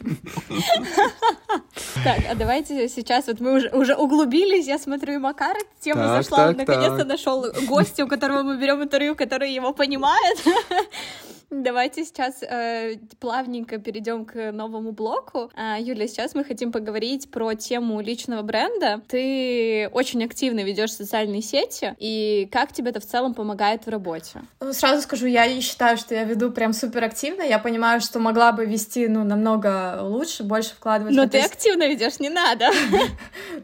Так, 2.04 2.18
а 2.30 2.34
давайте 2.34 2.88
сейчас, 2.88 3.26
вот 3.26 3.40
мы 3.40 3.56
уже, 3.56 3.70
уже 3.70 3.94
углубились, 3.94 4.66
я 4.66 4.78
смотрю, 4.78 5.14
и 5.14 5.18
Макар 5.18 5.56
тема 5.80 6.02
так, 6.02 6.22
зашла, 6.22 6.38
так, 6.38 6.56
наконец-то 6.56 7.04
нашел 7.04 7.46
гостя, 7.66 8.04
у 8.04 8.08
которого 8.08 8.42
мы 8.42 8.56
берем 8.56 8.82
интервью, 8.82 9.16
который 9.16 9.52
его 9.52 9.72
понимает. 9.72 10.38
Давайте 11.50 12.04
сейчас 12.04 12.42
э, 12.42 12.96
плавненько 13.20 13.78
перейдем 13.78 14.26
к 14.26 14.52
новому 14.52 14.92
блоку. 14.92 15.50
А, 15.56 15.78
Юля, 15.80 16.06
сейчас 16.06 16.34
мы 16.34 16.44
хотим 16.44 16.72
поговорить 16.72 17.30
про 17.30 17.54
тему 17.54 18.02
личного 18.02 18.42
бренда. 18.42 19.00
Ты 19.08 19.88
очень 19.94 20.22
активно 20.24 20.62
ведешь 20.62 20.92
социальные 20.92 21.40
сети, 21.40 21.94
и 21.98 22.48
как 22.52 22.72
тебе 22.72 22.90
это 22.90 23.00
в 23.00 23.06
целом 23.06 23.32
помогает 23.32 23.86
в 23.86 23.88
работе? 23.88 24.42
Ну, 24.60 24.74
сразу 24.74 25.00
скажу, 25.00 25.26
я 25.26 25.46
не 25.46 25.62
считаю, 25.62 25.96
что 25.96 26.14
я 26.14 26.24
веду 26.24 26.50
прям 26.50 26.74
супер 26.74 27.04
активно. 27.04 27.42
Я 27.42 27.58
понимаю, 27.58 28.02
что 28.02 28.18
могла 28.18 28.52
бы 28.52 28.66
вести, 28.66 29.08
ну, 29.08 29.24
намного 29.24 30.00
лучше, 30.02 30.42
больше 30.42 30.74
вкладывать. 30.74 31.14
Но 31.14 31.26
ты 31.28 31.40
активно 31.40 31.88
ведешь, 31.88 32.18
не 32.20 32.28
надо. 32.28 32.70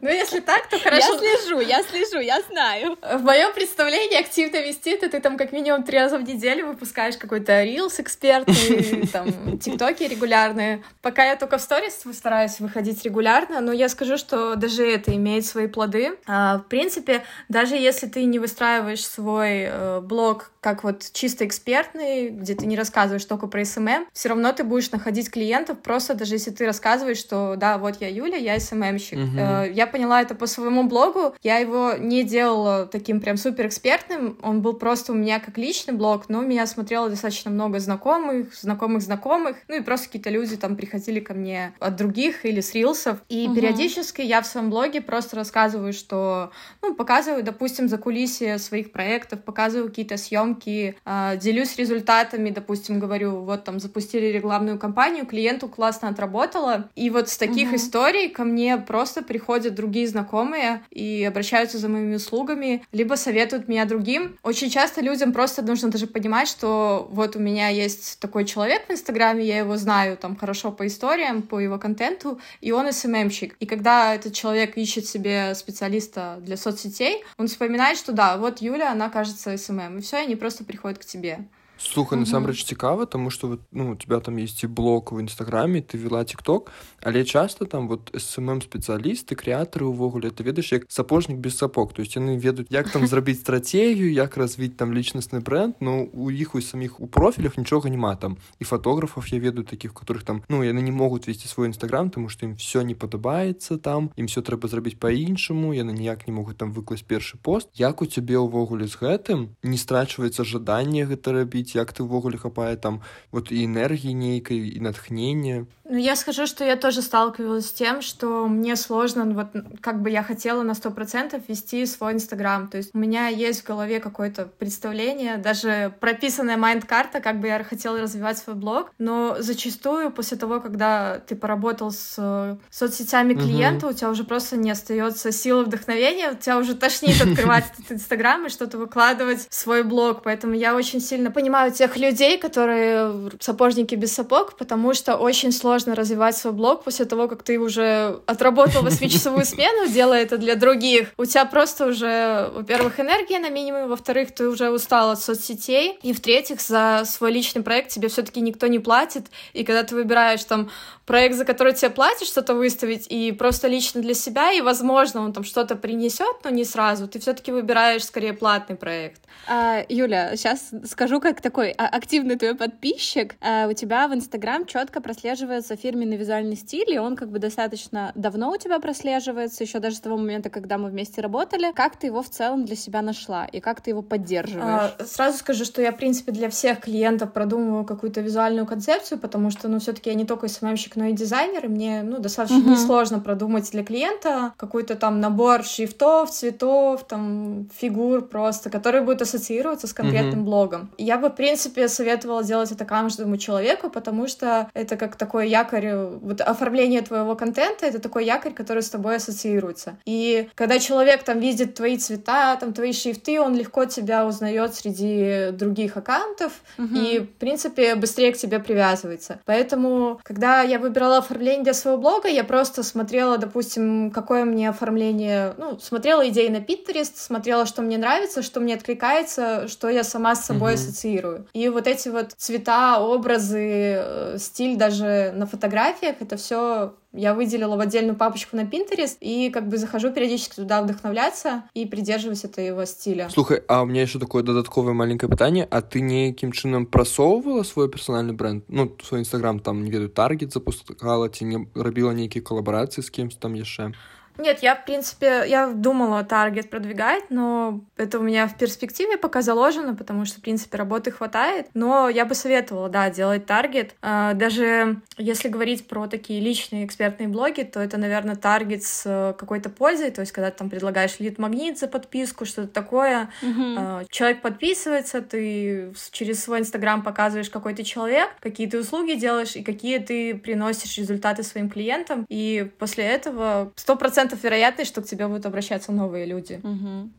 Ну, 0.00 0.08
если 0.08 0.40
так, 0.40 0.68
то 0.68 0.78
хорошо. 0.78 1.12
Я 1.12 1.18
слежу, 1.18 1.60
я 1.60 1.82
слежу, 1.82 2.20
я 2.20 2.40
знаю. 2.50 2.98
В 3.00 3.22
моем 3.22 3.52
представлении 3.52 4.18
активно 4.18 4.56
вести, 4.58 4.90
это 4.90 5.08
ты 5.08 5.20
там 5.20 5.36
как 5.36 5.52
минимум 5.52 5.82
три 5.82 5.98
раза 5.98 6.18
в 6.18 6.22
неделю 6.22 6.66
выпускаешь 6.66 7.16
какой-то 7.16 7.62
рилс 7.74 7.98
экспертный, 7.98 9.06
там, 9.12 9.58
тиктоки 9.58 10.04
регулярные. 10.04 10.82
Пока 11.02 11.24
я 11.24 11.36
только 11.36 11.58
в 11.58 11.60
сторис 11.60 12.04
стараюсь 12.12 12.60
выходить 12.60 13.04
регулярно, 13.04 13.60
но 13.60 13.72
я 13.72 13.88
скажу, 13.88 14.16
что 14.16 14.54
даже 14.54 14.86
это 14.86 15.14
имеет 15.14 15.44
свои 15.44 15.66
плоды. 15.66 16.16
А, 16.26 16.58
в 16.58 16.68
принципе, 16.68 17.24
даже 17.48 17.74
если 17.74 18.06
ты 18.06 18.24
не 18.24 18.38
выстраиваешь 18.38 19.04
свой 19.04 19.64
э, 19.68 20.00
блог 20.00 20.52
как 20.60 20.82
вот 20.82 21.10
чисто 21.12 21.44
экспертный, 21.44 22.30
где 22.30 22.54
ты 22.54 22.64
не 22.64 22.74
рассказываешь 22.74 23.26
только 23.26 23.48
про 23.48 23.62
СММ, 23.66 24.06
все 24.14 24.30
равно 24.30 24.50
ты 24.52 24.64
будешь 24.64 24.90
находить 24.92 25.30
клиентов, 25.30 25.80
просто 25.80 26.14
даже 26.14 26.36
если 26.36 26.52
ты 26.52 26.64
рассказываешь, 26.64 27.18
что 27.18 27.56
да, 27.58 27.76
вот 27.76 28.00
я 28.00 28.08
Юля, 28.08 28.38
я 28.38 28.58
СММщик. 28.58 29.18
Угу. 29.18 29.38
Э, 29.38 29.70
я 29.70 29.86
поняла 29.86 30.22
это 30.22 30.34
по 30.34 30.46
своему 30.46 30.84
блогу, 30.84 31.34
я 31.42 31.58
его 31.58 31.92
не 31.98 32.24
делала 32.24 32.86
таким 32.86 33.20
прям 33.20 33.36
супер 33.36 33.66
экспертным, 33.66 34.38
он 34.42 34.62
был 34.62 34.72
просто 34.72 35.12
у 35.12 35.14
меня 35.14 35.38
как 35.38 35.58
личный 35.58 35.92
блог, 35.92 36.30
но 36.30 36.40
меня 36.40 36.66
смотрело 36.66 37.10
достаточно 37.10 37.50
много 37.50 37.63
знакомых, 37.80 38.54
знакомых 38.54 39.02
знакомых, 39.02 39.56
ну 39.68 39.76
и 39.76 39.80
просто 39.80 40.06
какие-то 40.06 40.30
люди 40.30 40.56
там 40.56 40.76
приходили 40.76 41.20
ко 41.20 41.34
мне 41.34 41.74
от 41.78 41.96
других 41.96 42.44
или 42.44 42.60
с 42.60 42.74
рилсов, 42.74 43.18
и 43.28 43.46
угу. 43.46 43.54
периодически 43.54 44.22
я 44.22 44.42
в 44.42 44.46
своем 44.46 44.70
блоге 44.70 45.00
просто 45.00 45.36
рассказываю, 45.36 45.92
что, 45.92 46.50
ну, 46.82 46.94
показываю, 46.94 47.42
допустим, 47.42 47.88
за 47.88 47.98
кулисье 47.98 48.58
своих 48.58 48.92
проектов, 48.92 49.42
показываю 49.42 49.88
какие-то 49.88 50.16
съемки, 50.16 50.96
а, 51.04 51.36
делюсь 51.36 51.76
результатами, 51.76 52.50
допустим, 52.50 52.98
говорю, 52.98 53.42
вот 53.42 53.64
там 53.64 53.80
запустили 53.80 54.26
рекламную 54.26 54.78
кампанию, 54.78 55.26
клиенту 55.26 55.68
классно 55.68 56.08
отработало, 56.08 56.90
и 56.94 57.10
вот 57.10 57.28
с 57.28 57.36
таких 57.36 57.68
угу. 57.68 57.76
историй 57.76 58.28
ко 58.28 58.44
мне 58.44 58.76
просто 58.76 59.22
приходят 59.22 59.74
другие 59.74 60.06
знакомые 60.06 60.82
и 60.90 61.24
обращаются 61.24 61.78
за 61.78 61.88
моими 61.88 62.16
услугами, 62.16 62.84
либо 62.92 63.14
советуют 63.14 63.68
меня 63.68 63.84
другим. 63.84 64.38
Очень 64.42 64.70
часто 64.70 65.00
людям 65.00 65.32
просто 65.32 65.62
нужно 65.62 65.90
даже 65.90 66.06
понимать, 66.06 66.48
что 66.48 67.08
вот 67.10 67.36
у 67.36 67.38
меня 67.38 67.53
есть 67.70 68.18
такой 68.20 68.44
человек 68.44 68.86
в 68.88 68.92
Инстаграме, 68.92 69.44
я 69.44 69.58
его 69.58 69.76
знаю 69.76 70.16
там 70.16 70.36
хорошо 70.36 70.72
по 70.72 70.86
историям, 70.86 71.42
по 71.42 71.58
его 71.58 71.78
контенту, 71.78 72.40
и 72.60 72.72
он 72.72 72.92
СММщик. 72.92 73.56
И 73.60 73.66
когда 73.66 74.14
этот 74.14 74.34
человек 74.34 74.76
ищет 74.76 75.06
себе 75.06 75.54
специалиста 75.54 76.38
для 76.40 76.56
соцсетей, 76.56 77.24
он 77.38 77.48
вспоминает, 77.48 77.98
что 77.98 78.12
да, 78.12 78.36
вот 78.36 78.60
Юля, 78.60 78.92
она 78.92 79.10
кажется 79.10 79.56
СММ, 79.56 79.98
и 79.98 80.00
все, 80.00 80.18
они 80.18 80.36
просто 80.36 80.64
приходят 80.64 80.98
к 80.98 81.04
тебе. 81.04 81.46
Слухай, 81.76 82.18
насамрэч 82.18 82.64
цікава 82.64 83.06
таму 83.06 83.30
што 83.30 83.48
вот, 83.48 83.60
ну 83.72 83.92
у 83.92 83.96
тебя 83.96 84.20
там 84.20 84.36
есть 84.36 84.64
і 84.64 84.66
блог 84.66 85.12
в 85.12 85.20
інстаграме 85.20 85.80
ты 85.80 85.98
вяла 85.98 86.24
цікток 86.24 86.70
але 87.02 87.24
часта 87.24 87.66
там 87.66 87.88
вот 87.88 88.10
смм 88.16 88.60
спецыялісты 88.62 89.34
крэатары 89.34 89.84
увогуле 89.84 90.30
ты 90.30 90.44
ведаеш 90.44 90.72
як 90.72 90.82
сапожнік 90.88 91.38
без 91.38 91.58
сапог 91.58 91.92
то 91.92 92.02
есць 92.02 92.16
яны 92.16 92.38
ведаюць 92.38 92.70
як 92.70 92.90
там 92.90 93.06
зрабіць 93.10 93.40
стратегію 93.40 94.12
як 94.12 94.36
развіць 94.36 94.76
там 94.76 94.94
лічнасны 94.94 95.40
брэнд 95.40 95.74
но 95.80 96.06
у 96.12 96.30
іх 96.30 96.54
у 96.54 96.62
саміх 96.62 97.00
у 97.00 97.06
профілях 97.06 97.58
нічога 97.58 97.90
няма 97.90 98.16
там. 98.16 98.36
І 98.60 98.64
фатографаў 98.64 99.26
я 99.28 99.38
ведаю 99.38 99.64
такіх 99.64 99.92
каторых 99.92 100.22
там 100.22 100.42
ну 100.48 100.62
яны 100.62 100.80
не 100.80 100.92
могуць 100.92 101.26
весці 101.26 101.48
свой 101.48 101.68
інстаграм 101.68 102.10
таму 102.10 102.28
што 102.28 102.46
ім 102.46 102.54
все 102.54 102.82
не 102.82 102.94
падабаецца 102.94 103.78
там 103.78 104.10
ім 104.16 104.26
все 104.26 104.40
трэба 104.40 104.68
зрабіць 104.68 104.98
по-іншаму 104.98 105.74
яны 105.74 105.92
ніяк 105.92 106.26
не 106.26 106.32
могуць 106.32 106.56
там 106.56 106.72
выкласць 106.72 107.02
першы 107.02 107.36
пост. 107.42 107.68
Як 107.74 108.02
у 108.02 108.06
цябе 108.06 108.38
ўвогуле 108.38 108.86
з 108.86 108.94
гэтым? 108.94 109.56
Не 109.62 109.78
страчваецца 109.78 110.44
жаданне 110.44 111.04
гэта 111.04 111.32
рабіць 111.32 111.63
як 111.63 111.93
ты 111.93 112.03
ўвогуле 112.03 112.37
хапае 112.37 112.75
там 112.77 113.01
вот 113.31 113.51
і 113.51 113.63
энергии 113.63 114.11
нейкай 114.11 114.57
і 114.57 114.79
натхнения 114.79 115.67
Ну, 115.91 115.97
я 115.97 116.15
скажу, 116.15 116.45
что 116.45 116.63
я 116.63 116.75
тоже 116.75 117.01
сталкивалась 117.01 117.65
с 117.65 117.71
тем, 117.71 118.03
что 118.03 118.47
мне 118.47 118.75
сложно, 118.75 119.25
вот 119.25 119.47
как 119.81 120.03
бы 120.03 120.11
я 120.11 120.21
хотела 120.21 120.61
на 120.61 120.75
сто 120.75 120.91
процентов 120.91 121.41
вести 121.47 121.83
свой 121.87 122.13
Инстаграм. 122.13 122.67
То 122.67 122.77
есть 122.77 122.91
у 122.93 122.99
меня 122.99 123.27
есть 123.27 123.63
в 123.63 123.67
голове 123.67 123.99
какое-то 123.99 124.45
представление, 124.45 125.37
даже 125.37 125.91
прописанная 125.99 126.57
майнд-карта, 126.57 127.21
как 127.21 127.39
бы 127.39 127.47
я 127.47 127.63
хотела 127.63 127.99
развивать 127.99 128.37
свой 128.37 128.55
блог, 128.55 128.91
но 128.99 129.37
зачастую 129.39 130.11
после 130.11 130.37
того, 130.37 130.61
когда 130.61 131.17
ты 131.25 131.35
поработал 131.35 131.91
с 131.91 132.15
э, 132.19 132.57
соцсетями 132.69 133.33
клиента, 133.33 133.87
угу. 133.87 133.95
у 133.95 133.97
тебя 133.97 134.11
уже 134.11 134.25
просто 134.25 134.57
не 134.57 134.69
остается 134.69 135.31
силы 135.31 135.63
вдохновения, 135.63 136.33
у 136.33 136.35
тебя 136.35 136.59
уже 136.59 136.75
тошнит 136.75 137.19
открывать 137.19 137.65
этот 137.79 137.93
Инстаграм 137.93 138.45
и 138.45 138.49
что-то 138.49 138.77
выкладывать 138.77 139.47
в 139.49 139.55
свой 139.55 139.81
блог. 139.81 140.21
Поэтому 140.21 140.53
я 140.53 140.75
очень 140.75 141.01
сильно 141.01 141.31
понимаю 141.31 141.52
тех 141.74 141.96
людей, 141.96 142.38
которые 142.38 143.30
сапожники 143.40 143.94
без 143.94 144.12
сапог, 144.12 144.56
потому 144.56 144.94
что 144.94 145.16
очень 145.16 145.52
сложно 145.52 145.94
развивать 145.94 146.36
свой 146.36 146.52
блог 146.52 146.84
после 146.84 147.04
того, 147.04 147.28
как 147.28 147.42
ты 147.42 147.58
уже 147.58 148.20
отработал 148.26 148.82
восьмичасовую 148.82 149.44
смену, 149.44 149.86
делая 149.92 150.22
это 150.22 150.38
для 150.38 150.56
других. 150.56 151.08
У 151.16 151.24
тебя 151.24 151.44
просто 151.44 151.86
уже, 151.86 152.50
во-первых, 152.54 153.00
энергия 153.00 153.38
на 153.38 153.50
минимум, 153.50 153.88
во-вторых, 153.88 154.34
ты 154.34 154.48
уже 154.48 154.70
устал 154.70 155.10
от 155.10 155.20
соцсетей, 155.20 155.98
и 156.02 156.12
в-третьих, 156.12 156.60
за 156.60 157.02
свой 157.06 157.32
личный 157.32 157.62
проект 157.62 157.90
тебе 157.90 158.08
все-таки 158.08 158.40
никто 158.40 158.66
не 158.66 158.78
платит, 158.78 159.26
и 159.52 159.64
когда 159.64 159.82
ты 159.82 159.94
выбираешь 159.94 160.44
там 160.44 160.70
проект, 161.06 161.36
за 161.36 161.44
который 161.44 161.74
тебе 161.74 161.90
платят 161.90 162.26
что-то 162.26 162.54
выставить, 162.54 163.06
и 163.08 163.32
просто 163.32 163.68
лично 163.68 164.00
для 164.00 164.14
себя, 164.14 164.52
и, 164.52 164.60
возможно, 164.60 165.20
он 165.20 165.32
там 165.32 165.44
что-то 165.44 165.76
принесет, 165.76 166.36
но 166.44 166.50
не 166.50 166.64
сразу, 166.64 167.06
ты 167.08 167.18
все-таки 167.18 167.52
выбираешь 167.52 168.04
скорее 168.04 168.32
платный 168.32 168.76
проект. 168.76 169.22
А, 169.46 169.84
Юля, 169.88 170.36
сейчас 170.36 170.70
скажу, 170.86 171.20
как 171.20 171.40
такой 171.44 171.72
а, 171.72 171.86
активный 171.88 172.36
твой 172.36 172.54
подписчик. 172.54 173.36
А, 173.42 173.68
у 173.68 173.74
тебя 173.74 174.08
в 174.08 174.14
Инстаграм 174.14 174.64
четко 174.64 175.02
прослеживается 175.02 175.76
фирменный 175.76 176.16
визуальный 176.16 176.56
стиль, 176.56 176.90
и 176.90 176.98
он 176.98 177.16
как 177.16 177.28
бы 177.28 177.38
достаточно 177.38 178.12
давно 178.14 178.50
у 178.50 178.56
тебя 178.56 178.80
прослеживается, 178.80 179.62
еще 179.62 179.78
даже 179.78 179.96
с 179.96 180.00
того 180.00 180.16
момента, 180.16 180.48
когда 180.48 180.78
мы 180.78 180.88
вместе 180.88 181.20
работали. 181.20 181.70
Как 181.74 181.96
ты 181.96 182.06
его 182.06 182.22
в 182.22 182.30
целом 182.30 182.64
для 182.64 182.76
себя 182.76 183.02
нашла 183.02 183.44
и 183.44 183.60
как 183.60 183.82
ты 183.82 183.90
его 183.90 184.00
поддерживаешь? 184.00 184.94
А, 184.98 185.04
сразу 185.04 185.36
скажу, 185.36 185.66
что 185.66 185.82
я, 185.82 185.92
в 185.92 185.98
принципе, 185.98 186.32
для 186.32 186.48
всех 186.48 186.80
клиентов 186.80 187.34
продумываю 187.34 187.84
какую-то 187.84 188.22
визуальную 188.22 188.66
концепцию, 188.66 189.18
потому 189.18 189.50
что, 189.50 189.68
ну, 189.68 189.80
все-таки 189.80 190.08
я 190.08 190.16
не 190.16 190.24
только 190.24 190.48
СММщик, 190.48 190.96
но 190.96 191.06
и 191.06 191.12
дизайнер, 191.12 191.66
и 191.66 191.68
мне, 191.68 192.02
ну, 192.02 192.20
достаточно 192.20 192.62
uh-huh. 192.62 192.70
несложно 192.70 193.20
продумать 193.20 193.70
для 193.70 193.84
клиента 193.84 194.54
какой-то 194.56 194.94
там 194.94 195.20
набор 195.20 195.62
шрифтов, 195.62 196.30
цветов, 196.30 197.06
там, 197.06 197.68
фигур 197.76 198.26
просто, 198.26 198.70
которые 198.70 199.02
будут 199.02 199.20
ассоциироваться 199.20 199.86
с 199.86 199.92
конкретным 199.92 200.40
uh-huh. 200.40 200.44
блогом. 200.44 200.90
Я 200.96 201.18
бы, 201.18 201.33
в 201.34 201.36
принципе, 201.36 201.88
советовала 201.88 202.44
делать 202.44 202.70
это 202.70 202.84
каждому 202.84 203.36
человеку, 203.36 203.90
потому 203.90 204.28
что 204.28 204.70
это 204.72 204.96
как 204.96 205.16
такой 205.16 205.48
якорь, 205.48 205.92
вот 206.22 206.40
оформление 206.40 207.02
твоего 207.02 207.34
контента— 207.34 207.86
это 207.88 207.98
такой 207.98 208.24
якорь, 208.24 208.52
который 208.52 208.84
с 208.84 208.88
тобой 208.88 209.16
ассоциируется. 209.16 209.96
И 210.04 210.48
когда 210.54 210.78
человек 210.78 211.24
там 211.24 211.40
видит 211.40 211.74
твои 211.74 211.98
цвета, 211.98 212.56
там 212.56 212.72
твои 212.72 212.92
шрифты, 212.92 213.40
он 213.40 213.56
легко 213.56 213.84
тебя 213.84 214.26
узнает 214.26 214.76
среди 214.76 215.50
других 215.50 215.96
аккаунтов 215.96 216.52
угу. 216.78 216.94
и, 216.94 217.18
в 217.18 217.32
принципе, 217.38 217.96
быстрее 217.96 218.32
к 218.32 218.36
тебе 218.36 218.60
привязывается. 218.60 219.40
Поэтому, 219.44 220.20
когда 220.22 220.62
я 220.62 220.78
выбирала 220.78 221.18
оформление 221.18 221.64
для 221.64 221.74
своего 221.74 222.00
блога, 222.00 222.28
я 222.28 222.44
просто 222.44 222.84
смотрела, 222.84 223.38
допустим, 223.38 224.12
какое 224.12 224.44
мне 224.44 224.68
оформление, 224.68 225.54
ну, 225.58 225.80
смотрела 225.80 226.28
идеи 226.28 226.46
на 226.46 226.58
Pinterest, 226.58 227.14
смотрела, 227.16 227.66
что 227.66 227.82
мне 227.82 227.98
нравится, 227.98 228.42
что 228.42 228.60
мне 228.60 228.74
откликается, 228.74 229.66
что 229.66 229.88
я 229.88 230.04
сама 230.04 230.36
с 230.36 230.44
собой 230.44 230.74
угу. 230.74 230.80
ассоциирую. 230.80 231.23
И 231.52 231.68
вот 231.68 231.86
эти 231.86 232.08
вот 232.08 232.32
цвета, 232.36 233.00
образы, 233.00 233.96
э, 233.98 234.36
стиль 234.38 234.76
даже 234.76 235.32
на 235.34 235.46
фотографиях, 235.46 236.16
это 236.20 236.36
все 236.36 236.94
я 237.14 237.32
выделила 237.34 237.76
в 237.76 237.80
отдельную 237.80 238.16
папочку 238.16 238.56
на 238.56 238.62
Pinterest 238.62 239.16
и 239.20 239.50
как 239.50 239.68
бы 239.68 239.78
захожу 239.78 240.10
периодически 240.10 240.56
туда 240.56 240.82
вдохновляться 240.82 241.64
и 241.72 241.86
придерживаюсь 241.86 242.44
этого 242.44 242.86
стиля. 242.86 243.28
Слухай, 243.30 243.62
а 243.68 243.82
ў 243.82 243.86
мяне 243.86 244.02
яшчэ 244.02 244.18
такое 244.18 244.42
дадатковае 244.42 244.94
маленькае 244.94 245.30
пытанне, 245.30 245.66
а 245.70 245.80
ты 245.80 246.00
нейкім 246.00 246.52
чынам 246.52 246.86
прасоўвала 246.86 247.62
свой 247.62 247.88
персанальны 247.88 248.34
брэнд? 248.34 248.64
Ну, 248.68 248.96
свой 249.02 249.20
інстаграм 249.20 249.60
там, 249.60 249.84
не 249.84 249.90
ведаю, 249.90 250.10
таргет 250.10 250.52
запускала, 250.52 251.28
ці 251.28 251.44
не 251.44 251.68
рабіла 251.74 252.10
нейкія 252.10 252.42
калабарацыі 252.42 253.00
з 253.00 253.10
кімсьці 253.10 253.38
там 253.38 253.54
яшчэ? 253.54 253.94
Нет, 254.38 254.62
я, 254.62 254.74
в 254.74 254.84
принципе, 254.84 255.44
я 255.46 255.68
думала 255.68 256.24
таргет 256.24 256.70
продвигать, 256.70 257.24
но 257.30 257.80
это 257.96 258.18
у 258.18 258.22
меня 258.22 258.48
в 258.48 258.56
перспективе 258.56 259.16
пока 259.16 259.42
заложено, 259.42 259.94
потому 259.94 260.24
что, 260.24 260.40
в 260.40 260.42
принципе, 260.42 260.76
работы 260.76 261.10
хватает. 261.10 261.68
Но 261.74 262.08
я 262.08 262.24
бы 262.24 262.34
советовала, 262.34 262.88
да, 262.88 263.10
делать 263.10 263.46
таргет. 263.46 263.94
А, 264.02 264.34
даже 264.34 265.00
если 265.16 265.48
говорить 265.48 265.86
про 265.86 266.06
такие 266.06 266.40
личные 266.40 266.84
экспертные 266.84 267.28
блоги, 267.28 267.62
то 267.62 267.80
это, 267.80 267.96
наверное, 267.96 268.36
таргет 268.36 268.82
с 268.82 269.04
э, 269.06 269.34
какой-то 269.38 269.70
пользой, 269.70 270.10
то 270.10 270.20
есть 270.20 270.32
когда 270.32 270.50
ты 270.50 270.58
там 270.58 270.70
предлагаешь 270.70 271.20
лид-магнит 271.20 271.78
за 271.78 271.86
подписку, 271.86 272.44
что-то 272.44 272.68
такое. 272.68 273.30
Mm-hmm. 273.42 274.06
Человек 274.10 274.42
подписывается, 274.42 275.22
ты 275.22 275.92
через 276.10 276.42
свой 276.42 276.60
Инстаграм 276.60 277.02
показываешь, 277.02 277.50
какой 277.50 277.74
ты 277.74 277.84
человек, 277.84 278.30
какие 278.40 278.66
ты 278.66 278.78
услуги 278.78 279.12
делаешь 279.12 279.56
и 279.56 279.62
какие 279.62 279.98
ты 279.98 280.34
приносишь 280.34 280.98
результаты 280.98 281.42
своим 281.42 281.70
клиентам. 281.70 282.26
И 282.28 282.70
после 282.78 283.04
этого 283.04 283.72
сто 283.76 283.96
процентов 284.24 284.44
вероятность, 284.44 284.90
что 284.90 285.02
к 285.02 285.06
тебе 285.06 285.26
будут 285.26 285.46
обращаться 285.46 285.92
новые 285.92 286.26
люди. 286.26 286.60
Mm-hmm. 286.62 287.10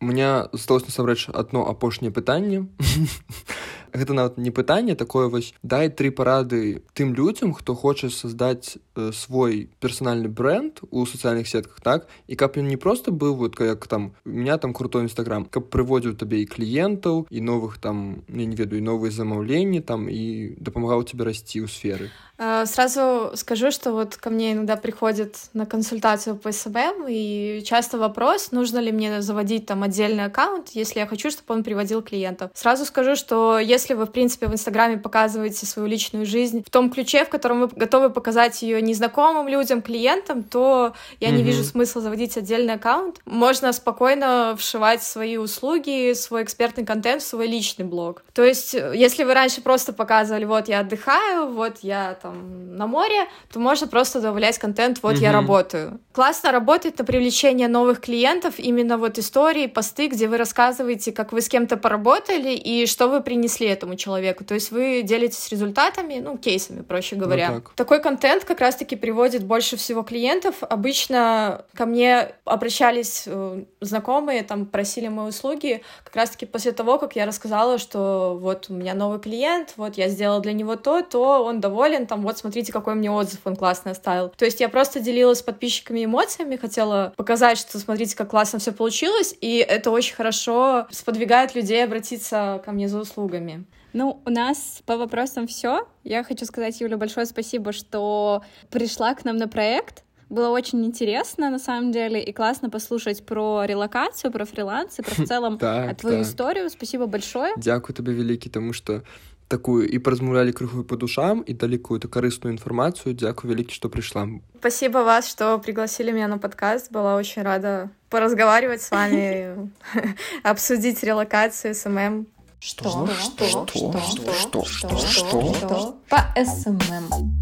У 0.00 0.06
меня 0.06 0.48
засталось 0.52 0.86
насамрэч 0.86 1.28
одно 1.28 1.68
апошняе 1.68 2.10
пытанне 2.10 2.68
гэта 3.93 4.13
нават 4.13 4.37
не 4.37 4.51
пытанне 4.51 4.95
такое 4.95 5.27
вось 5.29 5.53
дай 5.63 5.89
тры 5.89 6.11
парады 6.11 6.83
тым 6.93 7.13
людзям 7.13 7.53
хто 7.53 7.75
хоча 7.75 8.09
создаць 8.09 8.77
э, 8.95 9.11
свой 9.13 9.69
персональны 9.79 10.29
бренд 10.29 10.81
у 10.91 11.05
сацыяльных 11.05 11.47
сетках 11.47 11.81
так 11.81 12.07
і 12.27 12.35
каб 12.35 12.57
ён 12.57 12.67
не 12.67 12.77
просто 12.77 13.11
быў 13.11 13.35
вот 13.35 13.59
як 13.59 13.87
там 13.87 14.13
у 14.25 14.29
меня 14.29 14.57
там 14.57 14.73
крутой 14.73 15.03
нстаграм 15.03 15.45
каб 15.45 15.69
прыводзіў 15.69 16.17
табе 16.17 16.41
і 16.41 16.49
кліентаў 16.49 17.27
і 17.29 17.39
новых 17.41 17.77
там 17.77 18.23
я 18.27 18.45
не 18.45 18.55
ведаю 18.55 18.81
новыя 18.81 19.11
замаўленні 19.11 19.81
там 19.81 20.09
і 20.09 20.55
дапамагаў 20.57 21.03
тебе 21.03 21.25
расці 21.25 21.61
ў 21.61 21.69
сферы 21.69 22.09
Э, 22.39 22.65
сразу 22.65 23.31
скажу, 23.35 23.71
что 23.71 23.91
вот 23.91 24.15
ко 24.15 24.29
мне 24.29 24.53
иногда 24.53 24.75
приходят 24.75 25.35
на 25.53 25.65
консультацию 25.65 26.35
по 26.35 26.51
СММ, 26.51 27.05
и 27.07 27.63
часто 27.65 27.97
вопрос, 27.97 28.51
нужно 28.51 28.79
ли 28.79 28.91
мне 28.91 29.21
заводить 29.21 29.67
там 29.67 29.83
отдельный 29.83 30.25
аккаунт, 30.25 30.69
если 30.73 30.99
я 30.99 31.05
хочу, 31.05 31.29
чтобы 31.29 31.53
он 31.53 31.63
приводил 31.63 32.01
клиентов. 32.01 32.49
Сразу 32.53 32.85
скажу, 32.85 33.15
что 33.15 33.59
если 33.59 33.76
вы, 33.94 34.06
в 34.06 34.10
принципе, 34.10 34.46
в 34.46 34.52
Инстаграме 34.52 34.98
показываете 34.98 35.66
свою 35.66 35.88
личную 35.88 36.26
жизнь 36.26 36.62
в 36.66 36.70
том 36.70 36.90
ключе, 36.90 37.24
в 37.24 37.28
котором 37.28 37.60
вы 37.60 37.68
готовы 37.68 38.10
показать 38.10 38.62
ее 38.62 38.82
незнакомым 38.82 39.48
людям, 39.48 39.82
клиентам, 39.82 40.42
то 40.42 40.94
я 41.20 41.28
mm-hmm. 41.28 41.32
не 41.32 41.42
вижу 41.42 41.64
смысла 41.64 42.02
заводить 42.02 42.36
отдельный 42.36 42.74
аккаунт. 42.74 43.20
Можно 43.24 43.72
спокойно 43.72 44.56
вшивать 44.58 45.02
свои 45.02 45.36
услуги, 45.36 46.12
свой 46.14 46.42
экспертный 46.42 46.84
контент 46.84 47.22
в 47.22 47.26
свой 47.26 47.46
личный 47.46 47.84
блог. 47.84 48.22
То 48.32 48.44
есть, 48.44 48.74
если 48.74 49.24
вы 49.24 49.34
раньше 49.34 49.60
просто 49.60 49.92
показывали, 49.92 50.44
вот 50.44 50.68
я 50.68 50.80
отдыхаю, 50.80 51.48
вот 51.52 51.78
я 51.82 52.18
там 52.20 52.76
на 52.76 52.86
море, 52.86 53.26
то 53.52 53.60
можно 53.60 53.86
просто 53.86 54.20
добавлять 54.20 54.58
контент 54.58 54.98
«вот 55.02 55.14
угу. 55.14 55.22
я 55.22 55.32
работаю». 55.32 56.00
Классно 56.12 56.50
работает 56.50 56.98
на 56.98 57.04
привлечение 57.04 57.68
новых 57.68 58.00
клиентов 58.00 58.54
именно 58.58 58.98
вот 58.98 59.18
истории, 59.18 59.66
посты, 59.66 60.08
где 60.08 60.26
вы 60.26 60.36
рассказываете, 60.36 61.12
как 61.12 61.32
вы 61.32 61.40
с 61.40 61.48
кем-то 61.48 61.76
поработали 61.76 62.50
и 62.50 62.86
что 62.86 63.08
вы 63.08 63.20
принесли 63.20 63.67
этому 63.68 63.96
человеку. 63.96 64.44
То 64.44 64.54
есть 64.54 64.70
вы 64.70 65.02
делитесь 65.02 65.48
результатами, 65.50 66.20
ну, 66.20 66.36
кейсами, 66.38 66.82
проще 66.82 67.16
ну 67.16 67.24
говоря. 67.24 67.52
Вот 67.52 67.64
так. 67.64 67.74
Такой 67.74 68.00
контент 68.02 68.44
как 68.44 68.60
раз-таки 68.60 68.96
приводит 68.96 69.44
больше 69.44 69.76
всего 69.76 70.02
клиентов. 70.02 70.56
Обычно 70.60 71.64
ко 71.74 71.86
мне 71.86 72.32
обращались 72.44 73.24
э, 73.26 73.62
знакомые, 73.80 74.42
там, 74.42 74.66
просили 74.66 75.08
мои 75.08 75.28
услуги 75.28 75.82
как 76.04 76.16
раз-таки 76.16 76.46
после 76.46 76.72
того, 76.72 76.98
как 76.98 77.16
я 77.16 77.26
рассказала, 77.26 77.78
что 77.78 78.38
вот 78.40 78.66
у 78.68 78.74
меня 78.74 78.94
новый 78.94 79.20
клиент, 79.20 79.74
вот 79.76 79.96
я 79.96 80.08
сделала 80.08 80.40
для 80.40 80.52
него 80.52 80.76
то, 80.76 81.02
то 81.02 81.44
он 81.44 81.60
доволен, 81.60 82.06
там, 82.06 82.22
вот 82.22 82.38
смотрите, 82.38 82.72
какой 82.72 82.94
мне 82.94 83.10
отзыв 83.10 83.40
он 83.44 83.56
классный 83.56 83.92
оставил. 83.92 84.30
То 84.30 84.44
есть 84.44 84.60
я 84.60 84.68
просто 84.68 85.00
делилась 85.00 85.38
с 85.38 85.42
подписчиками 85.42 86.04
эмоциями, 86.04 86.56
хотела 86.56 87.12
показать, 87.16 87.58
что 87.58 87.78
смотрите, 87.78 88.16
как 88.16 88.30
классно 88.30 88.58
все 88.58 88.72
получилось, 88.72 89.34
и 89.40 89.58
это 89.58 89.90
очень 89.90 90.14
хорошо 90.14 90.86
сподвигает 90.90 91.54
людей 91.54 91.84
обратиться 91.84 92.62
ко 92.64 92.72
мне 92.72 92.88
за 92.88 93.00
услугами. 93.00 93.57
Ну, 93.93 94.21
у 94.25 94.29
нас 94.29 94.81
по 94.85 94.97
вопросам 94.97 95.47
все. 95.47 95.87
Я 96.03 96.23
хочу 96.23 96.45
сказать, 96.45 96.79
Юля, 96.81 96.97
большое 96.97 97.25
спасибо, 97.25 97.71
что 97.71 98.43
пришла 98.69 99.13
к 99.13 99.25
нам 99.25 99.37
на 99.37 99.47
проект. 99.47 100.03
Было 100.29 100.49
очень 100.49 100.83
интересно, 100.83 101.49
на 101.49 101.59
самом 101.59 101.91
деле, 101.91 102.23
и 102.23 102.33
классно 102.33 102.69
послушать 102.69 103.23
про 103.25 103.65
релокацию, 103.65 104.31
про 104.31 104.45
фриланс 104.45 104.97
и 104.99 105.03
про 105.03 105.23
в 105.23 105.27
целом 105.27 105.59
твою 105.59 106.21
историю. 106.23 106.69
Спасибо 106.69 107.05
большое. 107.05 107.53
Дякую 107.57 107.95
тебе, 107.95 108.13
великий, 108.13 108.49
тому 108.49 108.73
что 108.73 109.03
такую 109.47 109.85
і 109.85 109.99
паразмаўлялі 109.99 110.51
крыху 110.51 110.83
по 110.83 110.95
душам 110.97 111.43
і 111.45 111.53
далі 111.53 111.77
какую-то 111.77 112.07
карысную 112.07 112.57
інфармацыю 112.57 113.13
дзякую 113.13 113.53
вялікі 113.53 113.75
што 113.75 113.89
пришла 113.89 114.25
спасибо 114.57 115.03
вас 115.03 115.29
что 115.29 115.59
пригласили 115.59 116.11
меня 116.11 116.27
на 116.27 116.37
подкаст 116.37 116.91
была 116.91 117.13
очень 117.15 117.43
рада 117.43 117.89
поразговаривать 118.09 118.81
с 118.81 118.89
вами 118.89 119.69
обсудить 120.43 121.03
релокацию 121.03 121.75
СММ 121.75 122.25
что 122.60 123.06
что 123.06 123.46
что 123.46 123.66
что 123.66 124.64
что 124.64 124.64
что 124.64 124.96
что 124.96 125.96
по 126.08 126.34
СММ 126.36 127.38